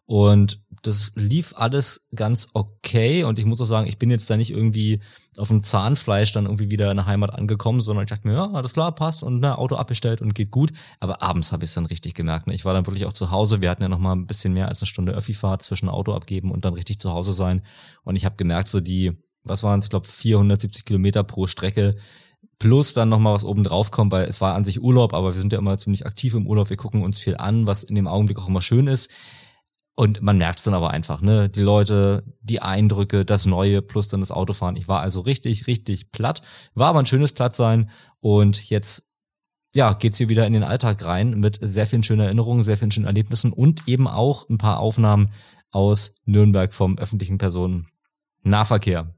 Und 0.10 0.60
das 0.82 1.12
lief 1.13 1.54
alles 1.56 2.08
ganz 2.15 2.48
okay. 2.56 3.24
Und 3.26 3.38
ich 3.38 3.45
muss 3.45 3.62
auch 3.62 3.65
sagen, 3.65 3.88
ich 3.88 4.00
bin 4.00 4.10
jetzt 4.10 4.28
da 4.28 4.38
nicht 4.38 4.50
irgendwie 4.50 5.02
auf 5.38 5.50
dem 5.50 5.62
Zahnfleisch 5.62 6.32
dann 6.32 6.45
irgendwie 6.45 6.72
wieder 6.72 6.89
in 6.89 6.98
der 6.98 7.06
Heimat 7.06 7.32
angekommen, 7.36 7.80
sondern 7.80 8.06
ich 8.06 8.10
dachte 8.10 8.28
mir, 8.28 8.34
ja, 8.34 8.50
alles 8.50 8.74
klar, 8.74 8.91
passt 8.95 9.22
und 9.22 9.39
ne, 9.39 9.56
Auto 9.56 9.76
abbestellt 9.76 10.19
und 10.19 10.34
geht 10.34 10.50
gut. 10.50 10.72
Aber 11.00 11.22
abends 11.22 11.52
habe 11.52 11.63
ich 11.63 11.69
es 11.69 11.76
dann 11.76 11.86
richtig 11.86 12.15
gemerkt. 12.15 12.48
Ne? 12.48 12.56
Ich 12.56 12.65
war 12.65 12.74
dann 12.74 12.88
wirklich 12.88 13.06
auch 13.06 13.13
zu 13.13 13.30
Hause. 13.30 13.62
Wir 13.62 13.69
hatten 13.69 13.84
ja 13.84 13.88
noch 13.88 14.00
mal 14.00 14.13
ein 14.13 14.26
bisschen 14.26 14.52
mehr 14.52 14.67
als 14.67 14.82
eine 14.82 14.88
Stunde 14.88 15.12
Öffifahrt 15.12 15.62
zwischen 15.62 15.89
Auto 15.89 16.12
abgeben 16.13 16.50
und 16.50 16.65
dann 16.65 16.74
richtig 16.74 16.98
zu 16.98 17.12
Hause 17.12 17.32
sein. 17.32 17.62
Und 18.04 18.15
ich 18.15 18.26
habe 18.26 18.36
gemerkt, 18.36 18.69
so 18.69 18.80
die, 18.80 19.15
was 19.43 19.62
waren 19.62 19.78
es, 19.78 19.86
ich 19.86 19.91
glaube 19.91 20.08
470 20.08 20.86
Kilometer 20.86 21.24
pro 21.24 21.45
Strecke, 21.45 21.98
plus 22.58 22.95
dann 22.95 23.10
nochmal 23.10 23.36
was 23.36 23.43
oben 23.43 23.63
drauf 23.63 23.91
kommt, 23.91 24.12
weil 24.12 24.26
es 24.26 24.41
war 24.41 24.56
an 24.56 24.63
sich 24.63 24.82
Urlaub, 24.82 25.13
aber 25.13 25.36
wir 25.36 25.39
sind 25.39 25.54
ja 25.54 25.60
immer 25.60 25.78
ziemlich 25.78 26.08
aktiv 26.08 26.34
im 26.34 26.48
Urlaub, 26.48 26.72
wir 26.72 26.78
gucken 26.78 27.04
uns 27.04 27.19
viel 27.19 27.38
an, 27.38 27.67
was 27.67 27.84
in 27.84 27.93
dem 27.93 28.08
Augenblick 28.08 28.39
auch 28.39 28.48
immer 28.48 28.63
schön 28.63 28.88
ist. 28.88 29.12
Und 29.99 30.21
man 30.21 30.38
merkt 30.38 30.59
es 30.59 30.63
dann 30.63 30.75
aber 30.75 30.91
einfach, 30.91 31.19
ne? 31.19 31.49
Die 31.49 31.59
Leute, 31.59 32.23
die 32.39 32.62
Eindrücke, 32.62 33.25
das 33.25 33.45
Neue 33.45 33.81
plus 33.81 34.07
dann 34.07 34.21
das 34.21 34.31
Autofahren. 34.31 34.77
Ich 34.77 34.88
war 34.88 35.01
also 35.01 35.19
richtig, 35.19 35.67
richtig 35.67 36.13
platt. 36.13 36.41
War 36.73 36.88
aber 36.88 36.99
ein 36.99 37.05
schönes 37.05 37.33
Plattsein. 37.33 37.89
Und 38.21 38.69
jetzt, 38.69 39.09
ja, 39.75 39.91
geht's 39.91 40.17
hier 40.17 40.29
wieder 40.29 40.47
in 40.47 40.53
den 40.53 40.63
Alltag 40.63 41.03
rein 41.03 41.31
mit 41.31 41.59
sehr 41.62 41.85
vielen 41.85 42.03
schönen 42.03 42.21
Erinnerungen, 42.21 42.63
sehr 42.63 42.77
vielen 42.77 42.91
schönen 42.91 43.07
Erlebnissen 43.07 43.51
und 43.51 43.89
eben 43.89 44.07
auch 44.07 44.47
ein 44.47 44.57
paar 44.57 44.79
Aufnahmen 44.79 45.33
aus 45.69 46.15
Nürnberg 46.23 46.73
vom 46.73 46.97
öffentlichen 46.97 47.38
Personennahverkehr. 47.38 49.13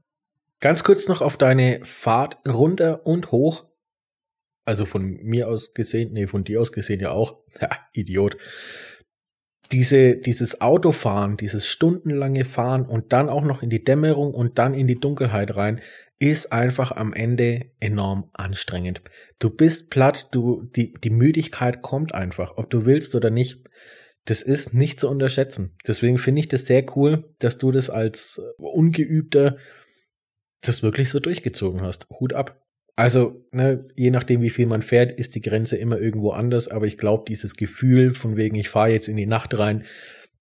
Ganz 0.58 0.82
kurz 0.82 1.06
noch 1.06 1.20
auf 1.20 1.36
deine 1.36 1.78
Fahrt 1.84 2.38
runter 2.44 3.06
und 3.06 3.30
hoch. 3.30 3.66
Also 4.64 4.84
von 4.84 5.12
mir 5.22 5.48
aus 5.48 5.74
gesehen, 5.74 6.12
nee, 6.12 6.26
von 6.26 6.42
dir 6.42 6.60
aus 6.60 6.72
gesehen 6.72 6.98
ja 6.98 7.12
auch. 7.12 7.38
Ja, 7.60 7.68
Idiot 7.92 8.36
diese, 9.72 10.16
dieses 10.16 10.60
Autofahren, 10.60 11.36
dieses 11.36 11.66
stundenlange 11.66 12.44
Fahren 12.44 12.86
und 12.86 13.12
dann 13.12 13.28
auch 13.28 13.42
noch 13.42 13.62
in 13.62 13.70
die 13.70 13.82
Dämmerung 13.82 14.34
und 14.34 14.58
dann 14.58 14.74
in 14.74 14.86
die 14.86 15.00
Dunkelheit 15.00 15.56
rein, 15.56 15.80
ist 16.18 16.52
einfach 16.52 16.92
am 16.92 17.12
Ende 17.12 17.66
enorm 17.80 18.30
anstrengend. 18.32 19.02
Du 19.40 19.50
bist 19.50 19.90
platt, 19.90 20.28
du, 20.30 20.62
die, 20.76 20.94
die 20.94 21.10
Müdigkeit 21.10 21.82
kommt 21.82 22.14
einfach, 22.14 22.58
ob 22.58 22.70
du 22.70 22.86
willst 22.86 23.16
oder 23.16 23.30
nicht. 23.30 23.64
Das 24.24 24.40
ist 24.40 24.72
nicht 24.72 25.00
zu 25.00 25.08
unterschätzen. 25.08 25.76
Deswegen 25.84 26.18
finde 26.18 26.40
ich 26.40 26.48
das 26.48 26.66
sehr 26.66 26.84
cool, 26.94 27.34
dass 27.40 27.58
du 27.58 27.72
das 27.72 27.90
als 27.90 28.40
Ungeübter 28.56 29.56
das 30.60 30.84
wirklich 30.84 31.10
so 31.10 31.18
durchgezogen 31.18 31.80
hast. 31.80 32.06
Hut 32.08 32.34
ab. 32.34 32.61
Also, 32.94 33.46
ne, 33.52 33.88
je 33.96 34.10
nachdem, 34.10 34.42
wie 34.42 34.50
viel 34.50 34.66
man 34.66 34.82
fährt, 34.82 35.18
ist 35.18 35.34
die 35.34 35.40
Grenze 35.40 35.76
immer 35.76 35.98
irgendwo 35.98 36.30
anders, 36.32 36.68
aber 36.68 36.86
ich 36.86 36.98
glaube, 36.98 37.24
dieses 37.26 37.54
Gefühl 37.54 38.12
von 38.14 38.36
wegen, 38.36 38.56
ich 38.56 38.68
fahre 38.68 38.90
jetzt 38.90 39.08
in 39.08 39.16
die 39.16 39.26
Nacht 39.26 39.56
rein, 39.58 39.84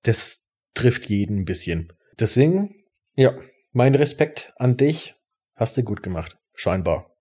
das 0.03 0.45
trifft 0.73 1.09
jeden 1.09 1.39
ein 1.39 1.45
bisschen. 1.45 1.93
Deswegen, 2.19 2.75
ja, 3.15 3.35
mein 3.71 3.95
Respekt 3.95 4.53
an 4.57 4.77
dich. 4.77 5.15
Hast 5.55 5.77
du 5.77 5.83
gut 5.83 6.03
gemacht. 6.03 6.37
Scheinbar. 6.55 7.15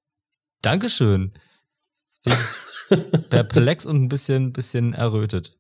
Dankeschön. 0.63 1.33
Perplex 3.31 3.87
und 3.87 4.03
ein 4.03 4.09
bisschen, 4.09 4.53
bisschen 4.53 4.95
errötet. 4.95 5.59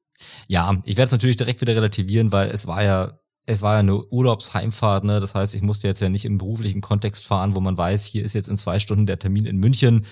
Ja, 0.49 0.81
ich 0.85 0.97
werde 0.97 1.07
es 1.07 1.13
natürlich 1.13 1.37
direkt 1.37 1.61
wieder 1.61 1.77
relativieren, 1.77 2.33
weil 2.33 2.51
es 2.51 2.67
war 2.67 2.83
ja 2.83 3.21
es 3.51 3.63
war 3.63 3.75
ja 3.75 3.81
eine 3.81 4.05
Urlaubsheimfahrt, 4.05 5.05
ne? 5.05 5.21
Das 5.21 5.35
heißt, 5.35 5.55
ich 5.55 5.63
musste 5.63 5.89
jetzt 5.89 6.01
ja 6.01 6.09
nicht 6.09 6.25
im 6.25 6.39
beruflichen 6.39 6.81
Kontext 6.81 7.27
fahren, 7.27 7.57
wo 7.57 7.61
man 7.61 7.77
weiß, 7.77 8.07
hier 8.07 8.25
ist 8.25 8.35
jetzt 8.35 8.49
in 8.49 8.57
zwei 8.57 8.79
Stunden 8.79 9.07
der 9.07 9.19
Termin 9.19 9.45
in 9.45 9.57
München. 9.57 10.07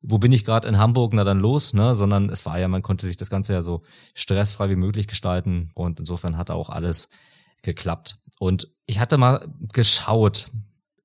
Wo 0.00 0.18
bin 0.18 0.30
ich 0.30 0.44
gerade 0.44 0.68
in 0.68 0.78
Hamburg? 0.78 1.12
Na 1.12 1.24
dann 1.24 1.40
los, 1.40 1.74
ne? 1.74 1.96
Sondern 1.96 2.30
es 2.30 2.46
war 2.46 2.58
ja, 2.58 2.68
man 2.68 2.82
konnte 2.82 3.06
sich 3.06 3.16
das 3.16 3.30
Ganze 3.30 3.52
ja 3.52 3.62
so 3.62 3.82
stressfrei 4.14 4.70
wie 4.70 4.76
möglich 4.76 5.08
gestalten 5.08 5.70
und 5.74 5.98
insofern 5.98 6.36
hat 6.36 6.50
auch 6.50 6.70
alles 6.70 7.10
geklappt. 7.62 8.18
Und 8.38 8.68
ich 8.86 9.00
hatte 9.00 9.18
mal 9.18 9.46
geschaut. 9.72 10.50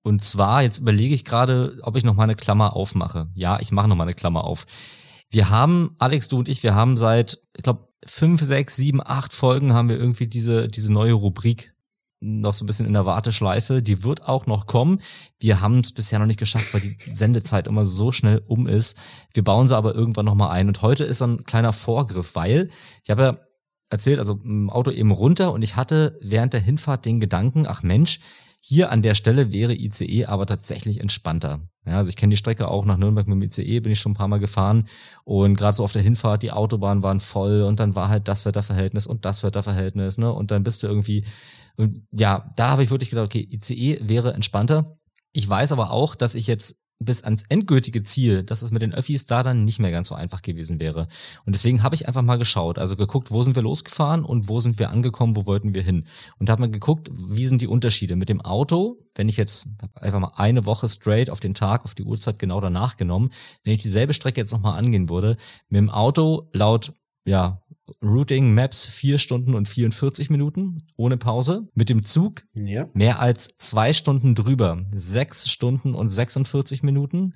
Und 0.03 0.21
zwar, 0.21 0.61
jetzt 0.61 0.77
überlege 0.77 1.15
ich 1.15 1.25
gerade, 1.25 1.79
ob 1.81 1.95
ich 1.95 2.03
noch 2.03 2.13
mal 2.13 2.25
eine 2.25 2.35
Klammer 2.35 2.75
aufmache. 2.75 3.29
Ja, 3.33 3.59
ich 3.59 3.71
mache 3.71 3.87
noch 3.87 3.95
mal 3.95 4.03
eine 4.03 4.13
Klammer 4.13 4.43
auf. 4.43 4.67
Wir 5.33 5.49
haben, 5.49 5.95
Alex, 5.97 6.27
du 6.27 6.37
und 6.37 6.47
ich, 6.47 6.61
wir 6.61 6.75
haben 6.75 6.95
seit, 6.95 7.39
ich 7.57 7.63
glaube, 7.63 7.87
fünf, 8.05 8.43
sechs, 8.43 8.75
sieben, 8.75 9.01
acht 9.03 9.33
Folgen 9.33 9.73
haben 9.73 9.89
wir 9.89 9.97
irgendwie 9.97 10.27
diese, 10.27 10.67
diese 10.67 10.93
neue 10.93 11.13
Rubrik 11.13 11.73
noch 12.19 12.53
so 12.53 12.63
ein 12.63 12.67
bisschen 12.67 12.85
in 12.85 12.93
der 12.93 13.07
Warteschleife. 13.07 13.81
Die 13.81 14.03
wird 14.03 14.27
auch 14.27 14.45
noch 14.45 14.67
kommen. 14.67 15.01
Wir 15.39 15.59
haben 15.59 15.79
es 15.79 15.91
bisher 15.91 16.19
noch 16.19 16.27
nicht 16.27 16.37
geschafft, 16.37 16.71
weil 16.71 16.81
die 16.81 16.97
Sendezeit 17.11 17.65
immer 17.65 17.83
so 17.83 18.11
schnell 18.11 18.43
um 18.45 18.67
ist. 18.67 18.95
Wir 19.33 19.43
bauen 19.43 19.67
sie 19.67 19.75
aber 19.75 19.95
irgendwann 19.95 20.25
nochmal 20.25 20.51
ein. 20.51 20.67
Und 20.67 20.83
heute 20.83 21.03
ist 21.03 21.23
ein 21.23 21.45
kleiner 21.45 21.73
Vorgriff, 21.73 22.35
weil 22.35 22.69
ich 23.03 23.09
habe 23.09 23.23
ja 23.23 23.37
erzählt, 23.89 24.19
also 24.19 24.39
im 24.43 24.69
Auto 24.69 24.91
eben 24.91 25.09
runter 25.09 25.51
und 25.51 25.63
ich 25.63 25.75
hatte 25.75 26.15
während 26.21 26.53
der 26.53 26.61
Hinfahrt 26.61 27.05
den 27.05 27.19
Gedanken, 27.19 27.65
ach 27.67 27.81
Mensch, 27.81 28.19
hier 28.65 28.91
an 28.91 29.01
der 29.01 29.13
Stelle 29.13 29.51
wäre 29.51 29.73
ICE 29.73 30.25
aber 30.25 30.45
tatsächlich 30.45 31.01
entspannter. 31.01 31.67
Ja, 31.85 31.97
also 31.97 32.09
ich 32.09 32.15
kenne 32.15 32.31
die 32.31 32.37
Strecke 32.37 32.69
auch 32.69 32.85
nach 32.85 32.95
Nürnberg 32.95 33.27
mit 33.27 33.35
dem 33.35 33.41
ICE, 33.43 33.81
bin 33.81 33.91
ich 33.91 33.99
schon 33.99 34.13
ein 34.13 34.15
paar 34.15 34.29
Mal 34.29 34.39
gefahren 34.39 34.87
und 35.25 35.57
gerade 35.57 35.75
so 35.75 35.83
auf 35.83 35.91
der 35.91 36.01
Hinfahrt, 36.01 36.43
die 36.43 36.53
Autobahnen 36.53 37.03
waren 37.03 37.19
voll 37.19 37.63
und 37.63 37.81
dann 37.81 37.97
war 37.97 38.07
halt 38.07 38.29
das 38.29 38.45
Wetterverhältnis 38.45 39.05
und 39.05 39.25
das 39.25 39.43
Wetterverhältnis, 39.43 40.17
ne? 40.17 40.31
Und 40.31 40.51
dann 40.51 40.63
bist 40.63 40.81
du 40.81 40.87
irgendwie, 40.87 41.25
und 41.75 42.07
ja, 42.11 42.53
da 42.55 42.69
habe 42.69 42.83
ich 42.83 42.89
wirklich 42.89 43.09
gedacht, 43.09 43.25
okay, 43.25 43.45
ICE 43.51 43.99
wäre 44.01 44.33
entspannter. 44.33 44.97
Ich 45.33 45.49
weiß 45.49 45.73
aber 45.73 45.91
auch, 45.91 46.15
dass 46.15 46.33
ich 46.33 46.47
jetzt 46.47 46.82
bis 46.99 47.23
ans 47.23 47.43
endgültige 47.49 48.03
Ziel, 48.03 48.43
dass 48.43 48.61
es 48.61 48.71
mit 48.71 48.81
den 48.81 48.93
Öffis 48.93 49.25
da 49.25 49.43
dann 49.43 49.65
nicht 49.65 49.79
mehr 49.79 49.91
ganz 49.91 50.07
so 50.07 50.15
einfach 50.15 50.41
gewesen 50.41 50.79
wäre. 50.79 51.07
Und 51.45 51.53
deswegen 51.53 51.83
habe 51.83 51.95
ich 51.95 52.07
einfach 52.07 52.21
mal 52.21 52.37
geschaut, 52.37 52.77
also 52.77 52.95
geguckt, 52.95 53.31
wo 53.31 53.43
sind 53.43 53.55
wir 53.55 53.63
losgefahren 53.63 54.23
und 54.23 54.47
wo 54.47 54.59
sind 54.59 54.79
wir 54.79 54.89
angekommen, 54.89 55.35
wo 55.35 55.45
wollten 55.45 55.73
wir 55.73 55.81
hin. 55.81 56.05
Und 56.39 56.49
habe 56.49 56.61
mal 56.61 56.71
geguckt, 56.71 57.09
wie 57.13 57.45
sind 57.45 57.61
die 57.61 57.67
Unterschiede 57.67 58.15
mit 58.15 58.29
dem 58.29 58.41
Auto, 58.41 58.97
wenn 59.15 59.29
ich 59.29 59.37
jetzt 59.37 59.67
einfach 59.95 60.19
mal 60.19 60.31
eine 60.35 60.65
Woche 60.65 60.87
straight 60.87 61.29
auf 61.29 61.39
den 61.39 61.53
Tag, 61.53 61.85
auf 61.85 61.95
die 61.95 62.03
Uhrzeit 62.03 62.39
genau 62.39 62.61
danach 62.61 62.97
genommen, 62.97 63.31
wenn 63.63 63.73
ich 63.73 63.81
dieselbe 63.81 64.13
Strecke 64.13 64.41
jetzt 64.41 64.51
nochmal 64.51 64.77
angehen 64.77 65.09
würde, 65.09 65.37
mit 65.69 65.79
dem 65.79 65.89
Auto 65.89 66.49
laut 66.53 66.93
ja, 67.25 67.61
Routing 68.01 68.53
Maps 68.53 68.85
vier 68.85 69.17
Stunden 69.17 69.55
und 69.55 69.67
44 69.67 70.29
Minuten 70.29 70.83
ohne 70.95 71.17
Pause. 71.17 71.67
Mit 71.73 71.89
dem 71.89 72.05
Zug 72.05 72.43
ja. 72.55 72.89
mehr 72.93 73.19
als 73.19 73.55
zwei 73.57 73.93
Stunden 73.93 74.35
drüber. 74.35 74.85
Sechs 74.91 75.49
Stunden 75.49 75.95
und 75.95 76.09
46 76.09 76.83
Minuten 76.83 77.33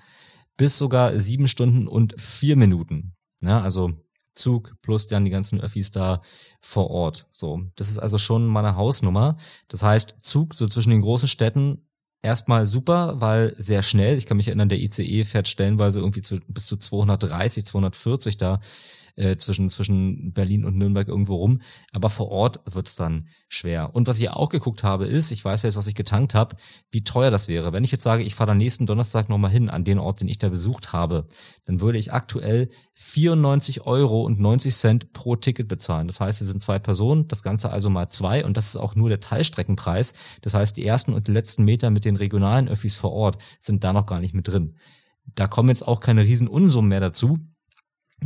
bis 0.56 0.78
sogar 0.78 1.20
sieben 1.20 1.48
Stunden 1.48 1.88
und 1.88 2.20
vier 2.20 2.56
Minuten. 2.56 3.14
Ja, 3.42 3.62
also 3.62 3.94
Zug 4.34 4.76
plus 4.82 5.08
dann 5.08 5.26
die 5.26 5.32
ganzen 5.32 5.60
Öffis 5.60 5.92
da 5.92 6.22
vor 6.62 6.90
Ort. 6.90 7.28
So, 7.32 7.64
das 7.76 7.90
ist 7.90 7.98
also 8.00 8.18
schon 8.18 8.46
meine 8.46 8.76
Hausnummer. 8.76 9.38
Das 9.68 9.84
heißt, 9.84 10.16
Zug 10.22 10.56
so 10.56 10.68
zwischen 10.68 10.92
den 10.92 11.02
großen 11.02 11.28
Städten 11.28 11.88
erstmal 12.22 12.66
super, 12.66 13.20
weil 13.20 13.56
sehr 13.58 13.84
schnell. 13.84 14.18
Ich 14.18 14.26
kann 14.26 14.38
mich 14.38 14.48
erinnern, 14.48 14.70
der 14.70 14.80
ICE 14.80 15.24
fährt 15.24 15.48
stellenweise 15.48 16.00
irgendwie 16.00 16.22
zu, 16.22 16.38
bis 16.48 16.66
zu 16.68 16.78
230, 16.78 17.66
240 17.66 18.38
da 18.38 18.60
äh, 19.18 19.36
zwischen, 19.36 19.70
zwischen 19.70 20.32
Berlin 20.32 20.64
und 20.64 20.78
Nürnberg 20.78 21.08
irgendwo 21.08 21.36
rum. 21.36 21.62
Aber 21.92 22.10
vor 22.10 22.32
Ort 22.32 22.62
wird's 22.66 22.96
dann 22.96 23.28
schwer. 23.50 23.94
Und 23.94 24.08
was 24.08 24.20
ich 24.20 24.30
auch 24.30 24.50
geguckt 24.50 24.84
habe, 24.84 25.06
ist, 25.06 25.32
ich 25.32 25.44
weiß 25.44 25.64
jetzt, 25.64 25.76
was 25.76 25.88
ich 25.88 25.96
getankt 25.96 26.34
habe, 26.34 26.56
wie 26.92 27.04
teuer 27.04 27.32
das 27.32 27.48
wäre. 27.48 27.74
Wenn 27.74 27.84
ich 27.84 27.92
jetzt 27.92 28.04
sage, 28.04 28.24
ich 28.24 28.36
fahre 28.36 28.50
dann 28.50 28.58
nächsten 28.58 28.86
Donnerstag 28.86 29.28
nochmal 29.28 29.52
hin 29.52 29.70
an 29.70 29.84
den 29.84 30.00
Ort, 30.00 30.22
den 30.22 30.30
ich 30.30 30.38
da 30.38 30.50
besucht 30.50 30.94
habe, 30.94 31.28
dann 31.66 31.82
würde 31.82 31.98
ich 31.98 32.14
aktuell 32.14 32.70
94 32.94 33.86
Euro 33.86 34.22
und 34.22 34.40
90 34.40 34.76
Cent 34.76 35.14
pro 35.14 35.36
Ticket 35.36 35.68
bezahlen. 35.68 36.08
Das 36.08 36.20
heißt, 36.20 36.40
wir 36.40 36.48
sind 36.48 36.62
zwei 36.62 36.80
Personen, 36.80 37.28
das 37.28 37.44
Ganze 37.44 37.72
also 37.72 37.90
mal 37.90 38.10
zwei 38.10 38.46
und 38.46 38.56
das 38.56 38.68
ist 38.68 38.78
auch 38.78 38.96
nur 38.96 39.10
der 39.10 39.20
Teilstreckenpreis. 39.20 40.14
Das 40.42 40.54
heißt, 40.54 40.78
die 40.78 40.86
ersten 40.86 41.14
und 41.14 41.28
die 41.28 41.32
letzten 41.32 41.64
Meter 41.64 41.90
mit 41.90 42.06
den 42.06 42.16
regionalen 42.16 42.68
Öffis 42.68 42.96
vor 42.96 43.14
Ort 43.14 43.42
sind 43.60 43.84
da 43.84 43.94
noch 43.94 44.06
gar 44.06 44.20
nicht 44.20 44.34
mit 44.34 44.48
drin. 44.48 44.76
Da 45.36 45.48
kommen 45.48 45.70
jetzt 45.70 45.88
auch 45.88 46.00
keine 46.00 46.24
riesen 46.24 46.48
Unsummen 46.48 46.90
mehr 46.90 47.02
dazu. 47.02 47.38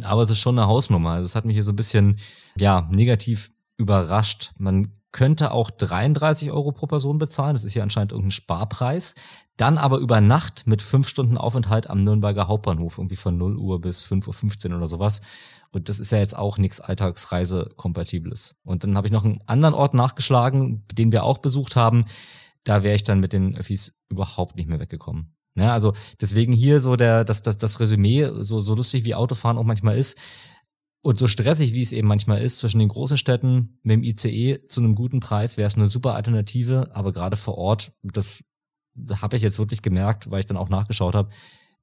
Aber 0.04 0.24
es 0.24 0.30
ist 0.30 0.40
schon 0.40 0.58
eine 0.58 0.68
Hausnummer. 0.68 1.12
Also 1.12 1.28
es 1.28 1.36
hat 1.36 1.46
mich 1.46 1.56
hier 1.56 1.64
so 1.64 1.72
ein 1.72 1.76
bisschen, 1.76 2.18
ja, 2.58 2.88
negativ 2.92 3.52
überrascht. 3.78 4.52
Man 4.58 4.94
könnte 5.12 5.52
auch 5.52 5.70
33 5.70 6.52
Euro 6.52 6.72
pro 6.72 6.88
Person 6.88 7.18
bezahlen. 7.18 7.54
Das 7.54 7.64
ist 7.64 7.74
ja 7.74 7.84
anscheinend 7.84 8.12
irgendein 8.12 8.32
Sparpreis. 8.32 9.16
Dann 9.58 9.78
aber 9.78 9.98
über 9.98 10.22
Nacht 10.22 10.66
mit 10.66 10.82
fünf 10.82 11.08
Stunden 11.08 11.38
Aufenthalt 11.38 11.90
am 11.90 12.04
Nürnberger 12.04 12.48
Hauptbahnhof, 12.48 12.98
irgendwie 12.98 13.18
von 13.18 13.38
0 13.38 13.58
Uhr 13.58 13.82
bis 13.82 14.06
5.15 14.06 14.70
Uhr 14.70 14.78
oder 14.78 14.88
sowas. 14.88 15.22
Und 15.72 15.90
das 15.90 16.00
ist 16.00 16.12
ja 16.12 16.20
jetzt 16.20 16.38
auch 16.38 16.58
nichts 16.58 16.80
Alltagsreisekompatibles. 16.80 18.56
Und 18.64 18.84
dann 18.84 18.96
habe 18.96 19.08
ich 19.08 19.14
noch 19.14 19.26
einen 19.26 19.42
anderen 19.46 19.74
Ort 19.74 19.94
nachgeschlagen, 19.94 20.86
den 20.92 21.12
wir 21.12 21.24
auch 21.24 21.40
besucht 21.40 21.76
haben. 21.76 22.06
Da 22.64 22.84
wäre 22.84 22.96
ich 22.96 23.04
dann 23.04 23.20
mit 23.20 23.34
den 23.34 23.56
Öffis 23.58 24.00
überhaupt 24.10 24.56
nicht 24.56 24.70
mehr 24.70 24.80
weggekommen. 24.80 25.36
Ja, 25.56 25.66
ne, 25.66 25.72
also 25.74 25.94
deswegen 26.20 26.54
hier 26.54 26.80
so 26.80 26.96
der, 26.96 27.24
das, 27.26 27.42
das, 27.42 27.58
das 27.58 27.80
Resümee, 27.80 28.30
so, 28.40 28.62
so 28.62 28.74
lustig 28.76 29.04
wie 29.06 29.16
Autofahren 29.16 29.58
auch 29.58 29.64
manchmal 29.64 29.98
ist 29.98 30.18
und 31.02 31.18
so 31.18 31.28
stressig 31.28 31.74
wie 31.74 31.82
es 31.82 31.92
eben 31.92 32.08
manchmal 32.08 32.42
ist 32.42 32.60
zwischen 32.60 32.80
den 32.80 32.88
großen 32.88 33.18
Städten 33.18 33.80
mit 33.84 33.96
dem 33.96 34.04
ICE 34.04 34.64
zu 34.68 34.80
einem 34.80 34.96
guten 34.96 35.20
Preis, 35.20 35.58
wäre 35.58 35.68
es 35.68 35.76
eine 35.76 35.88
super 35.88 36.16
Alternative, 36.16 36.90
aber 36.94 37.12
gerade 37.12 37.38
vor 37.38 37.58
Ort, 37.58 37.94
das 38.04 38.44
habe 39.22 39.36
ich 39.36 39.42
jetzt 39.42 39.60
wirklich 39.60 39.82
gemerkt, 39.82 40.32
weil 40.32 40.42
ich 40.42 40.46
dann 40.46 40.58
auch 40.58 40.70
nachgeschaut 40.70 41.16
habe, 41.16 41.30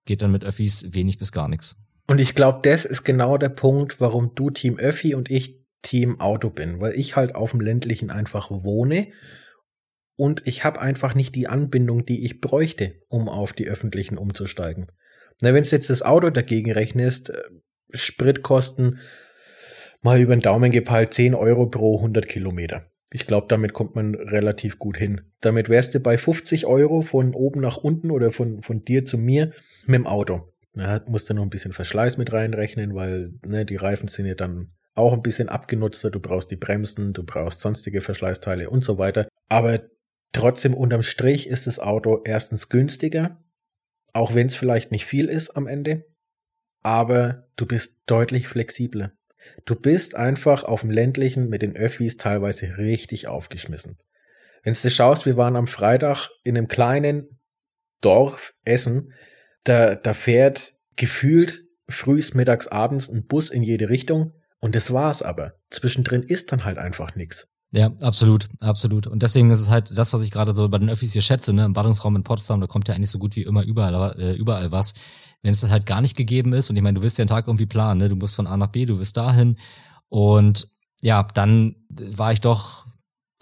geht 0.05 0.23
dann 0.23 0.33
mit 0.33 0.45
Öffis 0.45 0.95
wenig 0.95 1.19
bis 1.19 1.33
gar 1.33 1.49
nichts. 1.49 1.77
Und 2.07 2.19
ich 2.21 2.35
glaube, 2.35 2.61
das 2.63 2.87
ist 2.87 3.05
genau 3.05 3.37
der 3.37 3.51
Punkt, 3.51 4.01
warum 4.01 4.35
du 4.35 4.51
Team 4.51 4.79
Öffi 4.79 5.15
und 5.15 5.31
ich 5.31 5.59
Team 5.83 6.21
Auto 6.21 6.51
bin, 6.51 6.81
weil 6.81 6.95
ich 6.95 7.17
halt 7.17 7.35
auf 7.35 7.51
dem 7.51 7.61
ländlichen 7.61 8.11
einfach 8.11 8.51
wohne 8.51 9.09
und 10.19 10.43
ich 10.47 10.65
habe 10.65 10.81
einfach 10.81 11.15
nicht 11.15 11.37
die 11.37 11.47
Anbindung, 11.47 12.05
die 12.05 12.25
ich 12.25 12.41
bräuchte, 12.41 12.97
um 13.09 13.29
auf 13.29 13.53
die 13.53 13.69
öffentlichen 13.69 14.19
umzusteigen. 14.19 14.91
Na, 15.41 15.55
wenn 15.55 15.63
du 15.63 15.71
jetzt 15.71 15.91
das 15.91 16.03
Auto 16.03 16.29
dagegen 16.31 16.73
rechnest, 16.73 17.31
äh, 17.31 17.41
Spritkosten 17.91 18.99
mal 20.03 20.19
über 20.21 20.35
den 20.35 20.43
Daumen 20.43 20.73
gepeilt 20.73 21.15
10 21.15 21.37
Euro 21.37 21.67
pro 21.67 21.99
100 21.99 22.27
Kilometer. 22.27 22.91
Ich 23.11 23.29
glaube, 23.29 23.47
damit 23.49 23.73
kommt 23.73 23.95
man 23.95 24.17
relativ 24.17 24.81
gut 24.81 24.99
hin. 24.99 25.21
Damit 25.41 25.69
wärst 25.69 25.95
du 25.95 26.01
bei 26.01 26.19
50 26.19 26.67
Euro 26.67 27.01
von 27.01 27.33
oben 27.33 27.61
nach 27.61 27.77
unten 27.77 28.11
oder 28.11 28.33
von, 28.33 28.61
von 28.61 28.85
dir 28.85 29.05
zu 29.05 29.19
mir 29.19 29.53
mit 29.87 30.01
dem 30.01 30.07
Auto. 30.09 30.53
Na, 30.75 31.01
musst 31.07 31.31
du 31.31 31.35
noch 31.35 31.45
ein 31.45 31.51
bisschen 31.51 31.73
Verschleiß 31.73 32.19
mit 32.19 32.33
reinrechnen, 32.33 32.97
weil 32.97 33.35
ne, 33.47 33.65
die 33.65 33.77
Reifen 33.77 34.09
sind 34.09 34.27
ja 34.27 34.35
dann 34.35 34.73
auch 34.97 35.13
ein 35.13 35.23
bisschen 35.23 35.49
abgenutzter. 35.49 36.11
Du 36.11 36.19
brauchst 36.19 36.51
die 36.51 36.57
Bremsen, 36.57 37.13
du 37.13 37.23
brauchst 37.23 37.61
sonstige 37.61 38.01
Verschleißteile 38.01 38.69
und 38.69 38.83
so 38.83 38.99
weiter. 38.99 39.29
Aber 39.49 39.81
Trotzdem 40.33 40.75
unterm 40.75 41.03
Strich 41.03 41.47
ist 41.47 41.67
das 41.67 41.79
Auto 41.79 42.23
erstens 42.25 42.69
günstiger, 42.69 43.43
auch 44.13 44.35
wenn 44.35 44.47
es 44.47 44.57
vielleicht 44.57 44.93
nicht 44.93 45.07
viel 45.07 45.29
ist 45.29 45.51
am 45.51 45.67
Ende, 45.67 46.05
aber 46.83 47.49
du 47.57 47.67
bist 47.67 48.03
deutlich 48.07 48.49
flexibler. 48.49 49.13
Du 49.65 49.75
bist 49.75 50.15
einfach 50.15 50.65
auf 50.65 50.83
dem 50.83 50.91
ländlichen 50.91 51.49
mit 51.49 51.63
den 51.63 51.77
Öffis 51.77 52.17
teilweise 52.17 52.79
richtig 52.79 53.29
aufgeschmissen. 53.29 53.99
Wenn 54.63 54.75
du 54.75 54.91
schaust, 54.91 55.27
wir 55.27 55.37
waren 55.37 55.57
am 55.57 55.67
Freitag 55.67 56.29
in 56.45 56.57
einem 56.57 56.69
kleinen 56.69 57.41
Dorf 58.01 58.55
Essen, 58.65 59.13
da, 59.65 59.95
da 59.95 60.15
fährt 60.15 60.75
gefühlt 60.97 61.65
frühs, 61.89 62.35
mittags, 62.35 62.69
abends 62.69 63.09
ein 63.09 63.27
Bus 63.27 63.51
in 63.51 63.63
jede 63.63 63.89
Richtung 63.89 64.35
Und 64.61 64.75
das 64.75 64.93
war's 64.93 65.23
aber. 65.23 65.55
Zwischendrin 65.71 66.23
ist 66.23 66.51
dann 66.51 66.65
halt 66.65 66.79
einfach 66.79 67.15
nix. 67.15 67.49
Ja, 67.73 67.91
absolut, 68.01 68.49
absolut. 68.61 69.07
Und 69.07 69.23
deswegen 69.23 69.51
ist 69.51 69.61
es 69.61 69.69
halt 69.69 69.97
das, 69.97 70.13
was 70.15 70.23
ich 70.23 70.31
gerade 70.31 70.55
so 70.55 70.69
bei 70.71 70.79
den 70.79 70.89
Öffis 70.89 71.13
hier 71.13 71.21
schätze, 71.21 71.53
ne, 71.53 71.67
im 71.67 71.75
Ballungsraum 71.75 72.17
in 72.17 72.23
Potsdam, 72.23 72.61
da 72.63 72.67
kommt 72.67 72.89
ja 72.89 72.95
eigentlich 72.95 73.11
so 73.11 73.19
gut 73.19 73.37
wie 73.37 73.43
immer 73.43 73.63
überall, 73.63 74.19
äh, 74.19 74.33
überall 74.33 74.73
was. 74.73 74.95
Wenn 75.43 75.53
es 75.53 75.63
halt 75.69 75.85
gar 75.85 76.01
nicht 76.01 76.17
gegeben 76.17 76.55
ist, 76.55 76.71
und 76.71 76.77
ich 76.77 76.83
meine, 76.83 76.99
du 76.99 77.03
wirst 77.05 77.19
ja 77.19 77.23
einen 77.23 77.29
Tag 77.29 77.47
irgendwie 77.47 77.67
planen, 77.67 77.99
ne? 78.01 78.09
Du 78.09 78.17
musst 78.17 78.35
von 78.35 78.47
A 78.47 78.57
nach 78.57 78.69
B, 78.69 78.87
du 78.87 78.99
wirst 78.99 79.17
dahin. 79.19 79.59
Und 80.09 80.69
ja, 81.03 81.23
dann 81.35 81.77
war 81.91 82.33
ich 82.33 82.41
doch, 82.41 82.87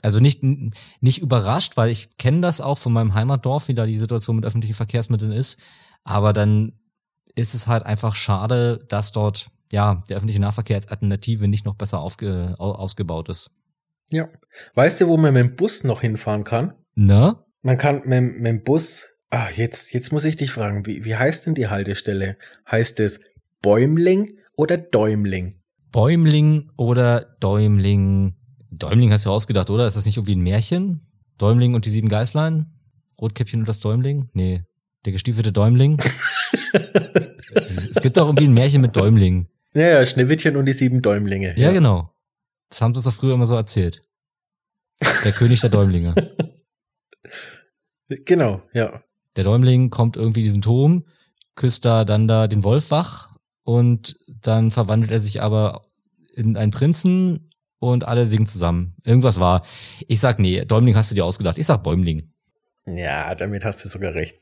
also 0.03 0.19
nicht, 0.19 0.43
nicht 0.43 1.19
überrascht, 1.23 1.77
weil 1.77 1.91
ich 1.91 2.17
kenne 2.19 2.41
das 2.41 2.61
auch 2.61 2.79
von 2.79 2.93
meinem 2.93 3.15
Heimatdorf, 3.15 3.69
wie 3.69 3.75
da 3.75 3.87
die 3.87 3.97
Situation 3.97 4.37
mit 4.37 4.45
öffentlichen 4.45 4.75
Verkehrsmitteln 4.75 5.33
ist. 5.33 5.57
Aber 6.05 6.33
dann 6.33 6.73
ist 7.37 7.55
es 7.55 7.67
halt 7.69 7.85
einfach 7.87 8.17
schade, 8.17 8.85
dass 8.89 9.13
dort 9.13 9.47
ja 9.71 10.03
der 10.09 10.17
öffentliche 10.17 10.41
Nahverkehr 10.41 10.77
als 10.77 10.89
Alternative 10.89 11.49
nicht 11.49 11.65
noch 11.65 11.75
besser 11.77 12.01
aufge, 12.01 12.57
ausgebaut 12.59 13.29
ist. 13.29 13.51
Ja. 14.11 14.29
Weißt 14.75 15.01
du, 15.01 15.09
wo 15.09 15.17
man 15.17 15.35
mit 15.35 15.43
dem 15.43 15.57
Bus 15.57 15.85
noch 15.85 16.01
hinfahren 16.01 16.45
kann? 16.45 16.75
Ne? 16.95 17.37
Man 17.63 17.79
kann 17.79 18.03
mit, 18.05 18.39
mit 18.39 18.47
dem 18.47 18.63
Bus, 18.63 19.17
ah, 19.31 19.49
jetzt, 19.55 19.93
jetzt 19.93 20.13
muss 20.13 20.25
ich 20.25 20.37
dich 20.37 20.53
fragen, 20.53 20.87
wie, 20.87 21.05
wie 21.05 21.17
heißt 21.17 21.47
denn 21.47 21.55
die 21.55 21.69
Haltestelle? 21.69 22.37
Heißt 22.71 23.01
es 23.01 23.21
Bäumling 23.63 24.39
oder 24.57 24.77
Däumling? 24.79 25.57
Bäumling 25.91 26.71
oder 26.77 27.37
Däumling? 27.41 28.35
Däumling 28.71 29.13
hast 29.13 29.27
du 29.27 29.31
ausgedacht, 29.31 29.71
oder? 29.71 29.87
Ist 29.87 29.97
das 29.97 30.07
nicht 30.07 30.17
irgendwie 30.17 30.37
ein 30.37 30.43
Märchen? 30.43 31.07
Däumling 31.39 31.75
und 31.75 31.85
die 31.85 31.91
sieben 31.91 32.09
Geißlein? 32.09 32.67
Rotkäppchen 33.21 33.61
und 33.61 33.69
das 33.69 33.81
Däumling? 33.81 34.29
Nee, 34.33 34.63
der 35.05 35.13
gestiefelte 35.13 35.53
Däumling. 35.53 35.99
es, 37.55 37.89
es, 37.89 38.01
gibt 38.03 38.17
doch 38.17 38.27
irgendwie 38.27 38.47
ein 38.47 38.55
Märchen 38.55 38.83
mit 38.83 38.95
Däumling. 38.95 39.49
Ja, 39.75 39.89
ja, 39.89 40.07
Schneewittchen 40.07 40.57
und 40.57 40.67
die 40.67 40.73
sieben 40.73 41.03
Däumlinge. 41.03 41.55
Ja, 41.57 41.69
ja. 41.69 41.73
genau. 41.73 42.11
Das 42.69 42.81
haben 42.81 42.95
sie 42.95 43.03
doch 43.03 43.13
früher 43.13 43.35
immer 43.35 43.47
so 43.47 43.55
erzählt. 43.55 44.03
Der 45.25 45.33
König 45.33 45.61
der 45.61 45.71
Däumlinge. 45.71 46.15
Genau, 48.09 48.63
ja. 48.73 49.03
Der 49.35 49.45
Däumling 49.45 49.91
kommt 49.91 50.17
irgendwie 50.17 50.41
in 50.41 50.45
diesen 50.45 50.63
Turm, 50.63 51.07
küsst 51.57 51.85
da 51.85 52.05
dann 52.05 52.29
da 52.29 52.47
den 52.47 52.63
Wolf 52.65 52.91
wach 52.91 53.37
und 53.65 54.17
dann 54.29 54.71
verwandelt 54.71 55.11
er 55.11 55.21
sich 55.21 55.43
aber 55.43 55.83
in 56.33 56.57
einen 56.57 56.71
Prinzen 56.71 57.51
und 57.79 58.05
alle 58.05 58.29
singen 58.29 58.47
zusammen. 58.47 58.95
Irgendwas 59.05 59.41
war. 59.41 59.67
Ich 60.07 60.21
sag 60.21 60.39
nee, 60.39 60.65
Däumling 60.65 60.95
hast 60.95 61.11
du 61.11 61.15
dir 61.15 61.25
ausgedacht. 61.25 61.59
Ich 61.59 61.67
sag 61.67 61.83
Bäumling. 61.83 62.33
Ja, 62.87 63.35
damit 63.35 63.65
hast 63.65 63.85
du 63.85 63.89
sogar 63.89 64.15
recht. 64.15 64.41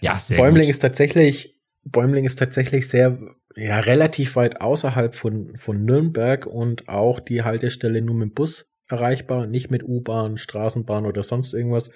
Ja, 0.00 0.14
sehr 0.18 0.38
Bäumling 0.38 0.66
gut. 0.66 0.74
ist 0.74 0.80
tatsächlich, 0.80 1.60
Bäumling 1.84 2.24
ist 2.24 2.38
tatsächlich 2.38 2.88
sehr, 2.88 3.18
ja, 3.56 3.80
relativ 3.80 4.36
weit 4.36 4.60
außerhalb 4.60 5.14
von, 5.14 5.56
von 5.56 5.84
Nürnberg 5.84 6.46
und 6.46 6.88
auch 6.88 7.20
die 7.20 7.42
Haltestelle 7.42 8.02
nur 8.02 8.14
mit 8.14 8.34
Bus 8.34 8.70
erreichbar, 8.88 9.46
nicht 9.46 9.70
mit 9.70 9.82
U-Bahn, 9.82 10.38
Straßenbahn 10.38 11.06
oder 11.06 11.22
sonst 11.22 11.54
irgendwas. 11.54 11.90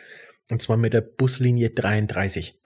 Und 0.51 0.62
zwar 0.62 0.77
mit 0.77 0.94
der 0.94 1.03
Buslinie 1.03 1.71
33. 1.71 2.59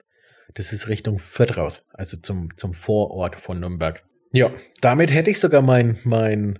Das 0.53 0.71
ist 0.71 0.87
Richtung 0.87 1.19
Fürth 1.19 1.57
raus, 1.57 1.85
also 1.93 2.17
zum, 2.17 2.55
zum 2.57 2.73
Vorort 2.73 3.35
von 3.35 3.59
Nürnberg. 3.59 4.03
Ja, 4.31 4.51
damit 4.81 5.11
hätte 5.11 5.31
ich 5.31 5.39
sogar 5.39 5.61
mein, 5.61 5.97
mein, 6.03 6.59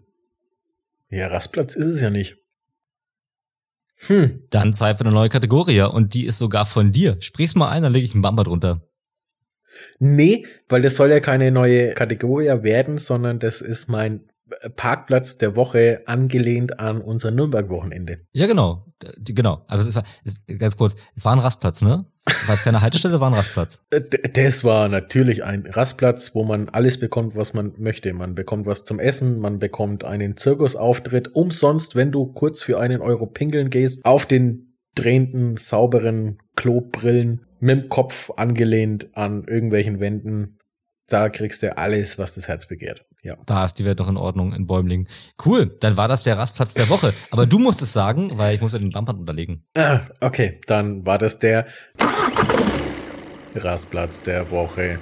ja, 1.10 1.28
Rastplatz 1.28 1.76
ist 1.76 1.88
es 1.88 2.02
ja 2.02 2.10
nicht. 2.10 2.38
Hm. 4.08 4.44
Dann 4.50 4.74
Zeit 4.74 4.98
für 4.98 5.06
eine 5.06 5.14
neue 5.14 5.30
Kategorie 5.30 5.82
und 5.82 6.14
die 6.14 6.26
ist 6.26 6.40
sogar 6.40 6.66
von 6.66 6.92
dir. 6.92 7.18
Sprich's 7.22 7.56
mal 7.56 7.70
ein, 7.70 7.84
dann 7.84 7.94
lege 7.94 8.06
ich 8.06 8.14
einen 8.14 8.22
Bumper 8.22 8.44
drunter. 8.44 8.82
Nee, 10.00 10.46
weil 10.70 10.82
das 10.82 10.96
soll 10.96 11.10
ja 11.10 11.20
keine 11.20 11.52
neue 11.52 11.94
Kategorie 11.94 12.64
werden, 12.64 12.98
sondern 12.98 13.40
das 13.40 13.62
ist 13.62 13.88
mein 13.88 14.22
Parkplatz 14.76 15.38
der 15.38 15.56
Woche 15.56 16.02
angelehnt 16.06 16.80
an 16.80 17.02
unser 17.02 17.32
Nürnberg-Wochenende. 17.32 18.20
Ja, 18.34 18.48
genau. 18.48 18.86
Genau. 19.18 19.66
Aber 19.68 19.82
es 19.82 19.96
war, 19.96 20.04
es, 20.24 20.44
ganz 20.58 20.78
kurz, 20.78 20.96
es 21.16 21.26
war 21.26 21.34
ein 21.34 21.40
Rastplatz, 21.40 21.82
ne? 21.82 22.06
War 22.48 22.56
es 22.56 22.64
keine 22.64 22.82
Haltestelle, 22.82 23.20
war 23.20 23.30
ein 23.30 23.34
Rastplatz. 23.34 23.84
Das 24.34 24.64
war 24.64 24.88
natürlich 24.88 25.44
ein 25.44 25.66
Rastplatz, 25.68 26.34
wo 26.34 26.44
man 26.44 26.70
alles 26.70 27.00
bekommt, 27.00 27.36
was 27.36 27.54
man 27.54 27.74
möchte. 27.78 28.14
Man 28.14 28.36
bekommt 28.36 28.66
was 28.66 28.84
zum 28.84 29.00
Essen, 29.00 29.40
man 29.40 29.60
bekommt 29.60 30.04
einen 30.04 30.38
Zirkusauftritt 30.38 31.36
umsonst, 31.36 31.96
wenn 31.96 32.12
du 32.12 32.28
kurz 32.28 32.62
für 32.62 32.80
einen 32.80 33.02
Euro 33.02 33.26
pingeln 33.26 33.70
gehst, 33.70 34.06
auf 34.06 34.26
den 34.26 34.78
drehenden, 34.96 35.58
sauberen 35.58 36.40
Klobrillen 36.56 37.46
mit 37.60 37.84
dem 37.84 37.90
Kopf 37.90 38.32
angelehnt 38.36 39.16
an 39.16 39.46
irgendwelchen 39.46 40.00
Wänden. 40.00 40.60
Da 41.08 41.30
kriegst 41.30 41.64
du 41.64 41.78
alles, 41.78 42.18
was 42.18 42.36
das 42.36 42.48
Herz 42.48 42.66
begehrt. 42.66 43.06
Ja. 43.22 43.38
Da 43.46 43.64
ist 43.66 43.76
die 43.76 43.86
Welt 43.86 44.00
doch 44.00 44.10
in 44.10 44.18
Ordnung 44.18 44.54
in 44.54 44.68
Bäumling. 44.68 45.08
Cool, 45.46 45.78
dann 45.80 45.96
war 45.96 46.08
das 46.08 46.24
der 46.24 46.38
Rastplatz 46.38 46.74
der 46.74 46.90
Woche. 46.90 47.14
Aber 47.32 47.46
du 47.46 47.60
musst 47.60 47.82
es 47.82 47.94
sagen, 47.94 48.38
weil 48.38 48.56
ich 48.56 48.62
muss 48.62 48.74
ja 48.74 48.80
den 48.80 48.90
Bumper 48.90 49.14
unterlegen. 49.14 49.66
Ah, 49.78 50.02
okay, 50.20 50.60
dann 50.68 51.06
war 51.06 51.18
das 51.18 51.40
der 51.40 51.68
Rastplatz 53.56 54.22
der 54.22 54.50
Woche. 54.52 55.00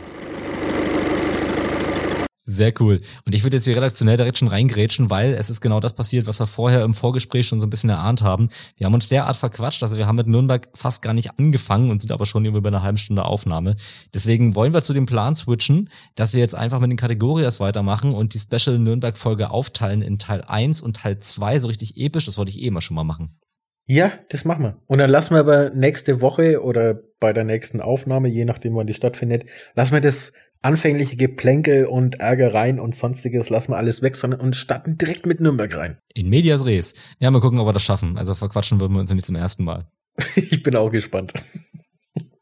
Sehr 2.52 2.74
cool. 2.82 3.00
Und 3.26 3.34
ich 3.34 3.44
würde 3.44 3.56
jetzt 3.56 3.64
hier 3.64 3.78
redaktionell 3.78 4.18
direkt 4.18 4.38
schon 4.38 4.50
reingrätschen, 4.50 5.10
weil 5.10 5.34
es 5.36 5.50
ist 5.50 5.62
genau 5.62 5.80
das 5.80 5.94
passiert, 5.94 6.28
was 6.28 6.38
wir 6.42 6.48
vorher 6.48 6.84
im 6.84 6.94
Vorgespräch 6.94 7.48
schon 7.48 7.62
so 7.62 7.66
ein 7.66 7.70
bisschen 7.70 7.90
erahnt 7.90 8.24
haben. 8.24 8.50
Wir 8.76 8.88
haben 8.88 8.94
uns 8.94 9.08
derart 9.08 9.38
verquatscht, 9.38 9.82
also 9.84 9.96
wir 9.96 10.06
haben 10.06 10.18
mit 10.18 10.28
Nürnberg 10.28 10.68
fast 10.74 11.02
gar 11.02 11.14
nicht 11.14 11.40
angefangen 11.40 11.90
und 11.90 12.02
sind 12.02 12.12
aber 12.12 12.26
schon 12.26 12.44
bei 12.62 12.68
einer 12.68 12.84
halben 12.84 12.98
Stunde 12.98 13.24
Aufnahme. 13.24 13.78
Deswegen 14.14 14.54
wollen 14.54 14.74
wir 14.74 14.82
zu 14.82 14.94
dem 14.94 15.06
Plan 15.06 15.34
switchen, 15.34 15.90
dass 16.16 16.34
wir 16.34 16.42
jetzt 16.42 16.54
einfach 16.54 16.82
mit 16.82 16.92
den 16.92 16.98
Kategorien 16.98 17.50
weitermachen 17.60 18.14
und 18.14 18.34
die 18.34 18.40
Special 18.40 18.78
Nürnberg 18.78 19.18
Folge 19.18 19.50
aufteilen 19.50 20.02
in 20.02 20.20
Teil 20.20 20.44
1 20.46 20.82
und 20.82 20.98
Teil 20.98 21.20
2, 21.20 21.60
so 21.60 21.68
richtig 21.68 21.96
episch. 21.96 22.26
Das 22.26 22.38
wollte 22.38 22.52
ich 22.52 22.60
eh 22.60 22.68
immer 22.68 22.82
schon 22.82 22.96
mal 22.96 23.06
machen. 23.06 23.40
Ja, 23.86 24.12
das 24.30 24.44
machen 24.44 24.64
wir. 24.64 24.78
Und 24.88 24.98
dann 24.98 25.10
lassen 25.10 25.34
wir 25.34 25.40
aber 25.40 25.70
nächste 25.70 26.20
Woche 26.20 26.62
oder 26.62 27.00
bei 27.22 27.32
der 27.32 27.46
nächsten 27.46 27.80
Aufnahme, 27.80 28.28
je 28.28 28.44
nachdem 28.44 28.76
wann 28.76 28.88
die 28.88 28.94
stattfindet, 28.94 29.46
lassen 29.74 29.94
wir 29.94 30.02
das 30.02 30.34
anfängliche 30.62 31.15
Geplänkel 31.15 31.86
und 31.86 32.19
Ärgereien 32.19 32.80
und 32.80 32.95
sonstiges 32.95 33.50
lassen 33.50 33.71
wir 33.71 33.78
alles 33.78 34.02
weg, 34.02 34.15
sondern 34.15 34.41
und 34.41 34.56
starten 34.56 34.97
direkt 34.97 35.26
mit 35.26 35.39
Nürnberg 35.39 35.76
rein. 35.76 35.97
In 36.13 36.30
medias 36.30 36.65
res. 36.65 36.93
Ja, 37.19 37.32
mal 37.32 37.41
gucken, 37.41 37.60
ob 37.60 37.67
wir 37.67 37.74
das 37.74 37.84
schaffen. 37.84 38.17
Also 38.17 38.36
verquatschen 38.36 38.80
würden 38.80 38.93
wir 38.93 39.02
uns 39.02 39.12
nicht 39.12 39.26
zum 39.26 39.36
ersten 39.36 39.63
Mal. 39.63 39.88
ich 40.36 40.63
bin 40.63 40.76
auch 40.76 40.91
gespannt. 40.91 41.34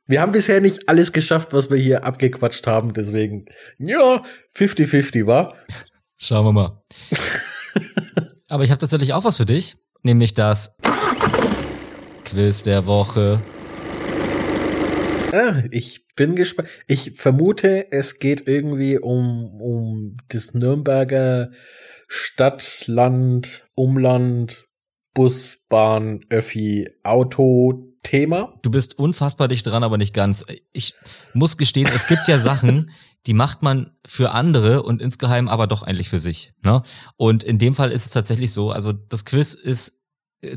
Wir 0.08 0.22
haben 0.22 0.32
bisher 0.32 0.60
nicht 0.60 0.90
alles 0.90 1.14
geschafft, 1.14 1.54
was 1.54 1.70
wir 1.70 1.78
hier 1.78 2.04
abgequatscht 2.04 2.66
haben, 2.66 2.94
deswegen, 2.94 3.46
ja, 3.78 4.24
50-50 4.56 5.28
war. 5.28 5.54
Schauen 6.18 6.46
wir 6.46 6.52
mal. 6.52 6.84
Aber 8.50 8.64
ich 8.64 8.72
habe 8.72 8.80
tatsächlich 8.80 9.14
auch 9.14 9.24
was 9.24 9.38
für 9.38 9.46
dich, 9.46 9.78
nämlich 10.02 10.34
das 10.34 10.76
Quiz 12.26 12.64
der 12.64 12.88
Woche. 12.88 13.40
Ah, 15.32 15.64
ich 15.70 16.08
bin 16.16 16.36
gespannt. 16.36 16.70
Ich 16.88 17.12
vermute, 17.16 17.92
es 17.92 18.20
geht 18.20 18.48
irgendwie 18.48 18.98
um, 18.98 19.62
um 19.62 20.18
das 20.30 20.54
Nürnberger 20.54 21.52
Stadt, 22.08 22.86
Land, 22.88 23.68
Umland, 23.76 24.66
Bus, 25.14 25.60
Bahn, 25.70 26.22
Öffi, 26.30 26.90
Auto, 27.04 27.94
Thema. 28.02 28.58
Du 28.64 28.72
bist 28.72 28.98
unfassbar 28.98 29.48
dicht 29.48 29.68
dran, 29.68 29.84
aber 29.84 29.98
nicht 29.98 30.16
ganz. 30.16 30.44
Ich 30.72 30.96
muss 31.34 31.58
gestehen, 31.58 31.88
es 31.94 32.08
gibt 32.08 32.28
ja 32.28 32.40
Sachen, 32.40 32.90
die 33.28 33.34
macht 33.34 33.62
man 33.62 33.92
für 34.08 34.32
andere 34.32 34.82
und 34.82 35.02
insgeheim 35.02 35.48
aber 35.48 35.68
doch 35.68 35.84
eigentlich 35.84 36.10
für 36.10 36.20
sich. 36.20 36.54
Ne? 36.64 36.82
Und 37.18 37.44
in 37.44 37.60
dem 37.60 37.76
Fall 37.76 37.92
ist 37.92 38.06
es 38.06 38.12
tatsächlich 38.12 38.52
so, 38.52 38.72
also 38.72 38.94
das 38.94 39.26
Quiz 39.26 39.54
ist 39.54 39.99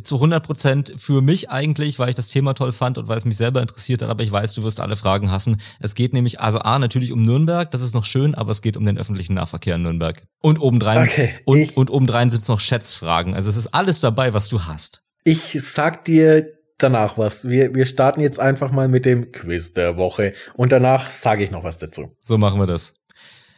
zu 0.02 0.16
100 0.16 0.44
Prozent 0.44 0.94
für 0.96 1.22
mich 1.22 1.50
eigentlich, 1.50 1.98
weil 1.98 2.10
ich 2.10 2.14
das 2.14 2.28
Thema 2.28 2.54
toll 2.54 2.72
fand 2.72 2.98
und 2.98 3.08
weil 3.08 3.18
es 3.18 3.24
mich 3.24 3.36
selber 3.36 3.60
interessiert 3.60 4.02
hat, 4.02 4.10
aber 4.10 4.22
ich 4.22 4.30
weiß, 4.30 4.54
du 4.54 4.62
wirst 4.62 4.80
alle 4.80 4.96
Fragen 4.96 5.30
hassen. 5.30 5.60
Es 5.80 5.94
geht 5.94 6.12
nämlich, 6.12 6.40
also 6.40 6.60
A, 6.60 6.78
natürlich 6.78 7.10
um 7.10 7.22
Nürnberg, 7.22 7.70
das 7.70 7.82
ist 7.82 7.94
noch 7.94 8.04
schön, 8.04 8.34
aber 8.34 8.52
es 8.52 8.62
geht 8.62 8.76
um 8.76 8.86
den 8.86 8.96
öffentlichen 8.96 9.34
Nahverkehr 9.34 9.74
in 9.74 9.82
Nürnberg. 9.82 10.24
Und 10.40 10.60
obendrein, 10.60 11.08
okay, 11.08 11.34
und, 11.44 11.76
und 11.76 11.90
obendrein 11.90 12.30
sind 12.30 12.42
es 12.42 12.48
noch 12.48 12.60
Schätzfragen. 12.60 13.34
Also 13.34 13.50
es 13.50 13.56
ist 13.56 13.74
alles 13.74 14.00
dabei, 14.00 14.34
was 14.34 14.48
du 14.48 14.62
hast. 14.62 15.02
Ich 15.24 15.58
sag 15.60 16.04
dir 16.04 16.46
danach 16.78 17.18
was. 17.18 17.48
Wir, 17.48 17.74
wir 17.74 17.84
starten 17.84 18.20
jetzt 18.20 18.38
einfach 18.38 18.70
mal 18.70 18.88
mit 18.88 19.04
dem 19.04 19.32
Quiz 19.32 19.72
der 19.72 19.96
Woche 19.96 20.34
und 20.54 20.72
danach 20.72 21.10
sage 21.10 21.42
ich 21.42 21.50
noch 21.50 21.64
was 21.64 21.78
dazu. 21.78 22.16
So 22.20 22.38
machen 22.38 22.60
wir 22.60 22.66
das. 22.66 22.94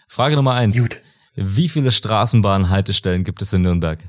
Frage 0.08 0.36
Nummer 0.36 0.54
eins. 0.54 0.78
Gut. 0.78 1.00
Wie 1.34 1.68
viele 1.68 1.90
Straßenbahnhaltestellen 1.90 3.24
gibt 3.24 3.42
es 3.42 3.52
in 3.52 3.62
Nürnberg? 3.62 4.04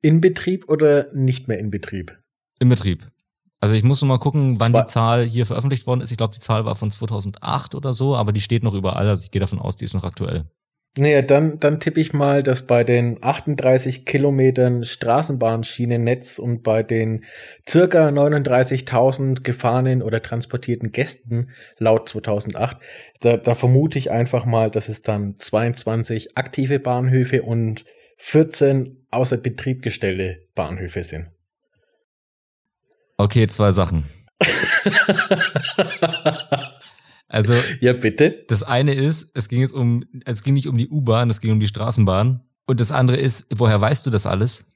In 0.00 0.20
Betrieb 0.20 0.68
oder 0.68 1.12
nicht 1.12 1.48
mehr 1.48 1.58
in 1.58 1.70
Betrieb? 1.70 2.18
In 2.58 2.68
Betrieb. 2.68 3.06
Also 3.60 3.74
ich 3.74 3.82
muss 3.82 4.02
noch 4.02 4.08
mal 4.08 4.18
gucken, 4.18 4.60
wann 4.60 4.72
Zwei. 4.72 4.82
die 4.82 4.88
Zahl 4.88 5.24
hier 5.24 5.46
veröffentlicht 5.46 5.86
worden 5.86 6.02
ist. 6.02 6.10
Ich 6.10 6.18
glaube, 6.18 6.34
die 6.34 6.40
Zahl 6.40 6.66
war 6.66 6.74
von 6.74 6.90
2008 6.90 7.74
oder 7.74 7.94
so, 7.94 8.14
aber 8.14 8.32
die 8.32 8.42
steht 8.42 8.62
noch 8.62 8.74
überall. 8.74 9.08
Also 9.08 9.22
ich 9.22 9.30
gehe 9.30 9.40
davon 9.40 9.58
aus, 9.58 9.76
die 9.76 9.84
ist 9.84 9.94
noch 9.94 10.04
aktuell. 10.04 10.44
Naja, 10.96 11.22
dann, 11.22 11.58
dann 11.58 11.80
tippe 11.80 12.00
ich 12.00 12.12
mal, 12.12 12.44
dass 12.44 12.66
bei 12.66 12.84
den 12.84 13.18
38 13.20 14.04
Kilometern 14.04 14.84
Straßenbahnschienennetz 14.84 16.38
und 16.38 16.62
bei 16.62 16.84
den 16.84 17.24
circa 17.68 18.08
39.000 18.08 19.42
gefahrenen 19.42 20.02
oder 20.02 20.22
transportierten 20.22 20.92
Gästen 20.92 21.50
laut 21.78 22.08
2008, 22.08 22.76
da, 23.20 23.36
da 23.38 23.54
vermute 23.54 23.98
ich 23.98 24.12
einfach 24.12 24.44
mal, 24.44 24.70
dass 24.70 24.88
es 24.88 25.02
dann 25.02 25.36
22 25.36 26.36
aktive 26.36 26.78
Bahnhöfe 26.78 27.42
und 27.42 27.84
14 28.18 29.03
außer 29.14 29.36
Betrieb 29.36 29.82
gestellte 29.82 30.46
Bahnhöfe 30.54 31.02
sind. 31.02 31.30
Okay, 33.16 33.46
zwei 33.46 33.72
Sachen. 33.72 34.04
also. 37.28 37.54
Ja, 37.80 37.92
bitte. 37.92 38.44
Das 38.48 38.62
eine 38.62 38.94
ist, 38.94 39.30
es 39.34 39.48
ging 39.48 39.60
jetzt 39.60 39.74
um, 39.74 40.04
es 40.24 40.42
ging 40.42 40.54
nicht 40.54 40.66
um 40.66 40.76
die 40.76 40.88
U-Bahn, 40.88 41.30
es 41.30 41.40
ging 41.40 41.52
um 41.52 41.60
die 41.60 41.68
Straßenbahn. 41.68 42.42
Und 42.66 42.80
das 42.80 42.92
andere 42.92 43.16
ist, 43.16 43.46
woher 43.54 43.80
weißt 43.80 44.06
du 44.06 44.10
das 44.10 44.26
alles? 44.26 44.66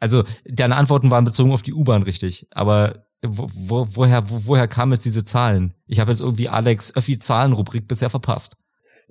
Also, 0.00 0.24
deine 0.44 0.76
Antworten 0.76 1.10
waren 1.10 1.24
bezogen 1.24 1.52
auf 1.52 1.62
die 1.62 1.72
U-Bahn 1.72 2.02
richtig, 2.02 2.46
aber 2.50 3.06
wo, 3.26 3.48
wo, 3.54 3.86
woher, 3.96 4.28
wo, 4.28 4.46
woher 4.46 4.68
kamen 4.68 4.92
jetzt 4.92 5.04
diese 5.04 5.24
Zahlen? 5.24 5.74
Ich 5.86 6.00
habe 6.00 6.10
jetzt 6.10 6.20
irgendwie 6.20 6.48
Alex 6.48 6.94
Öffi 6.94 7.18
Zahlenrubrik 7.18 7.88
bisher 7.88 8.10
verpasst. 8.10 8.56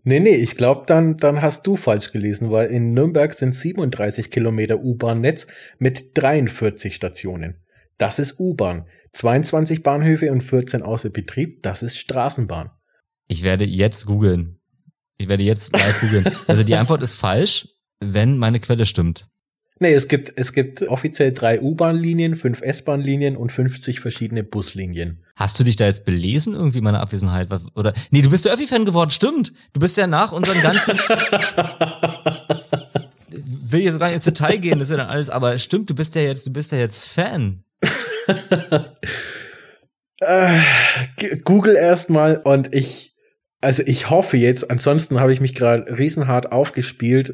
Nee, 0.06 0.20
nee, 0.20 0.36
ich 0.36 0.58
glaube, 0.58 0.84
dann, 0.86 1.18
dann 1.18 1.41
hast 1.41 1.66
du 1.66 1.78
falsch 1.78 2.12
gelesen, 2.12 2.51
weil 2.51 2.70
in 2.70 2.91
Nürnberg 2.91 3.34
sind 3.34 3.54
37 3.54 4.30
Kilometer 4.30 4.80
U-Bahn-Netz 4.80 5.47
mit 5.80 6.12
43 6.16 6.93
Stationen. 6.93 7.64
Das 7.97 8.20
ist 8.20 8.38
U-Bahn. 8.39 8.86
22 9.14 9.82
Bahnhöfe 9.82 10.32
und 10.32 10.41
14 10.41 10.82
außer 10.82 11.10
Betrieb, 11.10 11.64
das 11.64 11.84
ist 11.84 11.97
Straßenbahn. 11.97 12.72
Ich 13.28 13.43
werde 13.43 13.64
jetzt 13.64 14.06
googeln. 14.06 14.60
Ich 15.18 15.30
werde 15.30 15.43
jetzt 15.43 15.72
live 15.74 16.01
googeln. 16.01 16.30
Also 16.47 16.64
die 16.64 16.76
Antwort 16.76 17.04
ist 17.04 17.16
falsch, 17.16 17.70
wenn 17.99 18.38
meine 18.38 18.60
Quelle 18.60 18.86
stimmt. 18.86 19.30
Nee, 19.80 19.94
es 19.94 20.08
gibt, 20.08 20.34
es 20.36 20.54
gibt 20.54 20.84
offiziell 20.84 21.34
drei 21.34 21.60
U-Bahn-Linien, 21.60 22.36
fünf 22.36 22.62
S-Bahn-Linien 22.62 23.36
und 23.36 23.52
50 23.52 24.00
verschiedene 24.00 24.44
Buslinien. 24.44 25.24
Hast 25.36 25.60
du 25.60 25.64
dich 25.64 25.76
da 25.76 25.86
jetzt 25.86 26.06
belesen 26.06 26.54
irgendwie 26.54 26.78
in 26.78 26.84
meiner 26.84 27.00
Abwesenheit? 27.00 27.50
Oder, 27.76 27.94
nee, 28.12 28.22
du 28.22 28.30
bist 28.30 28.46
der 28.46 28.54
Öffi-Fan 28.54 28.86
geworden, 28.86 29.10
stimmt. 29.10 29.52
Du 29.74 29.80
bist 29.80 29.98
ja 29.98 30.06
nach 30.06 30.32
unseren 30.32 30.62
ganzen, 30.62 30.98
will 33.30 33.82
jetzt 33.82 34.00
gar 34.00 34.06
nicht 34.08 34.16
ins 34.16 34.26
Detail 34.26 34.58
gehen, 34.58 34.78
das 34.78 34.90
ist 34.90 34.92
ja 34.92 34.98
dann 34.98 35.10
alles, 35.10 35.30
aber 35.30 35.58
stimmt, 35.58 35.90
du 35.90 35.96
bist 35.96 36.14
ja 36.16 36.22
jetzt, 36.22 36.46
du 36.46 36.54
bist 36.54 36.72
ja 36.72 36.78
jetzt 36.78 37.08
Fan. 37.08 37.64
äh, 40.20 40.60
Google 41.44 41.76
erstmal 41.76 42.38
und 42.38 42.74
ich, 42.76 43.16
also 43.60 43.82
ich 43.86 44.12
hoffe 44.12 44.38
jetzt, 44.38 44.70
ansonsten 44.70 45.20
habe 45.20 45.34
ich 45.34 45.42
mich 45.42 45.56
gerade 45.56 45.98
riesenhart 45.98 46.52
aufgespielt 46.52 47.34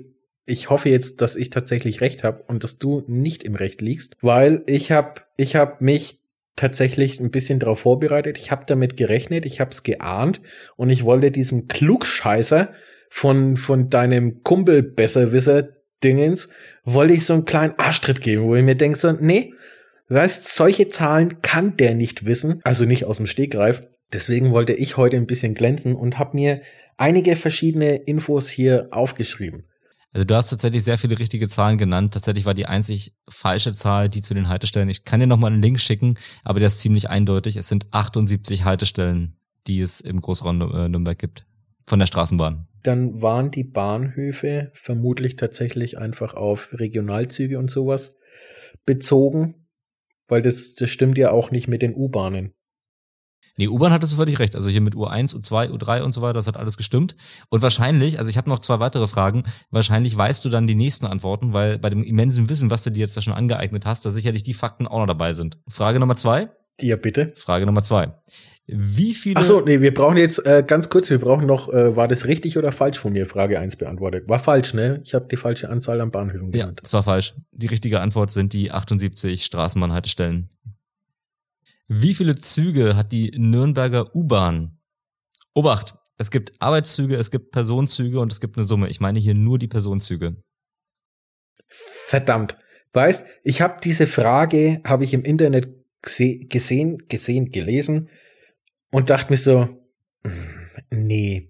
ich 0.49 0.69
hoffe 0.69 0.89
jetzt, 0.89 1.21
dass 1.21 1.35
ich 1.35 1.51
tatsächlich 1.51 2.01
recht 2.01 2.23
habe 2.23 2.43
und 2.47 2.63
dass 2.63 2.79
du 2.79 3.03
nicht 3.07 3.43
im 3.43 3.55
Recht 3.55 3.81
liegst, 3.81 4.17
weil 4.21 4.63
ich 4.65 4.91
habe 4.91 5.21
ich 5.37 5.55
hab 5.55 5.79
mich 5.79 6.19
tatsächlich 6.55 7.19
ein 7.19 7.31
bisschen 7.31 7.59
darauf 7.59 7.81
vorbereitet. 7.81 8.37
Ich 8.37 8.51
habe 8.51 8.65
damit 8.65 8.97
gerechnet, 8.97 9.45
ich 9.45 9.59
habe 9.59 9.71
es 9.71 9.83
geahnt 9.83 10.41
und 10.75 10.89
ich 10.89 11.05
wollte 11.05 11.31
diesem 11.31 11.67
Klugscheißer 11.67 12.73
von 13.09 13.57
von 13.57 13.89
deinem 13.89 14.43
Kumpel 14.43 14.81
Besserwisser 14.83 15.69
Dingens 16.03 16.49
wollte 16.83 17.13
ich 17.13 17.25
so 17.25 17.33
einen 17.33 17.45
kleinen 17.45 17.77
Arschtritt 17.77 18.21
geben, 18.21 18.43
wo 18.43 18.55
ich 18.55 18.63
mir 18.63 18.75
denke 18.75 18.97
so, 18.97 19.11
nee, 19.11 19.53
weißt, 20.07 20.55
solche 20.55 20.89
Zahlen 20.89 21.41
kann 21.41 21.77
der 21.77 21.93
nicht 21.93 22.25
wissen, 22.25 22.61
also 22.63 22.85
nicht 22.85 23.05
aus 23.05 23.17
dem 23.17 23.27
Stegreif. 23.27 23.83
Deswegen 24.11 24.51
wollte 24.51 24.73
ich 24.73 24.97
heute 24.97 25.17
ein 25.17 25.27
bisschen 25.27 25.53
glänzen 25.53 25.95
und 25.95 26.17
habe 26.17 26.35
mir 26.35 26.61
einige 26.97 27.35
verschiedene 27.35 27.97
Infos 27.97 28.49
hier 28.49 28.87
aufgeschrieben. 28.91 29.65
Also 30.11 30.25
du 30.25 30.35
hast 30.35 30.49
tatsächlich 30.49 30.83
sehr 30.83 30.97
viele 30.97 31.19
richtige 31.19 31.47
Zahlen 31.47 31.77
genannt. 31.77 32.13
Tatsächlich 32.13 32.45
war 32.45 32.55
die 32.55 32.65
einzig 32.65 33.13
falsche 33.29 33.73
Zahl, 33.73 34.09
die 34.09 34.21
zu 34.21 34.33
den 34.33 34.49
Haltestellen. 34.49 34.89
Ich 34.89 35.05
kann 35.05 35.19
dir 35.19 35.27
nochmal 35.27 35.51
einen 35.51 35.61
Link 35.61 35.79
schicken, 35.79 36.17
aber 36.43 36.59
der 36.59 36.67
ist 36.67 36.81
ziemlich 36.81 37.09
eindeutig. 37.09 37.57
Es 37.57 37.67
sind 37.67 37.85
78 37.91 38.65
Haltestellen, 38.65 39.35
die 39.67 39.81
es 39.81 40.01
im 40.01 40.19
Großraum 40.19 40.61
äh, 40.61 40.89
Nürnberg 40.89 41.17
gibt. 41.17 41.45
Von 41.85 41.99
der 41.99 42.07
Straßenbahn. 42.07 42.67
Dann 42.83 43.21
waren 43.21 43.51
die 43.51 43.63
Bahnhöfe 43.63 44.71
vermutlich 44.73 45.35
tatsächlich 45.35 45.97
einfach 45.97 46.33
auf 46.33 46.69
Regionalzüge 46.71 47.57
und 47.57 47.69
sowas 47.69 48.17
bezogen, 48.85 49.67
weil 50.27 50.41
das, 50.41 50.75
das 50.75 50.89
stimmt 50.89 51.17
ja 51.17 51.31
auch 51.31 51.51
nicht 51.51 51.67
mit 51.67 51.81
den 51.81 51.95
U-Bahnen. 51.95 52.53
Nee, 53.59 53.67
U-Bahn 53.67 53.91
hattest 53.91 54.13
du 54.13 54.15
völlig 54.15 54.39
recht. 54.39 54.55
Also 54.55 54.69
hier 54.69 54.79
mit 54.79 54.95
U1, 54.95 55.35
U2, 55.35 55.71
U3 55.71 56.01
und 56.01 56.13
so 56.13 56.21
weiter, 56.21 56.35
das 56.35 56.47
hat 56.47 56.55
alles 56.55 56.77
gestimmt. 56.77 57.17
Und 57.49 57.61
wahrscheinlich, 57.61 58.17
also 58.17 58.29
ich 58.29 58.37
habe 58.37 58.49
noch 58.49 58.59
zwei 58.59 58.79
weitere 58.79 59.05
Fragen, 59.05 59.43
wahrscheinlich 59.69 60.15
weißt 60.15 60.45
du 60.45 60.49
dann 60.49 60.65
die 60.65 60.75
nächsten 60.75 61.05
Antworten, 61.05 61.51
weil 61.51 61.77
bei 61.77 61.89
dem 61.89 62.01
immensen 62.01 62.49
Wissen, 62.49 62.71
was 62.71 62.85
du 62.85 62.89
dir 62.89 62.99
jetzt 62.99 63.17
da 63.17 63.21
schon 63.21 63.33
angeeignet 63.33 63.85
hast, 63.85 64.05
da 64.05 64.11
sicherlich 64.11 64.43
die 64.43 64.53
Fakten 64.53 64.87
auch 64.87 64.99
noch 64.99 65.07
dabei 65.07 65.33
sind. 65.33 65.59
Frage 65.67 65.99
Nummer 65.99 66.15
zwei. 66.15 66.47
Ja, 66.79 66.95
bitte. 66.95 67.33
Frage 67.35 67.65
Nummer 67.65 67.83
zwei. 67.83 68.13
Wie 68.65 69.13
viele. 69.13 69.35
Ach 69.35 69.43
so, 69.43 69.59
nee, 69.59 69.81
wir 69.81 69.93
brauchen 69.93 70.15
jetzt 70.15 70.45
äh, 70.45 70.63
ganz 70.65 70.87
kurz, 70.87 71.09
wir 71.09 71.19
brauchen 71.19 71.45
noch, 71.45 71.67
äh, 71.67 71.97
war 71.97 72.07
das 72.07 72.27
richtig 72.27 72.57
oder 72.57 72.71
falsch 72.71 72.97
von 72.97 73.11
mir? 73.11 73.25
Frage 73.25 73.59
eins 73.59 73.75
beantwortet. 73.75 74.29
War 74.29 74.39
falsch, 74.39 74.73
ne? 74.73 75.01
Ich 75.03 75.13
habe 75.13 75.27
die 75.29 75.35
falsche 75.35 75.69
Anzahl 75.69 75.99
an 75.99 76.11
Bahnhöfen 76.11 76.51
genannt. 76.51 76.77
Ja, 76.77 76.81
das 76.81 76.93
war 76.93 77.03
falsch. 77.03 77.33
Die 77.51 77.67
richtige 77.67 77.99
Antwort 77.99 78.31
sind 78.31 78.53
die 78.53 78.71
78 78.71 79.43
Straßenbahnhaltestellen. 79.43 80.49
Wie 81.91 82.13
viele 82.13 82.35
Züge 82.35 82.95
hat 82.95 83.11
die 83.11 83.31
Nürnberger 83.35 84.15
U-Bahn? 84.15 84.77
Obacht, 85.55 85.95
es 86.19 86.29
gibt 86.29 86.53
Arbeitszüge, 86.59 87.15
es 87.15 87.31
gibt 87.31 87.49
Personenzüge 87.49 88.19
und 88.19 88.31
es 88.31 88.39
gibt 88.39 88.57
eine 88.57 88.63
Summe. 88.63 88.89
Ich 88.89 88.99
meine 88.99 89.17
hier 89.17 89.33
nur 89.33 89.57
die 89.57 89.67
Personenzüge. 89.67 90.35
Verdammt. 91.67 92.57
Weißt, 92.93 93.25
ich 93.43 93.61
habe 93.61 93.79
diese 93.83 94.05
Frage, 94.05 94.81
habe 94.85 95.03
ich 95.03 95.15
im 95.15 95.23
Internet 95.23 95.67
gesehen, 96.03 97.07
gesehen, 97.07 97.51
gelesen 97.51 98.09
und 98.91 99.09
dachte 99.09 99.31
mir 99.31 99.37
so, 99.37 99.67
hm, 100.23 100.69
nee, 100.91 101.49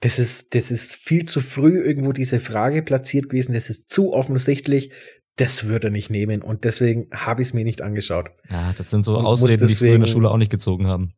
das 0.00 0.18
ist, 0.18 0.52
das 0.54 0.72
ist 0.72 0.96
viel 0.96 1.26
zu 1.26 1.40
früh 1.40 1.78
irgendwo 1.78 2.12
diese 2.12 2.40
Frage 2.40 2.82
platziert 2.82 3.28
gewesen, 3.28 3.52
das 3.52 3.70
ist 3.70 3.88
zu 3.88 4.12
offensichtlich, 4.12 4.90
das 5.36 5.64
würde 5.66 5.88
er 5.88 5.90
nicht 5.90 6.10
nehmen 6.10 6.42
und 6.42 6.64
deswegen 6.64 7.08
habe 7.12 7.42
ich 7.42 7.48
es 7.48 7.54
mir 7.54 7.64
nicht 7.64 7.82
angeschaut. 7.82 8.30
Ja, 8.48 8.72
das 8.72 8.90
sind 8.90 9.04
so 9.04 9.16
und 9.16 9.24
Ausreden, 9.24 9.66
die 9.66 9.74
früher 9.74 9.94
in 9.94 10.00
der 10.00 10.08
Schule 10.08 10.30
auch 10.30 10.36
nicht 10.36 10.50
gezogen 10.50 10.86
haben. 10.86 11.14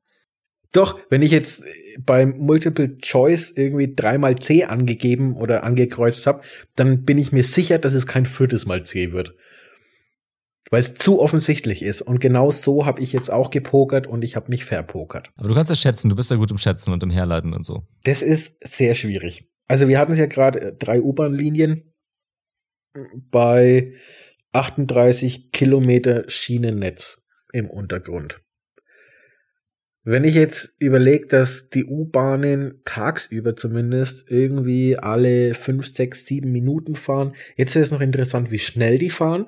Doch, 0.72 0.98
wenn 1.10 1.20
ich 1.20 1.30
jetzt 1.30 1.64
beim 2.00 2.30
Multiple 2.38 2.96
Choice 2.98 3.52
irgendwie 3.54 3.94
dreimal 3.94 4.36
C 4.36 4.64
angegeben 4.64 5.36
oder 5.36 5.64
angekreuzt 5.64 6.26
habe, 6.26 6.42
dann 6.76 7.04
bin 7.04 7.18
ich 7.18 7.30
mir 7.30 7.44
sicher, 7.44 7.78
dass 7.78 7.92
es 7.92 8.06
kein 8.06 8.24
viertes 8.24 8.64
Mal 8.64 8.84
C 8.84 9.12
wird. 9.12 9.34
Weil 10.70 10.80
es 10.80 10.94
zu 10.94 11.20
offensichtlich 11.20 11.82
ist. 11.82 12.00
Und 12.00 12.20
genau 12.20 12.50
so 12.50 12.86
habe 12.86 13.02
ich 13.02 13.12
jetzt 13.12 13.30
auch 13.30 13.50
gepokert 13.50 14.06
und 14.06 14.24
ich 14.24 14.34
habe 14.36 14.48
mich 14.48 14.64
verpokert. 14.64 15.30
Aber 15.36 15.48
du 15.48 15.54
kannst 15.54 15.68
ja 15.68 15.76
schätzen, 15.76 16.08
du 16.08 16.16
bist 16.16 16.30
ja 16.30 16.38
gut 16.38 16.50
im 16.50 16.56
Schätzen 16.56 16.94
und 16.94 17.02
im 17.02 17.10
Herleiten 17.10 17.52
und 17.52 17.66
so. 17.66 17.82
Das 18.04 18.22
ist 18.22 18.66
sehr 18.66 18.94
schwierig. 18.94 19.50
Also 19.68 19.88
wir 19.88 19.98
hatten 19.98 20.12
es 20.12 20.18
ja 20.18 20.26
gerade 20.26 20.60
äh, 20.60 20.72
drei 20.74 21.02
U-Bahn-Linien 21.02 21.91
bei 23.30 23.94
38 24.52 25.52
Kilometer 25.52 26.24
Schienennetz 26.28 27.22
im 27.52 27.68
Untergrund. 27.68 28.40
Wenn 30.04 30.24
ich 30.24 30.34
jetzt 30.34 30.74
überlege, 30.80 31.28
dass 31.28 31.68
die 31.68 31.84
U-Bahnen 31.84 32.80
tagsüber 32.84 33.54
zumindest 33.54 34.28
irgendwie 34.28 34.98
alle 34.98 35.54
5, 35.54 35.86
6, 35.86 36.26
7 36.26 36.50
Minuten 36.50 36.96
fahren, 36.96 37.34
jetzt 37.56 37.76
ist 37.76 37.82
es 37.82 37.90
noch 37.92 38.00
interessant, 38.00 38.50
wie 38.50 38.58
schnell 38.58 38.98
die 38.98 39.10
fahren, 39.10 39.46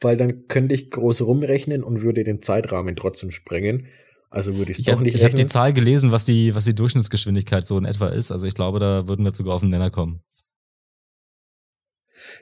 weil 0.00 0.16
dann 0.16 0.46
könnte 0.46 0.76
ich 0.76 0.90
groß 0.90 1.22
rumrechnen 1.22 1.82
und 1.82 2.02
würde 2.02 2.22
den 2.22 2.40
Zeitrahmen 2.40 2.94
trotzdem 2.94 3.32
sprengen. 3.32 3.88
Also 4.30 4.56
würde 4.56 4.72
ich 4.72 4.78
es 4.78 4.84
doch 4.84 5.00
nicht 5.00 5.16
Ich 5.16 5.24
habe 5.24 5.34
die 5.34 5.46
Zahl 5.46 5.72
gelesen, 5.72 6.12
was 6.12 6.24
die, 6.24 6.54
was 6.54 6.64
die 6.64 6.74
Durchschnittsgeschwindigkeit 6.74 7.66
so 7.66 7.76
in 7.76 7.84
etwa 7.84 8.08
ist. 8.08 8.30
Also 8.30 8.46
ich 8.46 8.54
glaube, 8.54 8.78
da 8.78 9.08
würden 9.08 9.24
wir 9.24 9.34
sogar 9.34 9.54
auf 9.54 9.62
den 9.62 9.70
Nenner 9.70 9.90
kommen. 9.90 10.20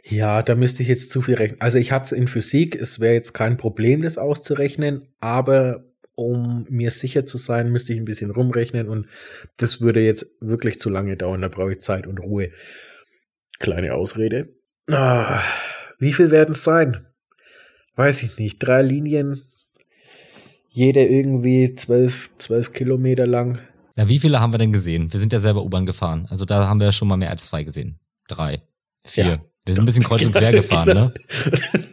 Ja, 0.04 0.42
da 0.42 0.54
müsste 0.54 0.82
ich 0.82 0.88
jetzt 0.88 1.10
zu 1.10 1.22
viel 1.22 1.34
rechnen. 1.34 1.60
Also 1.60 1.78
ich 1.78 1.92
hatte 1.92 2.06
es 2.06 2.12
in 2.12 2.28
Physik, 2.28 2.74
es 2.74 3.00
wäre 3.00 3.14
jetzt 3.14 3.34
kein 3.34 3.56
Problem, 3.56 4.02
das 4.02 4.18
auszurechnen, 4.18 5.08
aber 5.20 5.84
um 6.14 6.66
mir 6.68 6.90
sicher 6.90 7.26
zu 7.26 7.38
sein, 7.38 7.70
müsste 7.70 7.92
ich 7.92 7.98
ein 7.98 8.04
bisschen 8.04 8.30
rumrechnen 8.30 8.88
und 8.88 9.06
das 9.56 9.80
würde 9.80 10.00
jetzt 10.00 10.26
wirklich 10.40 10.78
zu 10.78 10.90
lange 10.90 11.16
dauern, 11.16 11.42
da 11.42 11.48
brauche 11.48 11.72
ich 11.72 11.80
Zeit 11.80 12.06
und 12.06 12.18
Ruhe. 12.18 12.50
Kleine 13.58 13.94
Ausrede. 13.94 14.54
Ah, 14.90 15.40
wie 15.98 16.12
viel 16.12 16.30
werden 16.30 16.52
es 16.52 16.64
sein? 16.64 17.06
Weiß 17.96 18.22
ich 18.22 18.38
nicht. 18.38 18.58
Drei 18.58 18.82
Linien, 18.82 19.42
jede 20.68 21.04
irgendwie 21.04 21.74
zwölf, 21.76 22.30
zwölf 22.38 22.72
Kilometer 22.72 23.26
lang. 23.26 23.60
Ja, 23.96 24.08
wie 24.08 24.18
viele 24.18 24.40
haben 24.40 24.52
wir 24.52 24.58
denn 24.58 24.72
gesehen? 24.72 25.12
Wir 25.12 25.20
sind 25.20 25.32
ja 25.32 25.38
selber 25.38 25.64
U-Bahn 25.64 25.86
gefahren. 25.86 26.26
Also 26.28 26.44
da 26.44 26.66
haben 26.66 26.80
wir 26.80 26.90
schon 26.90 27.06
mal 27.06 27.16
mehr 27.16 27.30
als 27.30 27.46
zwei 27.46 27.62
gesehen. 27.62 28.00
Drei, 28.26 28.62
vier. 29.04 29.24
Ja. 29.24 29.36
Wir 29.64 29.72
sind 29.72 29.82
ein 29.82 29.86
bisschen 29.86 30.04
kreuz 30.04 30.24
und 30.26 30.34
quer 30.34 30.52
gefahren, 30.52 30.88
ne? 30.88 31.14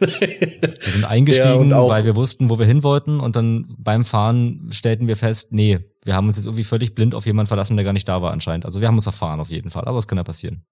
Wir 0.00 0.92
sind 0.92 1.04
eingestiegen, 1.06 1.70
ja, 1.70 1.88
weil 1.88 2.04
wir 2.04 2.16
wussten, 2.16 2.50
wo 2.50 2.58
wir 2.58 2.66
hin 2.66 2.82
wollten 2.82 3.18
und 3.18 3.34
dann 3.34 3.74
beim 3.78 4.04
Fahren 4.04 4.68
stellten 4.72 5.08
wir 5.08 5.16
fest, 5.16 5.52
nee, 5.52 5.78
wir 6.04 6.14
haben 6.14 6.26
uns 6.26 6.36
jetzt 6.36 6.44
irgendwie 6.44 6.64
völlig 6.64 6.94
blind 6.94 7.14
auf 7.14 7.24
jemanden 7.24 7.46
verlassen, 7.46 7.76
der 7.76 7.84
gar 7.84 7.92
nicht 7.92 8.08
da 8.08 8.20
war 8.20 8.32
anscheinend. 8.32 8.66
Also 8.66 8.80
wir 8.80 8.88
haben 8.88 8.96
uns 8.96 9.04
verfahren 9.04 9.40
auf 9.40 9.50
jeden 9.50 9.70
Fall, 9.70 9.84
aber 9.84 9.98
es 9.98 10.06
kann 10.06 10.18
ja 10.18 10.24
passieren. 10.24 10.64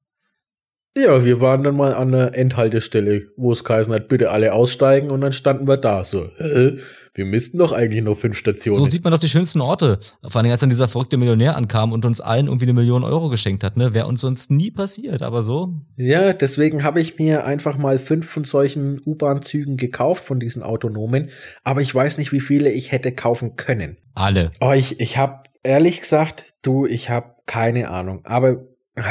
Ja, 0.98 1.24
wir 1.24 1.40
waren 1.40 1.62
dann 1.62 1.76
mal 1.76 1.94
an 1.94 2.10
der 2.10 2.36
Endhaltestelle, 2.36 3.28
wo 3.36 3.52
es 3.52 3.64
geheißen 3.64 3.94
hat, 3.94 4.08
bitte 4.08 4.30
alle 4.30 4.52
aussteigen 4.52 5.10
und 5.10 5.20
dann 5.20 5.32
standen 5.32 5.68
wir 5.68 5.76
da 5.76 6.04
so, 6.04 6.28
Wir 7.14 7.24
müssten 7.24 7.58
doch 7.58 7.72
eigentlich 7.72 8.02
nur 8.02 8.14
fünf 8.14 8.36
Stationen. 8.36 8.76
So 8.76 8.84
sieht 8.84 9.02
man 9.02 9.12
doch 9.12 9.18
die 9.18 9.28
schönsten 9.28 9.60
Orte. 9.60 9.98
Vor 10.22 10.40
allem, 10.40 10.50
als 10.50 10.60
dann 10.60 10.70
dieser 10.70 10.86
verrückte 10.86 11.16
Millionär 11.16 11.56
ankam 11.56 11.92
und 11.92 12.04
uns 12.04 12.20
allen 12.20 12.46
irgendwie 12.46 12.66
eine 12.66 12.72
Million 12.72 13.02
Euro 13.02 13.28
geschenkt 13.28 13.64
hat, 13.64 13.76
ne? 13.76 13.94
Wäre 13.94 14.06
uns 14.06 14.20
sonst 14.20 14.50
nie 14.50 14.70
passiert, 14.70 15.22
aber 15.22 15.42
so. 15.42 15.74
Ja, 15.96 16.32
deswegen 16.32 16.84
habe 16.84 17.00
ich 17.00 17.18
mir 17.18 17.44
einfach 17.44 17.76
mal 17.76 17.98
fünf 17.98 18.28
von 18.28 18.44
solchen 18.44 19.00
U-Bahn-Zügen 19.04 19.76
gekauft, 19.76 20.24
von 20.24 20.38
diesen 20.38 20.62
autonomen. 20.62 21.30
Aber 21.64 21.80
ich 21.80 21.92
weiß 21.92 22.18
nicht, 22.18 22.32
wie 22.32 22.40
viele 22.40 22.70
ich 22.70 22.92
hätte 22.92 23.12
kaufen 23.12 23.56
können. 23.56 23.96
Alle. 24.14 24.50
Oh, 24.60 24.72
ich, 24.72 25.00
ich 25.00 25.16
habe 25.16 25.42
ehrlich 25.62 26.00
gesagt, 26.00 26.46
du, 26.62 26.86
ich 26.86 27.10
habe 27.10 27.34
keine 27.46 27.90
Ahnung. 27.90 28.20
Aber 28.24 28.66
ah, 28.96 29.02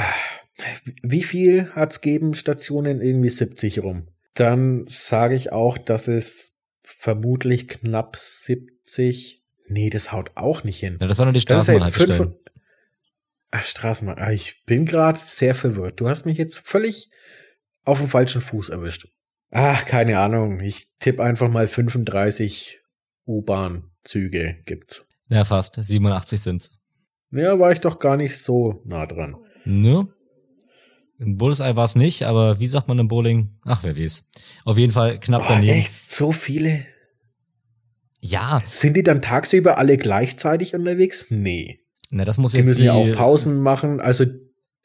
wie 1.01 1.23
viel 1.23 1.69
hat's 1.75 2.01
geben 2.01 2.33
Stationen? 2.33 3.01
Irgendwie 3.01 3.29
70 3.29 3.83
rum. 3.83 4.07
Dann 4.33 4.85
sage 4.85 5.35
ich 5.35 5.51
auch, 5.51 5.77
dass 5.77 6.07
es 6.07 6.53
vermutlich 6.97 7.67
knapp 7.67 8.15
70. 8.17 9.43
Nee, 9.67 9.89
das 9.89 10.11
haut 10.11 10.31
auch 10.35 10.63
nicht 10.63 10.79
hin. 10.79 10.97
Ja, 10.99 11.07
das 11.07 11.17
waren 11.19 11.27
nur 11.27 11.33
die 11.33 11.41
Straßenbahnhaltestellen. 11.41 12.35
Ach, 13.51 13.63
Straßenbahn. 13.63 14.17
Ah, 14.19 14.31
Ich 14.31 14.63
bin 14.65 14.85
gerade 14.85 15.17
sehr 15.19 15.55
verwirrt. 15.55 15.99
Du 15.99 16.07
hast 16.09 16.25
mich 16.25 16.37
jetzt 16.37 16.57
völlig 16.59 17.09
auf 17.83 17.99
dem 17.99 18.07
falschen 18.07 18.41
Fuß 18.41 18.69
erwischt. 18.69 19.07
Ach, 19.51 19.85
keine 19.85 20.19
Ahnung. 20.19 20.59
Ich 20.59 20.89
tippe 20.99 21.23
einfach 21.23 21.49
mal 21.49 21.67
35 21.67 22.79
U-Bahn-Züge 23.25 24.57
gibt's. 24.65 25.05
Ja, 25.29 25.45
fast. 25.45 25.75
87 25.83 26.39
sind's. 26.41 26.77
Ja, 27.31 27.59
war 27.59 27.71
ich 27.71 27.79
doch 27.79 27.99
gar 27.99 28.17
nicht 28.17 28.37
so 28.39 28.81
nah 28.85 29.05
dran. 29.05 29.35
Ne? 29.65 30.07
Ein 31.19 31.37
Bullseye 31.37 31.75
war 31.75 31.85
es 31.85 31.95
nicht, 31.95 32.23
aber 32.23 32.59
wie 32.59 32.67
sagt 32.67 32.87
man 32.87 32.97
im 32.99 33.07
Bowling? 33.09 33.49
Ach, 33.65 33.83
wer 33.83 33.97
weiß. 33.97 34.23
Auf 34.65 34.77
jeden 34.77 34.93
Fall 34.93 35.19
knapp 35.19 35.41
Oh, 35.43 35.49
daneben. 35.49 35.77
echt 35.79 35.93
so 36.11 36.31
viele? 36.31 36.85
Ja, 38.21 38.61
Sind 38.69 38.95
die 38.97 39.03
dann 39.03 39.21
tagsüber 39.21 39.77
alle 39.77 39.97
gleichzeitig 39.97 40.73
unterwegs? 40.75 41.27
Nee. 41.29 41.79
na, 42.09 42.25
das 42.25 42.37
muss 42.37 42.51
Die 42.51 42.57
jetzt 42.57 42.67
müssen 42.67 42.79
die, 42.79 42.85
ja 42.85 42.93
auch 42.93 43.11
Pausen 43.15 43.61
machen. 43.61 44.01
Also 44.01 44.25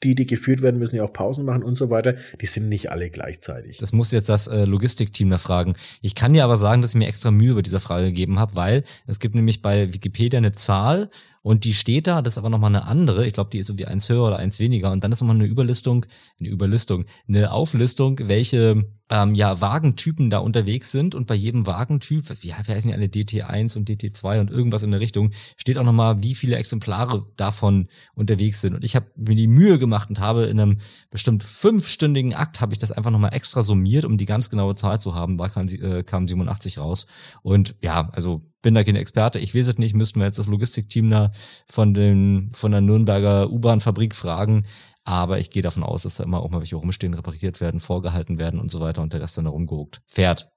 die, 0.04 0.14
die 0.14 0.26
geführt 0.26 0.60
werden, 0.62 0.78
müssen 0.78 0.96
ja 0.96 1.04
auch 1.04 1.12
Pausen 1.12 1.44
machen 1.44 1.62
und 1.62 1.76
so 1.76 1.88
weiter. 1.90 2.14
Die 2.40 2.46
sind 2.46 2.68
nicht 2.68 2.90
alle 2.90 3.10
gleichzeitig. 3.10 3.78
Das 3.78 3.92
muss 3.92 4.10
jetzt 4.12 4.28
das 4.28 4.46
äh, 4.46 4.64
Logistikteam 4.66 5.30
da 5.30 5.38
fragen. 5.38 5.74
Ich 6.02 6.14
kann 6.14 6.32
dir 6.34 6.44
aber 6.44 6.56
sagen, 6.58 6.82
dass 6.82 6.90
ich 6.92 6.96
mir 6.96 7.08
extra 7.08 7.30
Mühe 7.30 7.52
über 7.52 7.62
dieser 7.62 7.80
Frage 7.80 8.06
gegeben 8.06 8.38
habe, 8.38 8.54
weil 8.54 8.84
es 9.06 9.18
gibt 9.18 9.34
nämlich 9.34 9.62
bei 9.62 9.92
Wikipedia 9.94 10.36
eine 10.38 10.52
Zahl 10.52 11.10
und 11.44 11.64
die 11.64 11.74
steht 11.74 12.06
da, 12.06 12.22
das 12.22 12.34
ist 12.34 12.38
aber 12.38 12.48
nochmal 12.48 12.74
eine 12.74 12.86
andere. 12.86 13.26
Ich 13.26 13.34
glaube, 13.34 13.50
die 13.50 13.58
ist 13.58 13.68
irgendwie 13.68 13.84
eins 13.84 14.08
höher 14.08 14.24
oder 14.24 14.38
eins 14.38 14.58
weniger. 14.60 14.90
Und 14.90 15.04
dann 15.04 15.12
ist 15.12 15.20
nochmal 15.20 15.36
eine 15.36 15.44
Überlistung, 15.44 16.06
eine 16.40 16.48
Überlistung, 16.48 17.04
eine 17.28 17.52
Auflistung, 17.52 18.18
welche 18.22 18.86
ähm, 19.10 19.34
ja, 19.34 19.60
Wagentypen 19.60 20.30
da 20.30 20.38
unterwegs 20.38 20.90
sind. 20.90 21.14
Und 21.14 21.26
bei 21.26 21.34
jedem 21.34 21.66
Wagentyp, 21.66 22.30
wie, 22.30 22.48
wie 22.48 22.52
heißen 22.54 22.88
die 22.88 22.94
alle, 22.94 23.08
DT1 23.08 23.76
und 23.76 23.90
DT2 23.90 24.40
und 24.40 24.50
irgendwas 24.50 24.84
in 24.84 24.90
der 24.90 25.00
Richtung, 25.00 25.32
steht 25.58 25.76
auch 25.76 25.84
nochmal, 25.84 26.22
wie 26.22 26.34
viele 26.34 26.56
Exemplare 26.56 27.26
davon 27.36 27.90
unterwegs 28.14 28.62
sind. 28.62 28.74
Und 28.74 28.82
ich 28.82 28.96
habe 28.96 29.10
mir 29.14 29.36
die 29.36 29.46
Mühe 29.46 29.78
gemacht 29.78 30.08
und 30.08 30.20
habe 30.20 30.44
in 30.44 30.58
einem 30.58 30.78
bestimmt 31.10 31.44
fünfstündigen 31.44 32.32
Akt 32.32 32.62
habe 32.62 32.72
ich 32.72 32.78
das 32.78 32.90
einfach 32.90 33.10
nochmal 33.10 33.34
extra 33.34 33.62
summiert, 33.62 34.06
um 34.06 34.16
die 34.16 34.24
ganz 34.24 34.48
genaue 34.48 34.76
Zahl 34.76 34.98
zu 34.98 35.14
haben, 35.14 35.38
war 35.38 35.50
kam, 35.50 35.66
äh, 35.66 36.04
kam 36.04 36.26
87 36.26 36.78
raus. 36.78 37.06
Und 37.42 37.74
ja, 37.82 38.08
also 38.12 38.40
bin 38.64 38.74
da 38.74 38.82
kein 38.82 38.96
Experte, 38.96 39.38
ich 39.38 39.54
weiß 39.54 39.68
es 39.68 39.78
nicht, 39.78 39.94
müssten 39.94 40.18
wir 40.18 40.26
jetzt 40.26 40.38
das 40.38 40.48
Logistikteam 40.48 41.10
da 41.10 41.32
von 41.70 41.94
den, 41.94 42.50
von 42.52 42.72
der 42.72 42.80
Nürnberger 42.80 43.50
U-Bahn-Fabrik 43.50 44.14
fragen. 44.14 44.66
Aber 45.04 45.38
ich 45.38 45.50
gehe 45.50 45.62
davon 45.62 45.82
aus, 45.82 46.04
dass 46.04 46.16
da 46.16 46.24
immer 46.24 46.40
auch 46.40 46.50
mal 46.50 46.60
welche 46.60 46.76
rumstehen, 46.76 47.12
repariert 47.12 47.60
werden, 47.60 47.78
vorgehalten 47.78 48.38
werden 48.38 48.58
und 48.58 48.70
so 48.70 48.80
weiter 48.80 49.02
und 49.02 49.12
der 49.12 49.20
Rest 49.20 49.36
dann 49.36 49.44
da 49.44 49.50
rumgehuckt. 49.50 50.00
Fährt. 50.06 50.48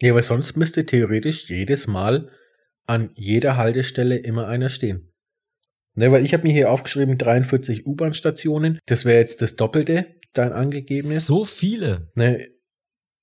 Ja, 0.00 0.12
aber 0.12 0.22
sonst 0.22 0.56
müsste 0.56 0.86
theoretisch 0.86 1.50
jedes 1.50 1.86
Mal 1.86 2.30
an 2.86 3.10
jeder 3.14 3.58
Haltestelle 3.58 4.16
immer 4.16 4.48
einer 4.48 4.70
stehen. 4.70 5.12
Ne, 5.94 6.10
weil 6.10 6.24
ich 6.24 6.32
habe 6.32 6.44
mir 6.44 6.52
hier 6.54 6.72
aufgeschrieben 6.72 7.18
43 7.18 7.86
U-Bahn-Stationen. 7.86 8.78
Das 8.86 9.04
wäre 9.04 9.18
jetzt 9.18 9.42
das 9.42 9.56
Doppelte, 9.56 10.06
dann 10.32 10.52
angegeben 10.52 11.10
ist. 11.10 11.26
So 11.26 11.44
viele. 11.44 12.10
Ne, 12.14 12.48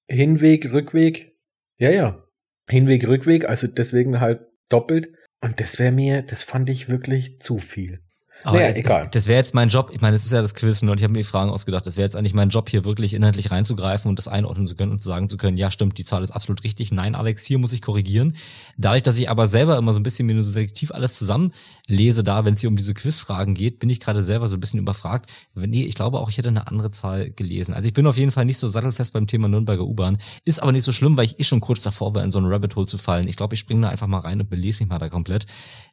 Hinweg, 0.07 0.71
Rückweg. 0.71 1.33
Ja, 1.79 1.89
ja. 1.89 2.26
Hinweg, 2.69 3.07
Rückweg, 3.07 3.47
also 3.47 3.67
deswegen 3.67 4.19
halt 4.19 4.41
doppelt. 4.69 5.09
Und 5.41 5.59
das 5.59 5.79
wäre 5.79 5.91
mir, 5.91 6.21
das 6.21 6.43
fand 6.43 6.69
ich 6.69 6.89
wirklich 6.89 7.39
zu 7.39 7.59
viel. 7.59 8.01
Aber 8.43 8.57
Naja, 8.57 8.69
jetzt- 8.69 8.79
egal. 8.79 9.01
Das, 9.03 9.11
das 9.11 9.27
wäre 9.27 9.37
jetzt 9.37 9.53
mein 9.53 9.69
Job. 9.69 9.89
Ich 9.91 9.99
meine, 9.99 10.13
das 10.15 10.25
ist 10.25 10.31
ja 10.31 10.41
das 10.41 10.53
Quiz 10.53 10.81
und 10.81 10.97
ich 10.97 11.03
habe 11.03 11.11
mir 11.13 11.19
die 11.19 11.23
Fragen 11.25 11.49
ausgedacht. 11.49 11.85
Das 11.85 11.97
wäre 11.97 12.05
jetzt 12.05 12.15
eigentlich 12.15 12.33
mein 12.33 12.49
Job, 12.49 12.69
hier 12.69 12.85
wirklich 12.85 13.13
inhaltlich 13.13 13.51
reinzugreifen 13.51 14.09
und 14.09 14.17
das 14.17 14.27
einordnen 14.27 14.67
zu 14.67 14.75
können 14.75 14.91
und 14.91 15.01
zu 15.01 15.09
sagen 15.09 15.27
zu 15.27 15.37
können, 15.37 15.57
ja, 15.57 15.69
stimmt, 15.71 15.97
die 15.97 16.05
Zahl 16.05 16.23
ist 16.23 16.31
absolut 16.31 16.63
richtig. 16.63 16.91
Nein, 16.91 17.15
Alex, 17.15 17.45
hier 17.45 17.57
muss 17.57 17.73
ich 17.73 17.81
korrigieren. 17.81 18.35
Dadurch, 18.77 19.03
dass 19.03 19.17
ich 19.19 19.29
aber 19.29 19.47
selber 19.47 19.77
immer 19.77 19.91
so 19.91 19.99
ein 19.99 20.03
bisschen 20.03 20.25
mir 20.27 20.33
nur 20.33 20.43
so 20.43 20.51
selektiv 20.51 20.91
alles 20.91 21.17
zusammenlese 21.17 22.23
da, 22.23 22.45
wenn 22.45 22.53
es 22.53 22.61
hier 22.61 22.69
um 22.69 22.77
diese 22.77 22.93
Quizfragen 22.93 23.53
geht, 23.53 23.79
bin 23.79 23.89
ich 23.89 23.99
gerade 23.99 24.23
selber 24.23 24.47
so 24.47 24.55
ein 24.57 24.59
bisschen 24.59 24.79
überfragt. 24.79 25.31
Nee, 25.55 25.83
ich 25.83 25.95
glaube 25.95 26.19
auch, 26.19 26.29
ich 26.29 26.37
hätte 26.37 26.49
eine 26.49 26.67
andere 26.67 26.91
Zahl 26.91 27.31
gelesen. 27.31 27.73
Also 27.73 27.87
ich 27.87 27.93
bin 27.93 28.07
auf 28.07 28.17
jeden 28.17 28.31
Fall 28.31 28.45
nicht 28.45 28.57
so 28.59 28.69
sattelfest 28.69 29.13
beim 29.13 29.27
Thema 29.27 29.47
Nürnberger 29.47 29.83
U-Bahn. 29.83 30.19
Ist 30.45 30.61
aber 30.61 30.71
nicht 30.71 30.83
so 30.83 30.91
schlimm, 30.91 31.17
weil 31.17 31.25
ich 31.25 31.39
eh 31.39 31.43
schon 31.43 31.59
kurz 31.59 31.81
davor 31.81 32.13
war, 32.15 32.23
in 32.23 32.31
so 32.31 32.39
einen 32.39 32.47
Rabbit 32.47 32.75
Hole 32.75 32.87
zu 32.87 32.97
fallen. 32.97 33.27
Ich 33.27 33.35
glaube, 33.35 33.55
ich 33.55 33.59
springe 33.59 33.81
da 33.81 33.89
einfach 33.89 34.07
mal 34.07 34.19
rein 34.19 34.39
und 34.39 34.49
belese 34.49 34.83
mich 34.83 34.89
mal 34.89 34.99
da 34.99 35.09
komplett. 35.09 35.45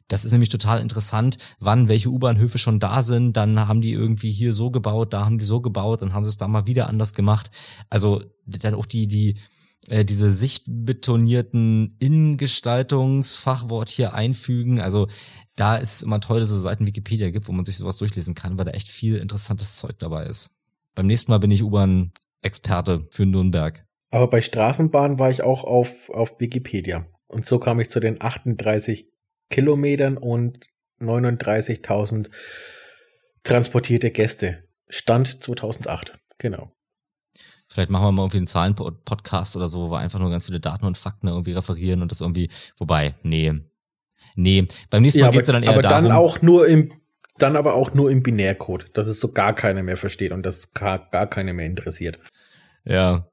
Das 0.07 0.23
ist 0.23 0.31
nämlich 0.33 0.49
total 0.49 0.81
interessant, 0.81 1.37
wann 1.59 1.89
welche 1.89 2.11
U-Bahnhöfe 2.35 2.57
schon 2.57 2.79
da 2.79 3.01
sind. 3.01 3.35
Dann 3.37 3.67
haben 3.67 3.81
die 3.81 3.91
irgendwie 3.93 4.31
hier 4.31 4.53
so 4.53 4.71
gebaut, 4.71 5.13
da 5.13 5.25
haben 5.25 5.37
die 5.39 5.45
so 5.45 5.61
gebaut, 5.61 6.01
dann 6.01 6.13
haben 6.13 6.25
sie 6.25 6.29
es 6.29 6.37
da 6.37 6.47
mal 6.47 6.67
wieder 6.67 6.87
anders 6.87 7.13
gemacht. 7.13 7.51
Also 7.89 8.23
dann 8.45 8.75
auch 8.75 8.85
die, 8.85 9.07
die, 9.07 9.35
äh, 9.89 10.05
diese 10.05 10.31
sichtbetonierten 10.31 11.95
Innengestaltungsfachwort 11.99 13.89
hier 13.89 14.13
einfügen. 14.13 14.79
Also 14.79 15.07
da 15.55 15.75
ist 15.77 16.03
immer 16.03 16.19
toll, 16.19 16.39
dass 16.41 16.51
es 16.51 16.61
Seiten 16.61 16.85
Wikipedia 16.85 17.31
gibt, 17.31 17.47
wo 17.47 17.51
man 17.51 17.65
sich 17.65 17.77
sowas 17.77 17.97
durchlesen 17.97 18.35
kann, 18.35 18.57
weil 18.57 18.65
da 18.65 18.71
echt 18.71 18.89
viel 18.89 19.15
interessantes 19.17 19.77
Zeug 19.77 19.97
dabei 19.99 20.25
ist. 20.25 20.51
Beim 20.93 21.07
nächsten 21.07 21.31
Mal 21.31 21.39
bin 21.39 21.51
ich 21.51 21.63
U-Bahn-Experte 21.63 23.07
für 23.09 23.25
Nürnberg. 23.25 23.85
Aber 24.11 24.29
bei 24.29 24.41
Straßenbahn 24.41 25.19
war 25.19 25.29
ich 25.29 25.41
auch 25.43 25.63
auf, 25.63 26.09
auf 26.09 26.39
Wikipedia. 26.39 27.07
Und 27.27 27.45
so 27.45 27.59
kam 27.59 27.79
ich 27.79 27.89
zu 27.89 27.99
den 27.99 28.21
38 28.21 29.07
Kilometern 29.49 30.17
und 30.17 30.69
39.000 30.99 32.29
transportierte 33.43 34.11
Gäste. 34.11 34.63
Stand 34.89 35.43
2008. 35.43 36.17
Genau. 36.37 36.71
Vielleicht 37.67 37.89
machen 37.89 38.05
wir 38.05 38.11
mal 38.11 38.23
irgendwie 38.23 38.37
einen 38.37 38.47
Zahlen-Podcast 38.47 39.55
oder 39.55 39.67
so, 39.67 39.87
wo 39.87 39.91
wir 39.91 39.97
einfach 39.99 40.19
nur 40.19 40.29
ganz 40.29 40.45
viele 40.45 40.59
Daten 40.59 40.85
und 40.85 40.97
Fakten 40.97 41.27
irgendwie 41.27 41.53
referieren 41.53 42.01
und 42.01 42.11
das 42.11 42.21
irgendwie, 42.21 42.49
wobei, 42.77 43.15
nee. 43.23 43.53
Nee, 44.35 44.67
beim 44.89 45.01
nächsten 45.01 45.21
Mal 45.21 45.27
Ja, 45.27 45.31
geht's 45.31 45.47
ja 45.47 45.53
aber, 45.55 45.61
dann 45.61 45.63
eher 45.63 45.73
aber 45.73 45.81
darum. 45.81 46.03
dann 46.05 46.11
auch 46.13 46.41
nur 46.41 46.67
im, 46.67 46.91
dann 47.37 47.55
aber 47.55 47.73
auch 47.73 47.93
nur 47.93 48.11
im 48.11 48.21
Binärcode, 48.23 48.89
dass 48.93 49.07
es 49.07 49.19
so 49.19 49.31
gar 49.31 49.53
keiner 49.53 49.83
mehr 49.83 49.97
versteht 49.97 50.31
und 50.31 50.43
das 50.43 50.73
gar, 50.73 51.09
gar 51.09 51.27
keiner 51.27 51.53
mehr 51.53 51.65
interessiert. 51.65 52.19
Ja. 52.85 53.29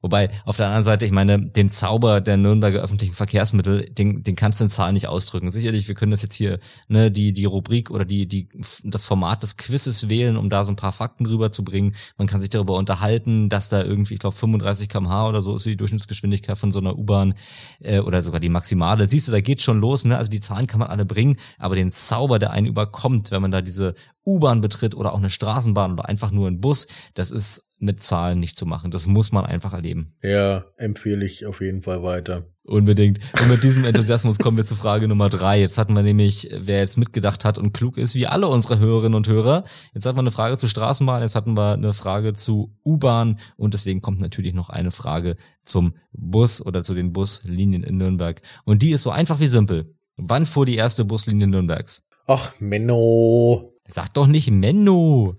Wobei, 0.00 0.30
auf 0.44 0.56
der 0.56 0.66
anderen 0.66 0.84
Seite, 0.84 1.04
ich 1.04 1.12
meine, 1.12 1.40
den 1.40 1.70
Zauber 1.70 2.20
der 2.20 2.36
Nürnberger 2.36 2.80
öffentlichen 2.80 3.14
Verkehrsmittel, 3.14 3.86
den, 3.86 4.22
den 4.22 4.36
kannst 4.36 4.60
du 4.60 4.64
in 4.64 4.70
Zahlen 4.70 4.94
nicht 4.94 5.08
ausdrücken. 5.08 5.50
Sicherlich, 5.50 5.88
wir 5.88 5.94
können 5.94 6.10
das 6.10 6.22
jetzt 6.22 6.34
hier, 6.34 6.58
ne, 6.88 7.10
die, 7.10 7.32
die 7.32 7.44
Rubrik 7.44 7.90
oder 7.90 8.04
die, 8.04 8.26
die, 8.26 8.48
das 8.84 9.04
Format 9.04 9.42
des 9.42 9.56
Quizzes 9.56 10.08
wählen, 10.08 10.36
um 10.36 10.50
da 10.50 10.64
so 10.64 10.72
ein 10.72 10.76
paar 10.76 10.92
Fakten 10.92 11.26
rüberzubringen. 11.26 11.94
Man 12.16 12.26
kann 12.26 12.40
sich 12.40 12.50
darüber 12.50 12.74
unterhalten, 12.74 13.48
dass 13.48 13.68
da 13.68 13.82
irgendwie, 13.82 14.14
ich 14.14 14.20
glaube, 14.20 14.36
35 14.36 14.88
kmh 14.88 15.28
oder 15.28 15.42
so 15.42 15.56
ist 15.56 15.66
die 15.66 15.76
Durchschnittsgeschwindigkeit 15.76 16.58
von 16.58 16.72
so 16.72 16.80
einer 16.80 16.96
U-Bahn, 16.96 17.34
äh, 17.80 18.00
oder 18.00 18.22
sogar 18.22 18.40
die 18.40 18.48
maximale. 18.48 19.08
Siehst 19.08 19.28
du, 19.28 19.32
da 19.32 19.40
geht's 19.40 19.62
schon 19.62 19.80
los, 19.80 20.04
ne? 20.04 20.16
Also 20.16 20.30
die 20.30 20.40
Zahlen 20.40 20.66
kann 20.66 20.80
man 20.80 20.88
alle 20.88 21.04
bringen, 21.04 21.36
aber 21.58 21.74
den 21.74 21.90
Zauber, 21.90 22.38
der 22.38 22.50
einen 22.50 22.66
überkommt, 22.66 23.30
wenn 23.30 23.42
man 23.42 23.50
da 23.50 23.62
diese 23.62 23.94
U-Bahn 24.26 24.60
betritt 24.60 24.94
oder 24.94 25.12
auch 25.12 25.18
eine 25.18 25.30
Straßenbahn 25.30 25.92
oder 25.92 26.08
einfach 26.08 26.30
nur 26.30 26.48
einen 26.48 26.60
Bus, 26.60 26.86
das 27.14 27.30
ist 27.30 27.64
mit 27.84 28.02
Zahlen 28.02 28.40
nicht 28.40 28.56
zu 28.56 28.66
machen. 28.66 28.90
Das 28.90 29.06
muss 29.06 29.32
man 29.32 29.46
einfach 29.46 29.72
erleben. 29.72 30.14
Ja, 30.22 30.64
empfehle 30.76 31.24
ich 31.24 31.46
auf 31.46 31.60
jeden 31.60 31.82
Fall 31.82 32.02
weiter. 32.02 32.46
Unbedingt. 32.66 33.18
Und 33.42 33.50
mit 33.50 33.62
diesem 33.62 33.84
Enthusiasmus 33.84 34.38
kommen 34.38 34.56
wir 34.56 34.64
zu 34.64 34.74
Frage 34.74 35.06
Nummer 35.06 35.28
drei. 35.28 35.60
Jetzt 35.60 35.76
hatten 35.76 35.94
wir 35.94 36.02
nämlich, 36.02 36.48
wer 36.50 36.78
jetzt 36.78 36.96
mitgedacht 36.96 37.44
hat 37.44 37.58
und 37.58 37.74
klug 37.74 37.98
ist, 37.98 38.14
wie 38.14 38.26
alle 38.26 38.48
unsere 38.48 38.78
Hörerinnen 38.78 39.14
und 39.14 39.28
Hörer. 39.28 39.64
Jetzt 39.92 40.06
hatten 40.06 40.16
wir 40.16 40.22
eine 40.22 40.30
Frage 40.30 40.56
zu 40.56 40.66
Straßenbahn, 40.66 41.20
jetzt 41.20 41.34
hatten 41.34 41.58
wir 41.58 41.74
eine 41.74 41.92
Frage 41.92 42.32
zu 42.32 42.74
U-Bahn 42.82 43.38
und 43.58 43.74
deswegen 43.74 44.00
kommt 44.00 44.20
natürlich 44.22 44.54
noch 44.54 44.70
eine 44.70 44.92
Frage 44.92 45.36
zum 45.62 45.94
Bus 46.12 46.64
oder 46.64 46.82
zu 46.82 46.94
den 46.94 47.12
Buslinien 47.12 47.82
in 47.82 47.98
Nürnberg. 47.98 48.40
Und 48.64 48.82
die 48.82 48.92
ist 48.92 49.02
so 49.02 49.10
einfach 49.10 49.40
wie 49.40 49.46
simpel. 49.46 49.94
Wann 50.16 50.46
fuhr 50.46 50.64
die 50.64 50.76
erste 50.76 51.04
Buslinie 51.04 51.46
Nürnbergs? 51.46 52.02
Ach, 52.26 52.52
Menno. 52.60 53.74
Sag 53.86 54.14
doch 54.14 54.26
nicht 54.26 54.50
Menno. 54.50 55.36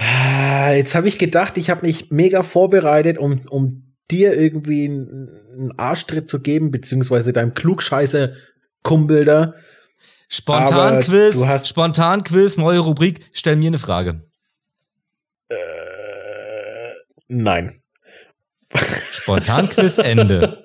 Jetzt 0.00 0.94
habe 0.94 1.08
ich 1.08 1.18
gedacht, 1.18 1.58
ich 1.58 1.70
habe 1.70 1.84
mich 1.86 2.10
mega 2.10 2.42
vorbereitet, 2.42 3.18
um, 3.18 3.40
um 3.50 3.94
dir 4.10 4.32
irgendwie 4.38 4.84
einen 4.86 5.72
Arschtritt 5.76 6.28
zu 6.28 6.40
geben, 6.40 6.70
beziehungsweise 6.70 7.32
deinem 7.32 7.54
Klugscheißer 7.54 8.30
Kumpel 8.82 9.24
da. 9.24 9.54
Spontan-Quiz, 10.28 11.36
Aber 11.36 11.46
du 11.46 11.48
hast- 11.48 11.68
Spontan-Quiz, 11.68 12.58
neue 12.58 12.78
Rubrik, 12.80 13.20
stell 13.32 13.56
mir 13.56 13.68
eine 13.68 13.78
Frage. 13.78 14.22
Äh, 15.48 15.56
nein. 17.28 17.80
Spontan-Quiz, 19.10 19.98
Ende. 19.98 20.64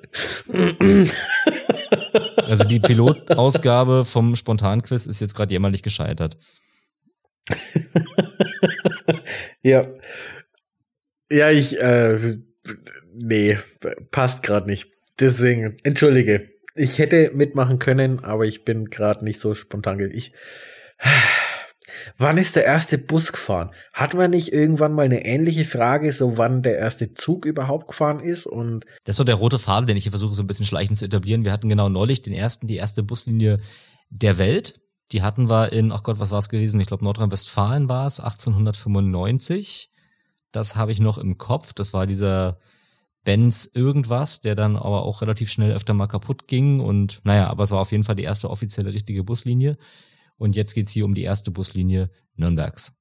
Also 2.45 2.65
die 2.65 2.79
Pilotausgabe 2.79 4.05
vom 4.05 4.35
Spontanquiz 4.35 5.05
ist 5.07 5.21
jetzt 5.21 5.33
gerade 5.35 5.53
jämmerlich 5.53 5.81
gescheitert. 5.81 6.37
ja. 9.61 9.83
Ja, 11.31 11.49
ich, 11.49 11.79
äh, 11.79 12.37
nee, 13.13 13.57
passt 14.11 14.43
gerade 14.43 14.67
nicht. 14.67 14.91
Deswegen, 15.19 15.77
entschuldige. 15.83 16.49
Ich 16.75 16.97
hätte 16.97 17.31
mitmachen 17.33 17.79
können, 17.79 18.23
aber 18.23 18.45
ich 18.45 18.65
bin 18.65 18.89
gerade 18.89 19.23
nicht 19.23 19.39
so 19.39 19.53
spontan. 19.53 19.99
Ich, 19.99 20.33
wann 22.17 22.37
ist 22.37 22.55
der 22.55 22.65
erste 22.65 22.97
Bus 22.97 23.31
gefahren? 23.31 23.71
Hat 23.93 24.13
man 24.15 24.31
nicht 24.31 24.51
irgendwann 24.51 24.93
mal 24.93 25.05
eine 25.05 25.25
ähnliche 25.25 25.65
Frage, 25.65 26.11
so 26.11 26.37
wann 26.37 26.63
der 26.63 26.77
erste 26.77 27.13
Zug 27.13 27.45
überhaupt 27.45 27.87
gefahren 27.87 28.19
ist? 28.19 28.47
Und 28.47 28.85
das 29.03 29.13
ist 29.13 29.17
so 29.17 29.23
der 29.23 29.35
rote 29.35 29.59
Faden, 29.59 29.87
den 29.87 29.97
ich 29.97 30.03
hier 30.03 30.11
versuche 30.11 30.33
so 30.33 30.41
ein 30.41 30.47
bisschen 30.47 30.65
schleichend 30.65 30.97
zu 30.97 31.05
etablieren. 31.05 31.45
Wir 31.45 31.51
hatten 31.51 31.69
genau 31.69 31.89
neulich 31.89 32.21
den 32.23 32.33
ersten, 32.33 32.67
die 32.67 32.77
erste 32.77 33.03
Buslinie 33.03 33.59
der 34.09 34.37
Welt. 34.37 34.79
Die 35.13 35.21
hatten 35.21 35.49
wir 35.49 35.71
in, 35.71 35.91
ach 35.91 36.01
Gott, 36.01 36.19
was 36.19 36.31
war 36.31 36.39
es 36.39 36.49
gewesen? 36.49 36.79
Ich 36.79 36.87
glaube 36.87 37.03
Nordrhein-Westfalen 37.03 37.87
war 37.87 38.07
es, 38.07 38.19
1895. 38.19 39.91
Das 40.51 40.75
habe 40.75 40.91
ich 40.91 40.99
noch 40.99 41.19
im 41.19 41.37
Kopf. 41.37 41.73
Das 41.73 41.93
war 41.93 42.07
dieser 42.07 42.57
Benz 43.23 43.69
irgendwas, 43.73 44.41
der 44.41 44.55
dann 44.55 44.75
aber 44.75 45.03
auch 45.03 45.21
relativ 45.21 45.51
schnell 45.51 45.71
öfter 45.71 45.93
mal 45.93 46.07
kaputt 46.07 46.47
ging. 46.47 46.79
Und 46.79 47.21
naja, 47.23 47.47
aber 47.47 47.63
es 47.63 47.71
war 47.71 47.79
auf 47.79 47.91
jeden 47.91 48.03
Fall 48.03 48.15
die 48.15 48.23
erste 48.23 48.49
offizielle 48.49 48.91
richtige 48.91 49.23
Buslinie. 49.23 49.77
Und 50.37 50.55
jetzt 50.55 50.73
geht's 50.73 50.91
hier 50.91 51.05
um 51.05 51.13
die 51.13 51.23
erste 51.23 51.51
Buslinie 51.51 52.09
Nürnbergs. 52.35 52.93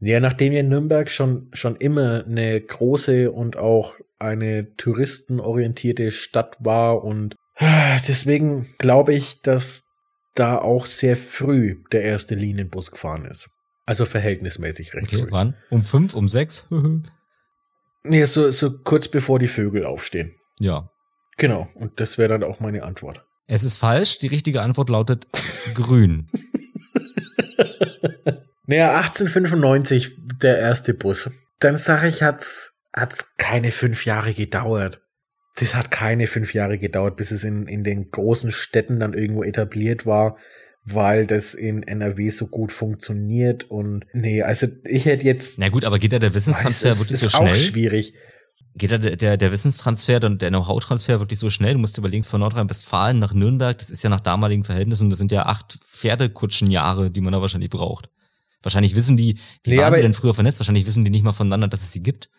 Ja, 0.00 0.18
nachdem 0.18 0.52
ja 0.52 0.64
Nürnberg 0.64 1.08
schon, 1.08 1.48
schon 1.52 1.76
immer 1.76 2.24
eine 2.24 2.60
große 2.60 3.30
und 3.30 3.56
auch 3.56 3.94
eine 4.18 4.74
touristenorientierte 4.76 6.10
Stadt 6.10 6.56
war 6.58 7.04
und 7.04 7.36
deswegen 8.08 8.66
glaube 8.78 9.14
ich, 9.14 9.42
dass 9.42 9.81
da 10.34 10.58
auch 10.58 10.86
sehr 10.86 11.16
früh 11.16 11.82
der 11.92 12.02
erste 12.02 12.34
Linienbus 12.34 12.90
gefahren 12.90 13.24
ist. 13.26 13.50
Also 13.86 14.06
verhältnismäßig 14.06 14.94
recht 14.94 15.08
okay, 15.08 15.22
früh. 15.22 15.30
wann? 15.30 15.56
Um 15.70 15.82
fünf, 15.82 16.14
um 16.14 16.28
sechs? 16.28 16.66
nee, 18.04 18.24
so, 18.24 18.50
so 18.50 18.78
kurz 18.78 19.08
bevor 19.08 19.38
die 19.38 19.48
Vögel 19.48 19.84
aufstehen. 19.84 20.34
Ja. 20.58 20.90
Genau, 21.36 21.68
und 21.74 22.00
das 22.00 22.18
wäre 22.18 22.28
dann 22.28 22.44
auch 22.44 22.60
meine 22.60 22.84
Antwort. 22.84 23.24
Es 23.46 23.64
ist 23.64 23.78
falsch, 23.78 24.18
die 24.18 24.28
richtige 24.28 24.62
Antwort 24.62 24.88
lautet 24.88 25.26
grün. 25.74 26.30
naja, 28.66 28.96
1895 28.96 30.16
der 30.40 30.58
erste 30.58 30.94
Bus. 30.94 31.30
Dann 31.58 31.76
sage 31.76 32.08
ich, 32.08 32.22
hat's, 32.22 32.72
hat's 32.94 33.26
keine 33.36 33.72
fünf 33.72 34.06
Jahre 34.06 34.34
gedauert. 34.34 35.00
Das 35.56 35.74
hat 35.74 35.90
keine 35.90 36.26
fünf 36.26 36.54
Jahre 36.54 36.78
gedauert, 36.78 37.16
bis 37.16 37.30
es 37.30 37.44
in, 37.44 37.66
in 37.66 37.84
den 37.84 38.10
großen 38.10 38.50
Städten 38.50 39.00
dann 39.00 39.14
irgendwo 39.14 39.42
etabliert 39.42 40.06
war 40.06 40.36
weil 40.84 41.26
das 41.26 41.54
in 41.54 41.82
NRW 41.82 42.30
so 42.30 42.46
gut 42.46 42.72
funktioniert 42.72 43.70
und 43.70 44.04
nee, 44.12 44.42
also 44.42 44.66
ich 44.84 45.04
hätte 45.04 45.24
jetzt. 45.26 45.58
Na 45.58 45.68
gut, 45.68 45.84
aber 45.84 45.98
geht 45.98 46.12
da 46.12 46.18
der 46.18 46.34
Wissenstransfer 46.34 46.98
wirklich 46.98 47.18
so 47.18 47.28
schnell? 47.28 47.52
Ist 47.52 47.68
auch 47.68 47.70
schwierig. 47.70 48.14
Geht 48.74 48.90
da 48.90 48.98
der, 48.98 49.16
der, 49.16 49.36
der 49.36 49.52
Wissenstransfer 49.52 50.24
und 50.24 50.40
der 50.40 50.48
Know-how-Transfer 50.48 51.20
wirklich 51.20 51.38
so 51.38 51.50
schnell? 51.50 51.74
Du 51.74 51.78
musst 51.78 51.98
überlegen, 51.98 52.24
von 52.24 52.40
Nordrhein-Westfalen 52.40 53.18
nach 53.18 53.34
Nürnberg, 53.34 53.76
das 53.78 53.90
ist 53.90 54.02
ja 54.02 54.08
nach 54.08 54.20
damaligen 54.20 54.64
Verhältnissen, 54.64 55.10
das 55.10 55.18
sind 55.18 55.30
ja 55.30 55.44
acht 55.44 55.78
Pferdekutschenjahre, 55.84 57.10
die 57.10 57.20
man 57.20 57.32
da 57.32 57.40
wahrscheinlich 57.40 57.70
braucht. 57.70 58.08
Wahrscheinlich 58.62 58.96
wissen 58.96 59.16
die, 59.16 59.38
wie 59.64 59.70
nee, 59.70 59.78
waren 59.78 59.94
die 59.94 60.00
denn 60.00 60.14
früher 60.14 60.34
vernetzt? 60.34 60.58
Wahrscheinlich 60.58 60.86
wissen 60.86 61.04
die 61.04 61.10
nicht 61.10 61.24
mal 61.24 61.32
voneinander, 61.32 61.68
dass 61.68 61.82
es 61.82 61.92
sie 61.92 62.02
gibt. 62.02 62.30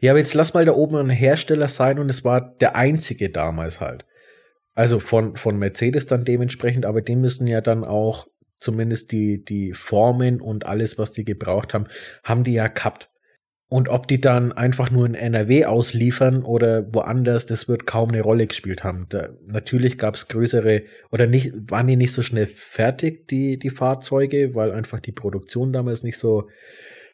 Ja, 0.00 0.12
aber 0.12 0.20
jetzt 0.20 0.34
lass 0.34 0.54
mal 0.54 0.64
da 0.64 0.72
oben 0.72 0.96
ein 0.96 1.10
Hersteller 1.10 1.68
sein 1.68 1.98
und 1.98 2.08
es 2.08 2.24
war 2.24 2.56
der 2.56 2.76
einzige 2.76 3.30
damals 3.30 3.80
halt. 3.80 4.04
Also 4.74 5.00
von, 5.00 5.36
von 5.36 5.58
Mercedes 5.58 6.06
dann 6.06 6.24
dementsprechend, 6.24 6.86
aber 6.86 7.02
die 7.02 7.16
müssen 7.16 7.46
ja 7.46 7.60
dann 7.60 7.84
auch 7.84 8.28
zumindest 8.56 9.12
die, 9.12 9.44
die 9.44 9.72
Formen 9.72 10.40
und 10.40 10.66
alles, 10.66 10.98
was 10.98 11.12
die 11.12 11.24
gebraucht 11.24 11.74
haben, 11.74 11.86
haben 12.24 12.44
die 12.44 12.54
ja 12.54 12.68
gehabt. 12.68 13.10
Und 13.70 13.90
ob 13.90 14.08
die 14.08 14.20
dann 14.20 14.52
einfach 14.52 14.90
nur 14.90 15.04
in 15.04 15.14
NRW 15.14 15.66
ausliefern 15.66 16.42
oder 16.42 16.86
woanders, 16.94 17.44
das 17.44 17.68
wird 17.68 17.86
kaum 17.86 18.08
eine 18.08 18.22
Rolle 18.22 18.46
gespielt 18.46 18.82
haben. 18.82 19.06
Da, 19.10 19.28
natürlich 19.46 19.98
gab 19.98 20.14
es 20.14 20.28
größere 20.28 20.84
oder 21.12 21.26
nicht, 21.26 21.52
waren 21.70 21.86
die 21.86 21.96
nicht 21.96 22.14
so 22.14 22.22
schnell 22.22 22.46
fertig, 22.46 23.28
die, 23.28 23.58
die 23.58 23.70
Fahrzeuge, 23.70 24.54
weil 24.54 24.72
einfach 24.72 25.00
die 25.00 25.12
Produktion 25.12 25.74
damals 25.74 26.02
nicht 26.02 26.16
so 26.16 26.48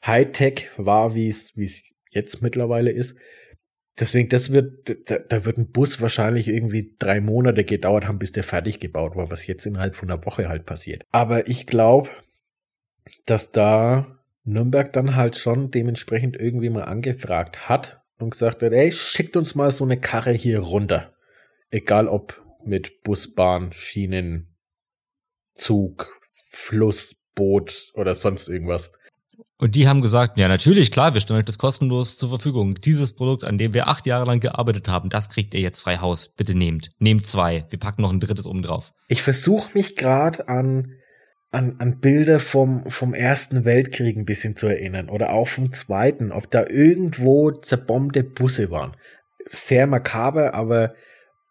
Hightech 0.06 0.70
war, 0.76 1.16
wie 1.16 1.28
es, 1.28 1.56
jetzt 2.14 2.42
mittlerweile 2.42 2.90
ist. 2.90 3.16
Deswegen, 3.98 4.28
das 4.28 4.50
wird, 4.50 5.08
da, 5.08 5.18
da 5.18 5.44
wird 5.44 5.56
ein 5.56 5.70
Bus 5.70 6.00
wahrscheinlich 6.00 6.48
irgendwie 6.48 6.96
drei 6.98 7.20
Monate 7.20 7.64
gedauert 7.64 8.08
haben, 8.08 8.18
bis 8.18 8.32
der 8.32 8.42
fertig 8.42 8.80
gebaut 8.80 9.14
war, 9.14 9.30
was 9.30 9.46
jetzt 9.46 9.66
innerhalb 9.66 9.94
von 9.94 10.10
einer 10.10 10.24
Woche 10.24 10.48
halt 10.48 10.66
passiert. 10.66 11.04
Aber 11.12 11.48
ich 11.48 11.66
glaube, 11.66 12.10
dass 13.26 13.52
da 13.52 14.18
Nürnberg 14.42 14.92
dann 14.92 15.14
halt 15.14 15.36
schon 15.36 15.70
dementsprechend 15.70 16.36
irgendwie 16.36 16.70
mal 16.70 16.84
angefragt 16.84 17.68
hat 17.68 18.02
und 18.18 18.30
gesagt 18.30 18.62
hat, 18.62 18.72
ey, 18.72 18.90
schickt 18.90 19.36
uns 19.36 19.54
mal 19.54 19.70
so 19.70 19.84
eine 19.84 20.00
Karre 20.00 20.32
hier 20.32 20.60
runter. 20.60 21.14
Egal 21.70 22.08
ob 22.08 22.42
mit 22.64 23.02
Bus, 23.02 23.32
Bahn, 23.34 23.72
Schienen, 23.72 24.56
Zug, 25.54 26.20
Fluss, 26.32 27.16
Boot 27.34 27.92
oder 27.94 28.14
sonst 28.14 28.48
irgendwas. 28.48 28.92
Und 29.56 29.76
die 29.76 29.86
haben 29.86 30.02
gesagt, 30.02 30.36
ja 30.38 30.48
natürlich, 30.48 30.90
klar, 30.90 31.14
wir 31.14 31.20
stellen 31.20 31.38
euch 31.38 31.44
das 31.44 31.58
kostenlos 31.58 32.18
zur 32.18 32.28
Verfügung. 32.28 32.74
Dieses 32.80 33.14
Produkt, 33.14 33.44
an 33.44 33.56
dem 33.56 33.72
wir 33.72 33.86
acht 33.86 34.04
Jahre 34.04 34.26
lang 34.26 34.40
gearbeitet 34.40 34.88
haben, 34.88 35.10
das 35.10 35.28
kriegt 35.28 35.54
ihr 35.54 35.60
jetzt 35.60 35.80
frei 35.80 35.98
Haus. 35.98 36.34
Bitte 36.36 36.56
nehmt. 36.56 36.90
Nehmt 36.98 37.26
zwei. 37.26 37.64
Wir 37.70 37.78
packen 37.78 38.02
noch 38.02 38.12
ein 38.12 38.20
drittes 38.20 38.46
oben 38.46 38.62
drauf. 38.62 38.92
Ich 39.08 39.22
versuche 39.22 39.70
mich 39.74 39.94
gerade 39.94 40.48
an, 40.48 40.94
an, 41.52 41.76
an 41.78 42.00
Bilder 42.00 42.40
vom, 42.40 42.90
vom 42.90 43.14
Ersten 43.14 43.64
Weltkrieg 43.64 44.16
ein 44.16 44.24
bisschen 44.24 44.56
zu 44.56 44.66
erinnern. 44.66 45.08
Oder 45.08 45.30
auch 45.30 45.46
vom 45.46 45.70
Zweiten, 45.70 46.32
ob 46.32 46.50
da 46.50 46.66
irgendwo 46.66 47.52
zerbombte 47.52 48.24
Busse 48.24 48.72
waren. 48.72 48.96
Sehr 49.50 49.86
makaber, 49.86 50.54
aber 50.54 50.94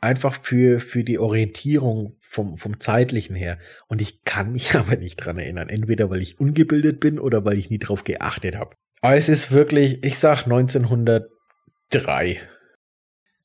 einfach 0.03 0.33
für, 0.33 0.79
für 0.79 1.03
die 1.03 1.17
Orientierung 1.17 2.15
vom, 2.19 2.57
vom 2.57 2.79
zeitlichen 2.79 3.35
her. 3.35 3.57
Und 3.87 4.01
ich 4.01 4.23
kann 4.23 4.51
mich 4.51 4.75
aber 4.79 4.97
nicht 4.97 5.15
dran 5.17 5.39
erinnern. 5.39 5.69
Entweder 5.69 6.11
weil 6.11 6.21
ich 6.21 6.39
ungebildet 6.39 6.99
bin 6.99 7.17
oder 7.19 7.43
weil 7.45 7.57
ich 7.57 7.71
nie 7.71 7.79
drauf 7.79 8.03
geachtet 8.03 8.55
habe. 8.55 8.75
Aber 9.01 9.15
es 9.15 9.29
ist 9.29 9.51
wirklich, 9.51 10.03
ich 10.03 10.19
sag 10.19 10.43
1903. 10.43 12.39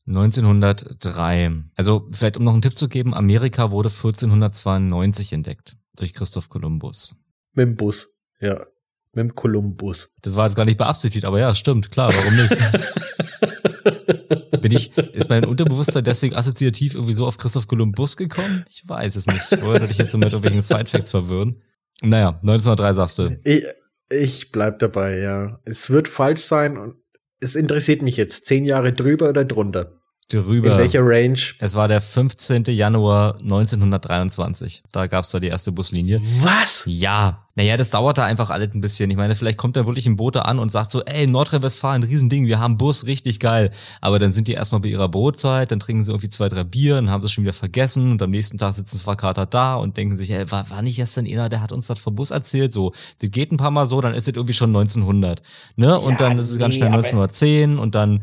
1903. 0.06 1.52
Also 1.76 2.09
vielleicht 2.12 2.36
um 2.36 2.44
noch 2.44 2.52
einen 2.52 2.62
Tipp 2.62 2.76
zu 2.76 2.88
geben, 2.88 3.14
Amerika 3.14 3.70
wurde 3.70 3.88
1492 3.88 5.32
entdeckt 5.32 5.76
durch 5.96 6.14
Christoph 6.14 6.48
Kolumbus. 6.48 7.16
Mit 7.52 7.66
dem 7.66 7.76
Bus, 7.76 8.09
ja. 8.40 8.66
Mit 9.12 9.24
dem 9.24 9.34
Kolumbus. 9.34 10.11
Das 10.22 10.36
war 10.36 10.46
jetzt 10.46 10.54
gar 10.54 10.64
nicht 10.64 10.78
beabsichtigt, 10.78 11.24
aber 11.24 11.40
ja, 11.40 11.54
stimmt, 11.54 11.90
klar, 11.90 12.12
warum 12.14 12.36
nicht? 12.36 12.56
Bin 14.61 14.72
ich, 14.72 14.96
ist 14.96 15.28
mein 15.28 15.44
Unterbewusstsein 15.44 16.04
deswegen 16.04 16.34
assoziativ 16.34 16.94
irgendwie 16.94 17.14
so 17.14 17.26
auf 17.26 17.38
Christoph 17.38 17.66
Kolumbus 17.66 18.16
gekommen? 18.16 18.64
Ich 18.70 18.88
weiß 18.88 19.16
es 19.16 19.26
nicht. 19.26 19.52
Ich 19.52 19.62
wollte 19.62 19.88
dich 19.88 19.98
jetzt 19.98 20.12
so 20.12 20.18
mit 20.18 20.28
irgendwelchen 20.28 20.61
Sidefacts 20.61 21.11
verwirren. 21.11 21.56
Naja, 22.02 22.38
1903 22.42 22.92
sagst 22.92 23.18
du. 23.18 23.40
Ich, 23.44 23.64
ich 24.09 24.52
bleib 24.52 24.78
dabei, 24.78 25.18
ja. 25.18 25.61
Es 25.64 25.90
wird 25.90 26.09
falsch 26.09 26.42
sein 26.42 26.76
und 26.78 26.96
es 27.40 27.56
interessiert 27.56 28.02
mich 28.02 28.16
jetzt. 28.16 28.46
Zehn 28.46 28.64
Jahre 28.64 28.92
drüber 28.92 29.28
oder 29.28 29.44
drunter? 29.44 29.92
Drüber. 30.29 30.72
In 30.72 30.79
welcher 30.79 31.01
Range? 31.03 31.39
Es 31.59 31.74
war 31.74 31.89
der 31.89 32.01
15. 32.01 32.64
Januar 32.64 33.39
1923. 33.41 34.83
Da 34.93 35.07
gab's 35.07 35.31
da 35.31 35.41
die 35.41 35.49
erste 35.49 35.72
Buslinie. 35.72 36.20
Was? 36.43 36.83
Ja. 36.87 37.45
Naja, 37.55 37.76
das 37.76 37.91
dauert 37.91 38.18
da 38.18 38.24
einfach 38.24 38.51
alles 38.51 38.72
ein 38.74 38.81
bisschen. 38.81 39.11
Ich 39.11 39.16
meine, 39.16 39.35
vielleicht 39.35 39.57
kommt 39.57 39.76
da 39.76 39.85
wirklich 39.85 40.07
ein 40.07 40.14
Bote 40.14 40.45
an 40.45 40.61
und 40.61 40.70
sagt 40.70 40.93
so, 40.93 41.03
ey, 41.03 41.26
Nordrhein-Westfalen, 41.26 42.05
Riesending, 42.05 42.47
wir 42.47 42.61
haben 42.61 42.76
Bus, 42.76 43.07
richtig 43.07 43.41
geil. 43.41 43.72
Aber 44.01 44.20
dann 44.20 44.31
sind 44.31 44.47
die 44.47 44.53
erstmal 44.53 44.81
bei 44.81 44.89
ihrer 44.89 45.09
Brotzeit, 45.09 45.72
dann 45.72 45.81
trinken 45.81 46.05
sie 46.05 46.12
irgendwie 46.12 46.29
zwei, 46.29 46.49
drei 46.49 46.62
Bier 46.62 46.99
und 46.99 47.11
haben 47.11 47.22
sie 47.22 47.29
schon 47.29 47.43
wieder 47.43 47.55
vergessen 47.55 48.12
und 48.12 48.22
am 48.22 48.31
nächsten 48.31 48.59
Tag 48.59 48.74
sitzen 48.74 48.99
zwei 48.99 49.16
Kater 49.16 49.47
da 49.47 49.74
und 49.74 49.97
denken 49.97 50.14
sich, 50.14 50.31
ey, 50.31 50.49
war, 50.53 50.70
war 50.70 50.83
nicht 50.83 50.97
gestern 50.97 51.26
einer, 51.26 51.49
der 51.49 51.61
hat 51.61 51.72
uns 51.72 51.89
was 51.89 51.99
vom 51.99 52.14
Bus 52.14 52.31
erzählt? 52.31 52.72
So, 52.72 52.93
das 53.18 53.31
geht 53.31 53.51
ein 53.51 53.57
paar 53.57 53.72
Mal 53.72 53.87
so, 53.87 54.01
dann 54.01 54.14
ist 54.14 54.29
es 54.29 54.37
irgendwie 54.37 54.53
schon 54.53 54.70
1900. 54.70 55.43
Ne? 55.74 55.99
Und 55.99 56.12
ja, 56.12 56.29
dann 56.29 56.39
ist 56.39 56.51
es 56.51 56.59
ganz 56.59 56.74
schnell 56.74 56.91
1910 56.91 57.79
und 57.79 57.97
dann 57.97 58.22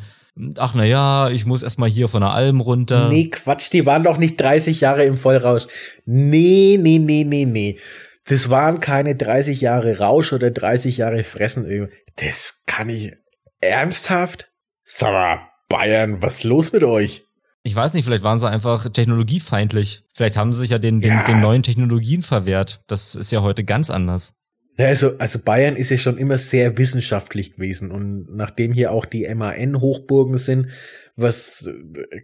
ach 0.57 0.73
na 0.73 0.83
ja, 0.83 1.29
ich 1.29 1.45
muss 1.45 1.63
erstmal 1.63 1.89
hier 1.89 2.07
von 2.07 2.21
der 2.21 2.31
Alm 2.31 2.61
runter. 2.61 3.09
Nee, 3.09 3.29
Quatsch, 3.29 3.71
die 3.71 3.85
waren 3.85 4.03
doch 4.03 4.17
nicht 4.17 4.39
30 4.39 4.81
Jahre 4.81 5.03
im 5.03 5.17
Vollrausch. 5.17 5.67
Nee, 6.05 6.77
nee, 6.81 6.99
nee, 6.99 7.23
nee, 7.23 7.45
nee. 7.45 7.79
Das 8.27 8.49
waren 8.49 8.79
keine 8.79 9.15
30 9.15 9.61
Jahre 9.61 9.99
Rausch 9.99 10.33
oder 10.33 10.49
30 10.51 10.97
Jahre 10.97 11.23
Fressen. 11.23 11.89
Das 12.15 12.63
kann 12.65 12.89
ich 12.89 13.13
ernsthaft? 13.61 14.49
Sag 14.83 15.11
mal, 15.11 15.39
Bayern, 15.69 16.21
was 16.21 16.37
ist 16.37 16.43
los 16.43 16.71
mit 16.71 16.83
euch? 16.83 17.23
Ich 17.63 17.75
weiß 17.75 17.93
nicht, 17.93 18.05
vielleicht 18.05 18.23
waren 18.23 18.37
sie 18.37 18.49
einfach 18.49 18.89
technologiefeindlich. 18.89 20.03
Vielleicht 20.13 20.37
haben 20.37 20.53
sie 20.53 20.59
sich 20.59 20.69
ja 20.69 20.77
den, 20.77 21.01
den, 21.01 21.13
ja. 21.13 21.23
den 21.23 21.41
neuen 21.41 21.63
Technologien 21.63 22.21
verwehrt. 22.21 22.83
Das 22.87 23.15
ist 23.15 23.31
ja 23.31 23.41
heute 23.41 23.63
ganz 23.63 23.89
anders. 23.89 24.35
Ja, 24.77 24.87
also, 24.87 25.17
also 25.19 25.39
Bayern 25.39 25.77
ist 25.77 25.89
ja 25.89 25.97
schon 25.97 26.17
immer 26.17 26.37
sehr 26.37 26.77
wissenschaftlich 26.77 27.55
gewesen 27.55 27.91
und 27.91 28.35
nachdem 28.35 28.73
hier 28.73 28.91
auch 28.91 29.05
die 29.05 29.27
MAN 29.33 29.79
Hochburgen 29.79 30.37
sind, 30.37 30.67
was 31.15 31.69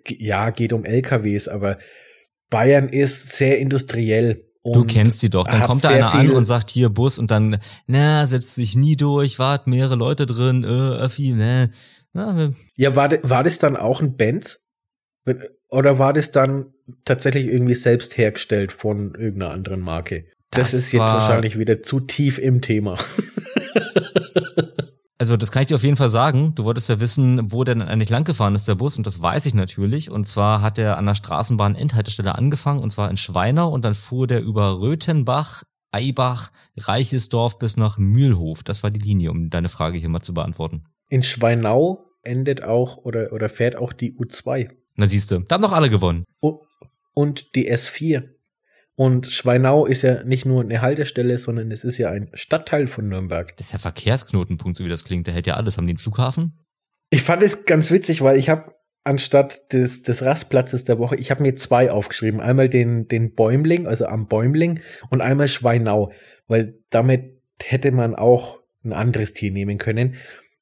ja 0.08 0.49
geht 0.49 0.74
um 0.74 0.84
LKWs, 0.84 1.47
aber 1.47 1.80
Bayern 2.49 2.89
ist 2.89 3.30
sehr 3.30 3.60
industriell. 3.60 4.43
du 4.64 4.84
kennst 4.84 5.24
die 5.24 5.30
doch. 5.30 5.47
Dann 5.47 5.64
kommt 5.64 5.86
da 5.86 5.89
einer 5.89 6.14
an 6.14 6.32
und 6.32 6.43
sagt 6.43 6.70
hier 6.70 6.89
Bus 6.89 7.18
und 7.18 7.32
dann, 7.32 7.58
na, 7.88 8.26
setzt 8.26 8.56
sich 8.56 8.76
nie 8.76 8.97
durch, 8.97 9.39
wart 9.39 9.68
mehrere 9.68 9.95
Leute 9.95 10.26
drin, 10.26 10.66
äh, 10.66 10.68
Öffi, 10.68 11.32
ne. 11.32 11.72
ja, 12.14 12.95
war, 12.95 13.10
war 13.24 13.43
das 13.43 13.60
dann 13.60 13.78
auch 13.78 14.02
ein 14.02 14.18
Benz? 14.18 14.60
Oder 15.70 15.99
war 15.99 16.12
das 16.12 16.32
dann 16.32 16.74
tatsächlich 17.06 17.47
irgendwie 17.47 17.76
selbst 17.76 18.18
hergestellt 18.18 18.74
von 18.74 19.16
irgendeiner 19.16 19.52
anderen 19.52 19.80
Marke? 19.80 20.26
Das, 20.52 20.72
das 20.72 20.80
ist 20.82 20.91
jetzt 20.91 20.99
wahrscheinlich 20.99 21.58
wieder 21.58 21.82
zu 21.82 22.02
tief 22.02 22.38
im 22.38 22.62
Thema. 22.62 22.97
Also 25.22 25.38
das 25.38 25.52
kann 25.52 25.62
ich 25.62 25.68
dir 25.68 25.76
auf 25.76 25.84
jeden 25.84 25.97
Fall 25.97 26.10
sagen. 26.10 26.56
Du 26.56 26.64
wolltest 26.64 26.89
ja 26.89 26.99
wissen, 26.99 27.52
wo 27.52 27.64
der 27.64 27.76
denn 27.76 27.88
eigentlich 27.88 28.10
langgefahren 28.10 28.56
ist, 28.56 28.68
der 28.68 28.74
Bus. 28.74 28.97
Und 28.97 29.06
das 29.06 29.22
weiß 29.22 29.45
ich 29.45 29.54
natürlich. 29.54 30.10
Und 30.10 30.28
zwar 30.28 30.64
hat 30.64 30.80
er 30.80 30.97
an 30.97 31.06
der 31.06 31.14
Straßenbahn 31.14 31.76
Endhaltestelle 31.76 32.34
angefangen, 32.34 32.80
und 32.80 32.91
zwar 32.91 33.08
in 33.12 33.18
Schweinau. 33.18 33.70
Und 33.70 33.86
dann 33.86 33.93
fuhr 33.93 34.26
der 34.26 34.41
über 34.41 34.82
Röthenbach, 34.82 35.62
Eibach, 35.91 36.52
Reichesdorf 36.76 37.60
bis 37.60 37.78
nach 37.78 37.99
Mühlhof. 37.99 38.64
Das 38.64 38.82
war 38.82 38.89
die 38.89 38.99
Linie, 38.99 39.30
um 39.30 39.52
deine 39.52 39.70
Frage 39.70 39.99
hier 39.99 40.10
mal 40.10 40.22
zu 40.22 40.34
beantworten. 40.34 40.86
In 41.08 41.22
Schweinau 41.22 42.04
endet 42.24 42.64
auch 42.64 42.97
oder, 42.97 43.32
oder 43.32 43.47
fährt 43.47 43.76
auch 43.76 43.93
die 43.93 44.16
U2. 44.16 44.70
Na 44.95 45.06
siehst 45.06 45.30
du, 45.30 45.41
da 45.41 45.54
haben 45.54 45.62
doch 45.62 45.72
alle 45.72 45.91
gewonnen. 45.91 46.24
Und 47.14 47.54
die 47.54 47.72
S4. 47.72 48.24
Und 49.02 49.26
Schweinau 49.26 49.88
ist 49.88 50.04
ja 50.04 50.24
nicht 50.26 50.45
nur 50.45 50.62
eine 50.62 50.84
Haltestelle, 50.84 51.39
sondern 51.39 51.72
es 51.72 51.84
ist 51.84 51.97
ja 51.97 52.12
ein 52.12 52.30
Stadtteil 52.34 52.86
von 52.86 53.10
Nürnberg. 53.10 53.58
Das 53.58 53.66
ist 53.66 53.74
ja 53.74 53.80
Verkehrsknotenpunkt, 53.80 54.78
so 54.78 54.86
wie 54.86 54.89
das 54.89 55.06
klingt. 55.06 55.26
Der 55.26 55.34
hält 55.34 55.47
ja 55.47 55.56
alles. 55.56 55.78
Haben 55.78 55.88
die 55.88 55.93
einen 55.93 55.97
Flughafen? 55.97 56.60
Ich 57.10 57.24
fand 57.24 57.41
es 57.41 57.66
ganz 57.66 57.89
witzig, 57.89 58.22
weil 58.22 58.38
ich 58.38 58.47
habe 58.47 58.76
anstatt 59.04 59.74
des, 59.74 60.04
des 60.04 60.22
Rastplatzes 60.22 60.86
der 60.86 60.99
Woche, 60.99 61.16
ich 61.16 61.32
habe 61.32 61.41
mir 61.41 61.56
zwei 61.56 61.89
aufgeschrieben. 61.89 62.41
Einmal 62.41 62.70
den, 62.70 63.08
den 63.08 63.34
Bäumling, 63.34 63.88
also 63.88 64.06
am 64.06 64.28
Bäumling 64.28 64.82
und 65.10 65.22
einmal 65.22 65.47
Schweinau, 65.47 66.12
weil 66.45 66.76
damit 66.91 67.41
hätte 67.60 67.91
man 67.91 68.14
auch 68.14 68.60
ein 68.84 68.93
anderes 68.93 69.34
Tier 69.34 69.49
nehmen 69.49 69.80
können. 69.80 70.18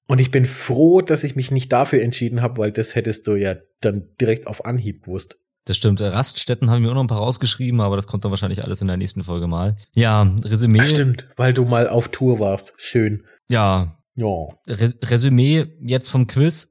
Und 0.08 0.22
ich 0.22 0.32
bin 0.32 0.46
froh, 0.46 1.02
dass 1.02 1.26
ich 1.26 1.36
mich 1.36 1.52
nicht 1.52 1.74
dafür 1.74 2.02
entschieden 2.02 2.42
habe, 2.42 2.60
weil 2.60 2.72
das 2.72 2.96
hättest 2.96 3.28
du 3.28 3.36
ja 3.36 3.58
dann 3.82 4.16
direkt 4.22 4.48
auf 4.48 4.64
Anhieb 4.64 5.04
gewusst. 5.04 5.38
Das 5.70 5.78
stimmt. 5.78 6.02
Raststätten 6.02 6.72
haben 6.72 6.82
wir 6.82 6.90
auch 6.90 6.96
noch 6.96 7.04
ein 7.04 7.08
paar 7.08 7.20
rausgeschrieben, 7.20 7.80
aber 7.80 7.96
das 7.96 8.08
kommt 8.08 8.26
dann 8.26 8.32
wahrscheinlich 8.32 8.64
alles 8.64 8.82
in 8.82 8.88
der 8.88 8.98
nächsten 8.98 9.24
Folge 9.24 9.46
mal. 9.46 9.78
Ja, 9.94 10.24
Resümee. 10.44 10.80
Ach, 10.82 10.88
stimmt, 10.88 11.28
weil 11.38 11.54
du 11.54 11.64
mal 11.64 11.88
auf 11.88 12.08
Tour 12.08 12.40
warst. 12.40 12.74
Schön. 12.78 13.24
Ja. 13.50 14.00
Ja. 14.16 14.48
Re 14.68 14.96
Resümee 15.04 15.68
jetzt 15.80 16.10
vom 16.10 16.26
Quiz 16.26 16.70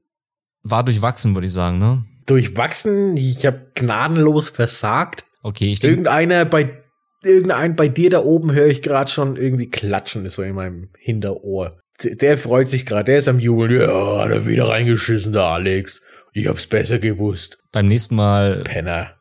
war 0.63 0.83
durchwachsen, 0.83 1.33
würde 1.33 1.47
ich 1.47 1.53
sagen, 1.53 1.79
ne? 1.79 2.03
Durchwachsen? 2.25 3.15
Ich 3.15 3.45
habe 3.45 3.71
gnadenlos 3.73 4.49
versagt. 4.49 5.23
Okay, 5.43 5.71
ich 5.71 5.79
denke. 5.79 5.93
Irgendeiner 5.93 6.43
bei 6.43 6.83
irgendein 7.23 7.77
bei 7.77 7.87
dir 7.87 8.09
da 8.09 8.19
oben 8.19 8.51
höre 8.51 8.67
ich 8.67 8.81
gerade 8.81 9.09
schon 9.09 9.37
irgendwie 9.37 9.69
klatschen, 9.69 10.25
ist 10.25 10.35
so 10.35 10.41
in 10.41 10.55
meinem 10.55 10.89
Hinterohr. 10.99 11.79
Der 12.03 12.37
freut 12.37 12.67
sich 12.67 12.85
gerade, 12.85 13.05
der 13.05 13.19
ist 13.19 13.29
am 13.29 13.39
Jubeln. 13.39 13.71
Ja, 13.71 14.27
er 14.27 14.45
wieder 14.45 14.67
reingeschissen, 14.67 15.31
der 15.31 15.43
Alex. 15.43 16.01
Ich 16.33 16.47
hab's 16.47 16.67
besser 16.67 16.99
gewusst. 16.99 17.63
Beim 17.71 17.87
nächsten 17.87 18.15
Mal. 18.15 18.63
Penner. 18.63 19.15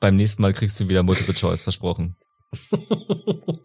Beim 0.00 0.16
nächsten 0.16 0.42
Mal 0.42 0.52
kriegst 0.52 0.78
du 0.80 0.88
wieder 0.88 1.02
Multiple 1.02 1.34
Choice 1.34 1.62
versprochen. 1.62 2.16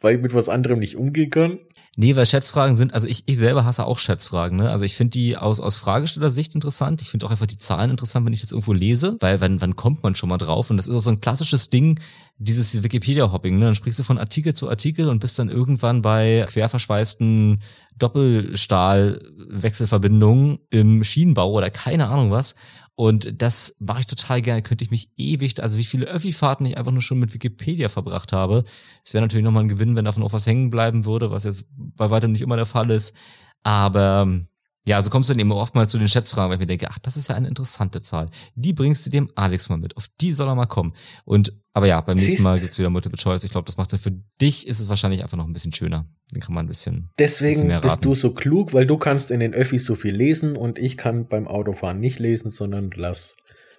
Weil 0.00 0.16
ich 0.16 0.22
mit 0.22 0.34
was 0.34 0.48
anderem 0.48 0.78
nicht 0.78 0.96
umgehen 0.96 1.30
kann? 1.30 1.58
Nee, 1.94 2.16
weil 2.16 2.24
Schätzfragen 2.24 2.74
sind, 2.74 2.94
also 2.94 3.06
ich, 3.06 3.24
ich 3.26 3.36
selber 3.36 3.66
hasse 3.66 3.84
auch 3.84 3.98
Schätzfragen, 3.98 4.56
ne? 4.56 4.70
Also 4.70 4.86
ich 4.86 4.96
finde 4.96 5.10
die 5.10 5.36
aus, 5.36 5.60
aus 5.60 5.76
Fragestellersicht 5.76 6.54
interessant. 6.54 7.02
Ich 7.02 7.10
finde 7.10 7.26
auch 7.26 7.30
einfach 7.30 7.44
die 7.44 7.58
Zahlen 7.58 7.90
interessant, 7.90 8.24
wenn 8.24 8.32
ich 8.32 8.40
das 8.40 8.50
irgendwo 8.50 8.72
lese, 8.72 9.18
weil 9.20 9.42
wann, 9.42 9.60
wann 9.60 9.76
kommt 9.76 10.02
man 10.02 10.14
schon 10.14 10.30
mal 10.30 10.38
drauf? 10.38 10.70
Und 10.70 10.78
das 10.78 10.88
ist 10.88 10.96
auch 10.96 11.00
so 11.00 11.10
ein 11.10 11.20
klassissch 11.20 11.68
Ding, 11.68 12.00
dieses 12.38 12.82
Wikipedia-Hopping, 12.82 13.58
ne? 13.58 13.66
Dann 13.66 13.74
sprichst 13.74 13.98
du 13.98 14.04
von 14.04 14.16
Artikel 14.16 14.54
zu 14.54 14.70
Artikel 14.70 15.10
und 15.10 15.18
bist 15.18 15.38
dann 15.38 15.50
irgendwann 15.50 16.00
bei 16.00 16.46
querverschweißten 16.48 17.60
Doppelstahlwechselverbindungen 17.98 20.60
im 20.70 21.04
Schienenbau 21.04 21.52
oder 21.52 21.68
keine 21.68 22.08
Ahnung 22.08 22.30
was. 22.30 22.54
Und 22.94 23.40
das 23.40 23.76
mache 23.78 24.00
ich 24.00 24.06
total 24.06 24.42
gerne. 24.42 24.62
Könnte 24.62 24.84
ich 24.84 24.90
mich 24.90 25.10
ewig, 25.16 25.62
also 25.62 25.78
wie 25.78 25.84
viele 25.84 26.06
Öffi-Fahrten 26.06 26.66
ich 26.66 26.76
einfach 26.76 26.92
nur 26.92 27.02
schon 27.02 27.18
mit 27.18 27.32
Wikipedia 27.32 27.88
verbracht 27.88 28.32
habe. 28.32 28.64
Es 29.04 29.14
wäre 29.14 29.22
natürlich 29.22 29.44
nochmal 29.44 29.64
ein 29.64 29.68
Gewinn, 29.68 29.96
wenn 29.96 30.04
davon 30.04 30.22
auch 30.22 30.32
was 30.32 30.46
hängen 30.46 30.70
bleiben 30.70 31.04
würde, 31.04 31.30
was 31.30 31.44
jetzt 31.44 31.66
bei 31.76 32.10
weitem 32.10 32.32
nicht 32.32 32.42
immer 32.42 32.56
der 32.56 32.66
Fall 32.66 32.90
ist. 32.90 33.16
Aber 33.62 34.42
ja, 34.84 35.00
so 35.00 35.10
kommst 35.10 35.30
du 35.30 35.34
dann 35.34 35.40
eben 35.40 35.52
oftmals 35.52 35.90
zu 35.90 35.98
den 35.98 36.08
Schätzfragen, 36.08 36.50
weil 36.50 36.56
ich 36.56 36.60
mir 36.60 36.66
denke, 36.66 36.88
ach, 36.90 36.98
das 36.98 37.16
ist 37.16 37.28
ja 37.28 37.36
eine 37.36 37.46
interessante 37.46 38.00
Zahl. 38.00 38.28
Die 38.56 38.72
bringst 38.72 39.06
du 39.06 39.10
dem 39.10 39.30
Alex 39.36 39.68
mal 39.68 39.78
mit. 39.78 39.96
Auf 39.96 40.08
die 40.20 40.32
soll 40.32 40.48
er 40.48 40.56
mal 40.56 40.66
kommen. 40.66 40.94
Und, 41.24 41.52
aber 41.72 41.86
ja, 41.86 42.00
beim 42.00 42.18
Siehst. 42.18 42.30
nächsten 42.30 42.44
Mal 42.44 42.58
gibt's 42.58 42.78
wieder 42.78 42.90
Multiple 42.90 43.18
Choice. 43.18 43.44
Ich 43.44 43.52
glaube, 43.52 43.66
das 43.66 43.76
macht 43.76 43.92
dann 43.92 44.00
für 44.00 44.10
dich 44.40 44.66
ist 44.66 44.80
es 44.80 44.88
wahrscheinlich 44.88 45.22
einfach 45.22 45.36
noch 45.36 45.46
ein 45.46 45.52
bisschen 45.52 45.72
schöner. 45.72 46.08
Den 46.34 46.40
kann 46.40 46.54
man 46.54 46.66
ein 46.66 46.68
bisschen. 46.68 47.10
Deswegen 47.18 47.68
bisschen 47.68 47.80
bist 47.80 48.04
du 48.04 48.14
so 48.16 48.32
klug, 48.32 48.72
weil 48.72 48.86
du 48.86 48.98
kannst 48.98 49.30
in 49.30 49.38
den 49.38 49.54
Öffis 49.54 49.84
so 49.84 49.94
viel 49.94 50.16
lesen 50.16 50.56
und 50.56 50.80
ich 50.80 50.96
kann 50.96 51.28
beim 51.28 51.46
Autofahren 51.46 52.00
nicht 52.00 52.18
lesen, 52.18 52.50
sondern 52.50 52.90
lass 52.96 53.36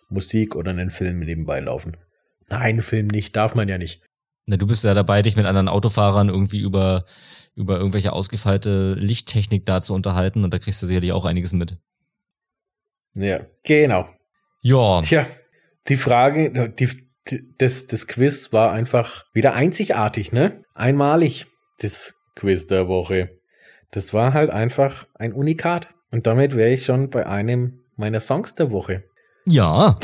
Musik 0.10 0.56
oder 0.56 0.72
einen 0.72 0.90
Film 0.90 1.20
nebenbei 1.20 1.60
laufen. 1.60 1.98
Nein, 2.48 2.82
Film 2.82 3.08
nicht, 3.08 3.36
darf 3.36 3.56
man 3.56 3.68
ja 3.68 3.78
nicht. 3.78 4.04
Na, 4.46 4.58
du 4.58 4.68
bist 4.68 4.84
ja 4.84 4.94
dabei, 4.94 5.22
dich 5.22 5.36
mit 5.36 5.46
anderen 5.46 5.68
Autofahrern 5.68 6.30
irgendwie 6.30 6.60
über 6.60 7.06
über 7.56 7.78
irgendwelche 7.78 8.14
ausgefeilte 8.14 8.94
Lichttechnik 8.96 9.66
da 9.66 9.82
zu 9.82 9.94
unterhalten 9.94 10.44
und 10.44 10.54
da 10.54 10.60
kriegst 10.60 10.82
du 10.82 10.86
sicherlich 10.86 11.12
auch 11.12 11.26
einiges 11.26 11.54
mit. 11.54 11.78
Ja, 13.16 13.42
genau. 13.64 14.10
Ja. 14.62 15.02
Tja, 15.02 15.26
die 15.88 15.98
Frage, 15.98 16.70
die, 16.70 16.90
das, 17.58 17.88
das 17.88 18.08
Quiz 18.08 18.52
war 18.54 18.72
einfach 18.72 19.26
wieder 19.34 19.54
einzigartig, 19.54 20.32
ne? 20.32 20.64
Einmalig, 20.74 21.46
das 21.80 22.16
Quiz 22.36 22.66
der 22.68 22.88
Woche. 22.88 23.30
Das 23.92 24.14
war 24.14 24.34
halt 24.34 24.50
einfach 24.50 25.08
ein 25.14 25.34
Unikat. 25.34 25.94
Und 26.10 26.26
damit 26.26 26.56
wäre 26.56 26.72
ich 26.72 26.86
schon 26.86 27.10
bei 27.10 27.28
einem 27.28 27.84
meiner 27.96 28.20
Songs 28.20 28.56
der 28.56 28.72
Woche. 28.72 29.04
Ja. 29.46 30.00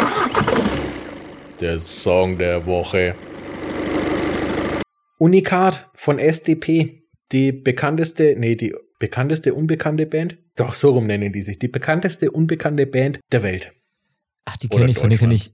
Der 1.60 1.80
Song 1.80 2.38
der 2.38 2.66
Woche. 2.66 3.16
Unikat 5.18 5.90
von 5.96 6.20
SDP 6.20 6.99
die 7.32 7.52
bekannteste, 7.52 8.36
nee, 8.38 8.56
die 8.56 8.74
bekannteste 9.00 9.54
unbekannte 9.54 10.06
Band, 10.06 10.38
doch 10.56 10.74
so 10.74 10.92
rum 10.92 11.08
nennen 11.08 11.32
die 11.32 11.42
sich, 11.42 11.60
die 11.60 11.68
bekannteste 11.68 12.32
unbekannte 12.32 12.86
Band 12.86 13.20
der 13.32 13.44
Welt. 13.44 13.72
Ach, 14.46 14.58
die 14.58 14.68
kenne 14.68 14.92
ich, 14.92 14.98
von 14.98 15.10
denen 15.10 15.20
kenne 15.20 15.34
ich. 15.36 15.54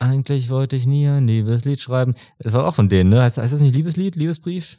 Eigentlich 0.00 0.48
wollte 0.48 0.76
ich 0.76 0.86
nie 0.86 1.08
ein 1.08 1.26
Liebeslied 1.26 1.80
schreiben. 1.80 2.14
Das 2.38 2.52
war 2.52 2.66
auch 2.66 2.74
von 2.74 2.88
denen, 2.88 3.10
ne? 3.10 3.22
Heißt, 3.22 3.38
heißt 3.38 3.52
das 3.52 3.60
nicht 3.60 3.74
Liebeslied, 3.74 4.14
Liebesbrief? 4.14 4.78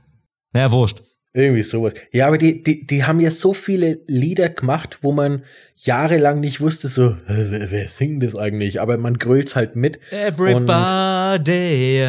Naja, 0.54 0.72
wurscht. 0.72 1.02
Irgendwie 1.34 1.62
sowas. 1.62 1.94
Ja, 2.12 2.28
aber 2.28 2.38
die, 2.38 2.64
die, 2.64 2.88
die 2.88 3.04
haben 3.04 3.20
ja 3.20 3.30
so 3.30 3.54
viele 3.54 4.00
Lieder 4.08 4.50
gemacht, 4.50 5.00
wo 5.02 5.12
man 5.12 5.44
jahrelang 5.76 6.40
nicht 6.40 6.62
wusste, 6.62 6.88
so, 6.88 7.18
wer, 7.28 7.70
wer 7.70 7.88
singt 7.88 8.24
das 8.24 8.36
eigentlich? 8.36 8.82
Aber 8.82 8.98
man 8.98 9.18
grölt's 9.18 9.56
halt 9.56 9.76
mit. 9.76 10.00
Everybody. 10.12 12.06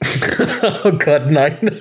oh 0.84 0.92
Gott, 0.92 1.30
nein. 1.30 1.56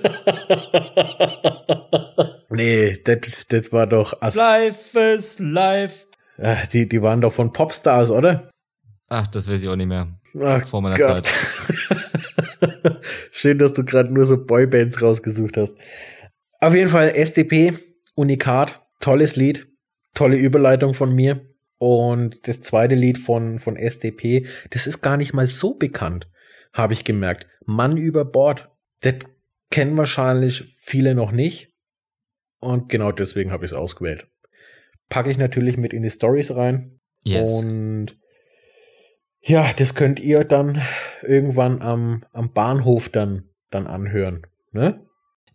nee, 2.50 2.98
das, 3.04 3.48
das 3.48 3.72
war 3.72 3.88
doch. 3.88 4.14
Life 4.34 5.00
is 5.00 5.40
life. 5.40 6.08
Ach, 6.42 6.68
die, 6.68 6.88
die 6.88 7.02
waren 7.02 7.22
doch 7.22 7.34
von 7.34 7.52
Popstars, 7.52 8.12
oder? 8.12 8.50
Ach, 9.10 9.28
das 9.28 9.50
weiß 9.50 9.62
ich 9.62 9.70
auch 9.70 9.76
nicht 9.76 9.88
mehr. 9.88 10.08
Ach, 10.42 10.68
Vor 10.68 10.82
meiner 10.82 10.98
Gott. 10.98 11.28
Zeit. 11.28 11.34
Schön, 13.32 13.60
dass 13.60 13.74
du 13.74 13.86
gerade 13.86 14.14
nur 14.14 14.26
so 14.26 14.44
Boybands 14.44 15.02
rausgesucht 15.02 15.58
hast. 15.58 15.76
Auf 16.60 16.74
jeden 16.74 16.90
Fall 16.90 17.10
SDP, 17.16 17.74
Unikat, 18.16 18.82
tolles 19.00 19.36
Lied, 19.36 19.68
tolle 20.14 20.38
Überleitung 20.38 20.94
von 20.94 21.14
mir. 21.14 21.42
Und 21.78 22.48
das 22.48 22.62
zweite 22.62 22.96
Lied 22.96 23.18
von, 23.18 23.60
von 23.60 23.76
SDP, 23.76 24.48
das 24.72 24.88
ist 24.88 25.02
gar 25.02 25.18
nicht 25.18 25.34
mal 25.34 25.46
so 25.46 25.76
bekannt, 25.76 26.28
habe 26.76 26.94
ich 26.94 27.04
gemerkt. 27.04 27.48
Mann 27.66 27.98
über 27.98 28.24
Bord. 28.26 28.70
Das 29.00 29.16
kennen 29.72 29.98
wahrscheinlich 29.98 30.64
viele 30.78 31.16
noch 31.16 31.32
nicht. 31.32 31.74
Und 32.60 32.90
genau 32.90 33.12
deswegen 33.12 33.52
habe 33.52 33.66
ich 33.66 33.72
es 33.72 33.78
ausgewählt. 33.78 34.28
Packe 35.10 35.32
ich 35.32 35.38
natürlich 35.38 35.78
mit 35.78 35.94
in 35.94 36.04
die 36.04 36.10
Stories 36.10 36.56
rein. 36.56 37.00
Yes. 37.24 37.64
Und 37.64 38.18
ja, 39.42 39.72
das 39.74 39.96
könnt 39.96 40.20
ihr 40.20 40.44
dann 40.44 40.82
irgendwann 41.22 41.82
am, 41.82 42.24
am 42.34 42.52
Bahnhof 42.54 43.10
dann, 43.10 43.50
dann 43.70 43.88
anhören. 43.88 44.42
Ne? 44.72 45.06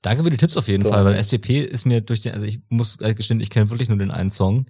Danke 0.03 0.25
für 0.25 0.31
die 0.31 0.37
Tipps 0.37 0.57
auf 0.57 0.69
jeden 0.69 0.85
so. 0.85 0.91
Fall, 0.91 1.05
weil 1.05 1.15
SDP 1.15 1.61
ist 1.61 1.85
mir 1.85 2.01
durch 2.01 2.21
den, 2.21 2.33
also 2.33 2.47
ich 2.47 2.61
muss 2.69 2.99
gestehen, 2.99 3.41
ich 3.41 3.51
kenne 3.51 3.71
wirklich 3.71 3.89
nur 3.89 3.99
den 3.99 4.11
einen 4.11 4.31
Song, 4.31 4.67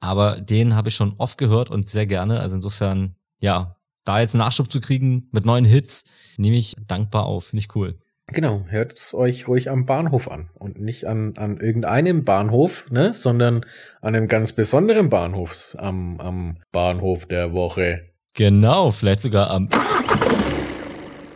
aber 0.00 0.40
den 0.40 0.74
habe 0.74 0.88
ich 0.88 0.94
schon 0.94 1.14
oft 1.18 1.38
gehört 1.38 1.70
und 1.70 1.88
sehr 1.88 2.06
gerne. 2.06 2.40
Also 2.40 2.56
insofern, 2.56 3.14
ja, 3.38 3.76
da 4.04 4.20
jetzt 4.20 4.34
Nachschub 4.34 4.70
zu 4.70 4.80
kriegen 4.80 5.28
mit 5.32 5.44
neuen 5.44 5.64
Hits, 5.64 6.04
nehme 6.36 6.56
ich 6.56 6.74
dankbar 6.86 7.26
auf. 7.26 7.46
Finde 7.46 7.60
ich 7.60 7.74
cool. 7.76 7.96
Genau, 8.28 8.64
hört 8.68 8.92
es 8.92 9.14
euch 9.14 9.48
ruhig 9.48 9.68
am 9.68 9.84
Bahnhof 9.84 10.30
an 10.30 10.48
und 10.54 10.80
nicht 10.80 11.06
an, 11.06 11.34
an 11.36 11.58
irgendeinem 11.58 12.24
Bahnhof, 12.24 12.86
ne, 12.90 13.12
sondern 13.12 13.66
an 14.00 14.14
einem 14.14 14.28
ganz 14.28 14.52
besonderen 14.52 15.10
Bahnhof, 15.10 15.74
am, 15.78 16.18
am 16.20 16.58
Bahnhof 16.70 17.26
der 17.26 17.52
Woche. 17.52 18.12
Genau, 18.34 18.90
vielleicht 18.90 19.20
sogar 19.20 19.50
am 19.50 19.68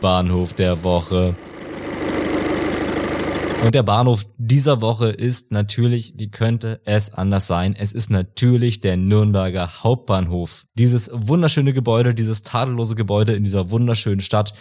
Bahnhof 0.01 0.53
der 0.53 0.81
Woche. 0.83 1.35
Und 3.63 3.73
der 3.73 3.83
Bahnhof 3.83 4.25
dieser 4.37 4.81
Woche 4.81 5.09
ist 5.09 5.51
natürlich, 5.51 6.13
wie 6.15 6.29
könnte 6.29 6.79
es 6.85 7.11
anders 7.13 7.47
sein? 7.47 7.75
Es 7.77 7.91
ist 7.91 8.09
natürlich 8.09 8.81
der 8.81 8.97
Nürnberger 8.97 9.83
Hauptbahnhof. 9.83 10.65
Dieses 10.75 11.09
wunderschöne 11.11 11.73
Gebäude, 11.73 12.13
dieses 12.13 12.43
tadellose 12.43 12.95
Gebäude 12.95 13.33
in 13.33 13.43
dieser 13.43 13.71
wunderschönen 13.71 14.21
Stadt. 14.21 14.53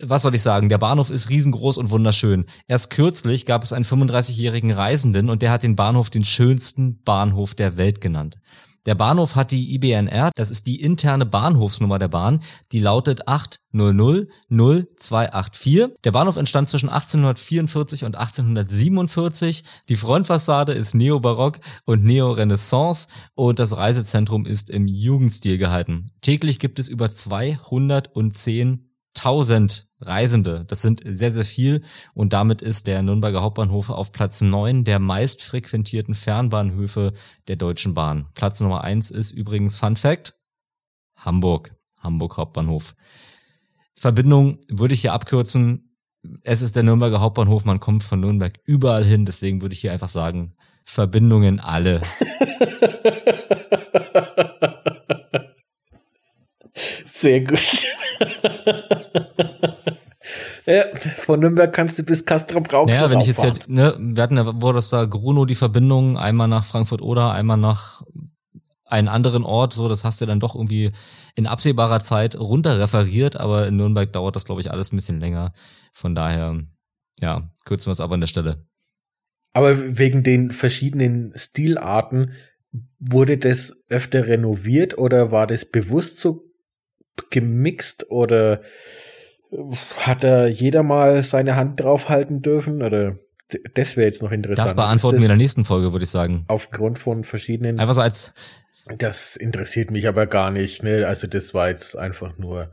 Was 0.00 0.22
soll 0.22 0.34
ich 0.34 0.42
sagen? 0.42 0.68
Der 0.68 0.78
Bahnhof 0.78 1.10
ist 1.10 1.30
riesengroß 1.30 1.78
und 1.78 1.90
wunderschön. 1.90 2.44
Erst 2.68 2.90
kürzlich 2.90 3.46
gab 3.46 3.64
es 3.64 3.72
einen 3.72 3.84
35-jährigen 3.84 4.70
Reisenden 4.70 5.30
und 5.30 5.42
der 5.42 5.50
hat 5.50 5.64
den 5.64 5.74
Bahnhof 5.74 6.10
den 6.10 6.24
schönsten 6.24 7.02
Bahnhof 7.02 7.54
der 7.54 7.76
Welt 7.76 8.00
genannt. 8.00 8.38
Der 8.86 8.94
Bahnhof 8.94 9.36
hat 9.36 9.50
die 9.50 9.74
IBNR, 9.74 10.30
das 10.34 10.50
ist 10.50 10.66
die 10.66 10.80
interne 10.80 11.26
Bahnhofsnummer 11.26 11.98
der 11.98 12.08
Bahn, 12.08 12.42
die 12.72 12.80
lautet 12.80 13.28
8000284. 13.28 15.90
Der 16.04 16.12
Bahnhof 16.12 16.36
entstand 16.36 16.68
zwischen 16.68 16.88
1844 16.88 18.04
und 18.04 18.16
1847. 18.16 19.64
Die 19.88 19.96
Frontfassade 19.96 20.72
ist 20.72 20.94
Neobarock 20.94 21.58
und 21.84 22.04
Neorenaissance 22.04 23.08
und 23.34 23.58
das 23.58 23.76
Reisezentrum 23.76 24.46
ist 24.46 24.70
im 24.70 24.86
Jugendstil 24.86 25.58
gehalten. 25.58 26.06
Täglich 26.20 26.58
gibt 26.58 26.78
es 26.78 26.88
über 26.88 27.12
210 27.12 28.88
1000 29.18 29.87
Reisende. 30.00 30.64
Das 30.68 30.80
sind 30.82 31.02
sehr, 31.04 31.32
sehr 31.32 31.44
viel. 31.44 31.82
Und 32.14 32.32
damit 32.32 32.62
ist 32.62 32.86
der 32.86 33.02
Nürnberger 33.02 33.42
Hauptbahnhof 33.42 33.90
auf 33.90 34.12
Platz 34.12 34.40
9 34.40 34.84
der 34.84 35.00
meist 35.00 35.42
frequentierten 35.42 36.14
Fernbahnhöfe 36.14 37.12
der 37.48 37.56
Deutschen 37.56 37.94
Bahn. 37.94 38.28
Platz 38.34 38.60
Nummer 38.60 38.84
1 38.84 39.10
ist 39.10 39.32
übrigens 39.32 39.76
Fun 39.76 39.96
Fact 39.96 40.36
Hamburg. 41.16 41.74
Hamburg 41.98 42.36
Hauptbahnhof. 42.36 42.94
Verbindung 43.96 44.60
würde 44.68 44.94
ich 44.94 45.00
hier 45.00 45.12
abkürzen. 45.12 45.96
Es 46.42 46.62
ist 46.62 46.76
der 46.76 46.84
Nürnberger 46.84 47.18
Hauptbahnhof. 47.20 47.64
Man 47.64 47.80
kommt 47.80 48.04
von 48.04 48.20
Nürnberg 48.20 48.54
überall 48.64 49.04
hin. 49.04 49.26
Deswegen 49.26 49.60
würde 49.62 49.72
ich 49.72 49.80
hier 49.80 49.90
einfach 49.92 50.08
sagen, 50.08 50.54
Verbindungen 50.84 51.58
alle. 51.58 52.02
Sehr 57.06 57.40
gut. 57.40 57.58
ja, 60.66 60.84
von 61.24 61.40
Nürnberg 61.40 61.72
kannst 61.72 61.98
du 61.98 62.02
bis 62.02 62.24
Castrop 62.24 62.72
Rauxel 62.72 62.96
Ja, 62.96 63.10
wenn 63.10 63.20
ich 63.20 63.26
jetzt, 63.26 63.42
halt, 63.42 63.68
ne, 63.68 63.96
wir 63.98 64.22
hatten 64.22 64.36
ja, 64.36 64.62
wo 64.62 64.72
das 64.72 64.90
da 64.90 65.04
Gruno 65.04 65.44
die 65.44 65.54
Verbindung, 65.54 66.16
einmal 66.16 66.48
nach 66.48 66.64
Frankfurt 66.64 67.02
oder 67.02 67.32
einmal 67.32 67.56
nach 67.56 68.02
einen 68.84 69.08
anderen 69.08 69.44
Ort, 69.44 69.74
so, 69.74 69.88
das 69.88 70.04
hast 70.04 70.20
du 70.20 70.26
dann 70.26 70.40
doch 70.40 70.54
irgendwie 70.54 70.92
in 71.34 71.46
absehbarer 71.46 72.00
Zeit 72.00 72.38
runter 72.38 72.78
referiert, 72.78 73.36
aber 73.36 73.66
in 73.66 73.76
Nürnberg 73.76 74.12
dauert 74.12 74.34
das, 74.34 74.44
glaube 74.44 74.60
ich, 74.60 74.70
alles 74.70 74.92
ein 74.92 74.96
bisschen 74.96 75.20
länger. 75.20 75.52
Von 75.92 76.14
daher, 76.14 76.60
ja, 77.20 77.50
kürzen 77.64 77.88
wir 77.88 77.92
es 77.92 78.00
aber 78.00 78.14
an 78.14 78.20
der 78.20 78.28
Stelle. 78.28 78.66
Aber 79.52 79.98
wegen 79.98 80.22
den 80.22 80.50
verschiedenen 80.52 81.32
Stilarten 81.34 82.32
wurde 82.98 83.38
das 83.38 83.72
öfter 83.88 84.26
renoviert 84.26 84.96
oder 84.98 85.32
war 85.32 85.46
das 85.46 85.64
bewusst 85.64 86.18
so 86.18 86.44
gemixt 87.30 88.10
oder 88.10 88.62
hat 90.00 90.24
da 90.24 90.46
jeder 90.46 90.82
mal 90.82 91.22
seine 91.22 91.56
Hand 91.56 91.80
draufhalten 91.80 92.42
dürfen 92.42 92.82
oder 92.82 93.18
das 93.74 93.96
wäre 93.96 94.06
jetzt 94.06 94.22
noch 94.22 94.30
interessant. 94.30 94.68
Das 94.68 94.74
beantworten 94.74 95.16
das 95.16 95.22
wir 95.22 95.26
in 95.26 95.38
der 95.38 95.42
nächsten 95.42 95.64
Folge, 95.64 95.92
würde 95.92 96.04
ich 96.04 96.10
sagen. 96.10 96.44
Aufgrund 96.48 96.98
von 96.98 97.24
verschiedenen. 97.24 97.80
Einfach 97.80 97.94
so 97.94 98.02
als. 98.02 98.34
Das 98.98 99.36
interessiert 99.36 99.90
mich 99.90 100.08
aber 100.08 100.26
gar 100.26 100.50
nicht, 100.50 100.82
ne? 100.82 101.06
Also 101.06 101.26
das 101.26 101.52
war 101.54 101.68
jetzt 101.68 101.96
einfach 101.96 102.38
nur 102.38 102.70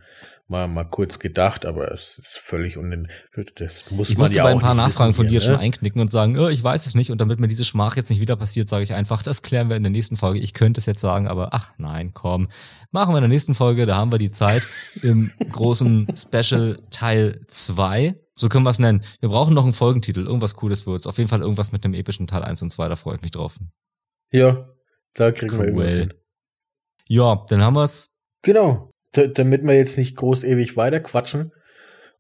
mal, 0.47 0.67
mal 0.67 0.83
kurz 0.83 1.19
gedacht, 1.19 1.65
aber 1.65 1.91
es 1.91 2.17
ist 2.17 2.37
völlig 2.37 2.77
unin, 2.77 3.07
das 3.55 3.89
muss 3.91 4.09
ich 4.09 4.17
man 4.17 4.31
ja 4.31 4.43
bei 4.43 4.51
ein 4.51 4.59
paar 4.59 4.75
Nachfragen 4.75 5.13
von 5.13 5.27
dir 5.27 5.39
ne? 5.39 5.41
schon 5.41 5.55
einknicken 5.55 5.99
und 5.99 6.11
sagen, 6.11 6.37
oh, 6.37 6.49
ich 6.49 6.63
weiß 6.63 6.85
es 6.85 6.95
nicht 6.95 7.11
und 7.11 7.19
damit 7.19 7.39
mir 7.39 7.47
diese 7.47 7.63
Schmach 7.63 7.95
jetzt 7.95 8.09
nicht 8.09 8.19
wieder 8.19 8.35
passiert, 8.35 8.69
sage 8.69 8.83
ich 8.83 8.93
einfach, 8.93 9.23
das 9.23 9.41
klären 9.41 9.69
wir 9.69 9.75
in 9.75 9.83
der 9.83 9.91
nächsten 9.91 10.17
Folge. 10.17 10.39
Ich 10.39 10.53
könnte 10.53 10.79
es 10.79 10.85
jetzt 10.85 11.01
sagen, 11.01 11.27
aber 11.27 11.49
ach 11.53 11.73
nein, 11.77 12.13
komm, 12.13 12.49
machen 12.91 13.13
wir 13.13 13.17
in 13.17 13.23
der 13.23 13.29
nächsten 13.29 13.55
Folge, 13.55 13.85
da 13.85 13.95
haben 13.95 14.11
wir 14.11 14.19
die 14.19 14.31
Zeit 14.31 14.63
im 15.01 15.31
großen 15.51 16.07
Special 16.15 16.79
Teil 16.91 17.41
2. 17.47 18.15
So 18.35 18.49
können 18.49 18.65
wir 18.65 18.71
es 18.71 18.79
nennen. 18.79 19.03
Wir 19.21 19.29
brauchen 19.29 19.53
noch 19.53 19.63
einen 19.63 19.73
Folgentitel, 19.73 20.25
irgendwas 20.25 20.55
cooles 20.55 20.85
wird's. 20.85 21.07
Auf 21.07 21.17
jeden 21.17 21.29
Fall 21.29 21.41
irgendwas 21.41 21.71
mit 21.71 21.85
einem 21.85 21.93
epischen 21.93 22.27
Teil 22.27 22.43
1 22.43 22.61
und 22.61 22.71
2, 22.71 22.89
da 22.89 22.95
freue 22.95 23.15
ich 23.15 23.21
mich 23.21 23.31
drauf. 23.31 23.57
Ja, 24.31 24.67
da 25.13 25.31
kriegen 25.31 25.53
cool. 25.53 25.59
wir 25.59 25.65
irgendwas 25.67 25.91
hin. 25.93 26.13
Ja, 27.07 27.45
dann 27.47 27.61
haben 27.63 27.75
wir's. 27.75 28.11
Genau 28.41 28.91
damit 29.17 29.63
wir 29.63 29.75
jetzt 29.75 29.97
nicht 29.97 30.15
groß 30.15 30.43
ewig 30.43 30.77
weiter 30.77 30.99
quatschen 30.99 31.51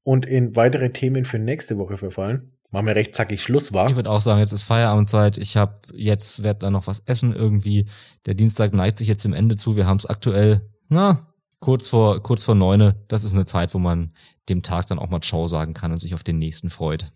und 0.03 0.25
in 0.25 0.55
weitere 0.55 0.91
Themen 0.91 1.25
für 1.25 1.39
nächste 1.39 1.77
Woche 1.77 1.97
verfallen. 1.97 2.51
Machen 2.71 2.87
wir 2.87 2.95
recht 2.95 3.15
zackig 3.15 3.41
Schluss, 3.41 3.73
war. 3.73 3.89
Ich 3.89 3.95
würde 3.95 4.09
auch 4.09 4.19
sagen, 4.19 4.39
jetzt 4.39 4.51
ist 4.51 4.63
Feierabendzeit. 4.63 5.37
Ich 5.37 5.55
habe 5.55 5.79
jetzt 5.93 6.43
werde 6.43 6.59
da 6.59 6.71
noch 6.71 6.87
was 6.87 6.99
essen 7.05 7.33
irgendwie. 7.33 7.87
Der 8.25 8.33
Dienstag 8.33 8.73
neigt 8.73 8.97
sich 8.97 9.07
jetzt 9.07 9.25
im 9.25 9.33
Ende 9.33 9.55
zu. 9.55 9.75
Wir 9.75 9.85
haben 9.85 9.97
es 9.97 10.05
aktuell, 10.05 10.69
na, 10.89 11.33
kurz 11.59 11.87
vor 11.87 12.21
kurz 12.21 12.43
vor 12.43 12.55
neune. 12.55 13.03
Das 13.07 13.23
ist 13.23 13.33
eine 13.33 13.45
Zeit, 13.45 13.73
wo 13.73 13.79
man 13.79 14.13
dem 14.49 14.61
Tag 14.61 14.87
dann 14.87 14.99
auch 14.99 15.09
mal 15.09 15.21
Ciao 15.21 15.47
sagen 15.47 15.73
kann 15.73 15.91
und 15.91 15.99
sich 15.99 16.13
auf 16.13 16.23
den 16.23 16.37
nächsten 16.37 16.69
freut. 16.69 17.13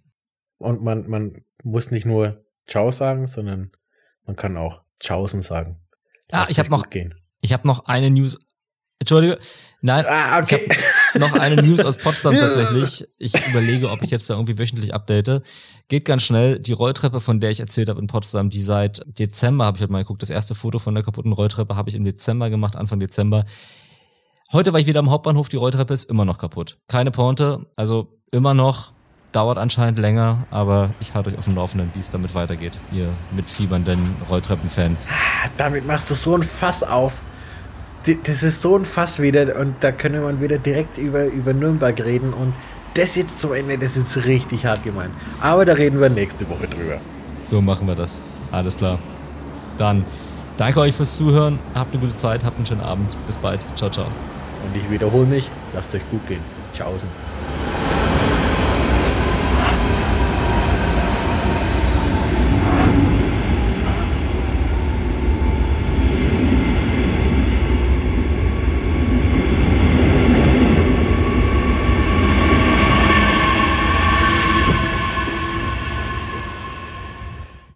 Und 0.60 0.82
man 0.82 1.10
man 1.10 1.44
muss 1.64 1.92
nicht 1.92 2.06
nur 2.06 2.46
Ciao 2.66 2.92
sagen, 2.92 3.28
sondern 3.28 3.72
man 4.26 4.36
kann 4.36 4.56
auch 4.56 4.84
Tschaußen 5.00 5.42
sagen. 5.42 5.82
Ah, 6.32 6.46
ich 6.48 6.60
habe 6.60 6.70
noch 6.70 6.90
gehen. 6.90 7.16
ich 7.42 7.54
habe 7.54 7.68
noch 7.68 7.86
eine 7.86 8.10
News 8.10 8.40
Entschuldige. 9.00 9.40
Nein, 9.82 10.06
ah, 10.08 10.40
okay. 10.40 10.68
ich 10.70 10.78
habe 11.14 11.20
noch 11.20 11.40
eine 11.40 11.62
News 11.62 11.80
aus 11.80 11.98
Potsdam 11.98 12.36
tatsächlich. 12.36 13.08
Ich 13.18 13.34
überlege, 13.48 13.90
ob 13.90 14.02
ich 14.02 14.12
jetzt 14.12 14.30
da 14.30 14.34
irgendwie 14.34 14.58
wöchentlich 14.58 14.94
update. 14.94 15.42
Geht 15.88 16.06
ganz 16.06 16.24
schnell. 16.24 16.60
Die 16.60 16.74
Rolltreppe, 16.74 17.22
von 17.22 17.40
der 17.40 17.52
ich 17.52 17.62
erzählt 17.62 17.88
habe 17.88 18.02
in 18.02 18.08
Potsdam, 18.08 18.50
die 18.50 18.62
seit 18.62 19.02
Dezember, 19.18 19.66
habe 19.66 19.78
ich 19.78 19.82
halt 19.82 19.92
mal 19.92 20.00
geguckt, 20.00 20.22
das 20.22 20.30
erste 20.30 20.54
Foto 20.54 20.80
von 20.80 20.96
der 20.96 21.04
kaputten 21.04 21.32
Rolltreppe 21.32 21.76
habe 21.76 21.90
ich 21.90 21.96
im 21.96 22.04
Dezember 22.04 22.50
gemacht, 22.50 22.76
Anfang 22.76 23.00
Dezember. 23.00 23.46
Heute 24.52 24.74
war 24.74 24.80
ich 24.80 24.88
wieder 24.88 25.00
am 25.00 25.12
Hauptbahnhof, 25.12 25.48
die 25.48 25.58
Rolltreppe 25.58 25.94
ist 25.94 26.10
immer 26.10 26.26
noch 26.26 26.40
kaputt. 26.40 26.78
Keine 26.88 27.12
Pointe, 27.12 27.68
also 27.76 28.20
immer 28.32 28.54
noch, 28.54 28.92
dauert 29.32 29.58
anscheinend 29.58 30.00
länger, 30.00 30.48
aber 30.50 30.90
ich 31.00 31.14
halte 31.14 31.30
euch 31.30 31.38
auf 31.38 31.46
dem 31.46 31.56
Laufenden, 31.56 31.92
wie 31.94 32.00
es 32.00 32.10
damit 32.10 32.34
weitergeht, 32.34 32.74
ihr 32.92 33.08
mitfiebernden 33.32 34.16
Rolltreppenfans. 34.28 35.12
Ah, 35.12 35.50
damit 35.56 35.86
machst 35.86 36.10
du 36.10 36.16
so 36.16 36.36
ein 36.36 36.44
Fass 36.44 36.84
auf 36.84 37.22
das 38.16 38.44
ist 38.44 38.62
so 38.62 38.78
ein 38.78 38.86
Fass 38.86 39.22
wieder 39.22 39.60
und 39.60 39.76
da 39.82 39.92
können 39.92 40.22
wir 40.22 40.42
wieder 40.42 40.58
direkt 40.58 40.98
über, 40.98 41.26
über 41.26 41.54
Nürnberg 41.54 42.00
reden 42.04 42.34
und 42.34 42.54
das 42.94 43.16
jetzt 43.16 43.40
zum 43.40 43.54
Ende, 43.54 43.78
das 43.78 43.96
ist 43.98 44.26
richtig 44.26 44.66
hart 44.66 44.84
gemeint. 44.84 45.14
Aber 45.42 45.66
da 45.66 45.74
reden 45.74 46.02
wir 46.02 46.10
nächste 46.10 46.50
Woche 46.50 46.68
drüber. 46.68 47.00
So 47.44 47.62
machen 47.62 47.88
wir 47.88 47.96
das. 47.96 48.22
Alles 48.52 48.78
klar. 48.78 49.00
Dann 49.78 50.04
danke 50.58 50.80
euch 50.82 50.96
fürs 50.96 51.16
Zuhören. 51.16 51.60
Habt 51.76 51.94
eine 51.94 52.02
gute 52.02 52.16
Zeit, 52.16 52.44
habt 52.44 52.58
einen 52.58 52.66
schönen 52.66 52.82
Abend. 52.82 53.18
Bis 53.28 53.38
bald. 53.38 53.66
Ciao, 53.76 53.90
ciao. 53.90 54.06
Und 54.06 54.76
ich 54.76 54.90
wiederhole 54.92 55.26
mich. 55.26 55.50
Lasst 55.74 55.94
euch 55.96 56.08
gut 56.10 56.26
gehen. 56.28 56.42
Tschaußen. 56.74 57.08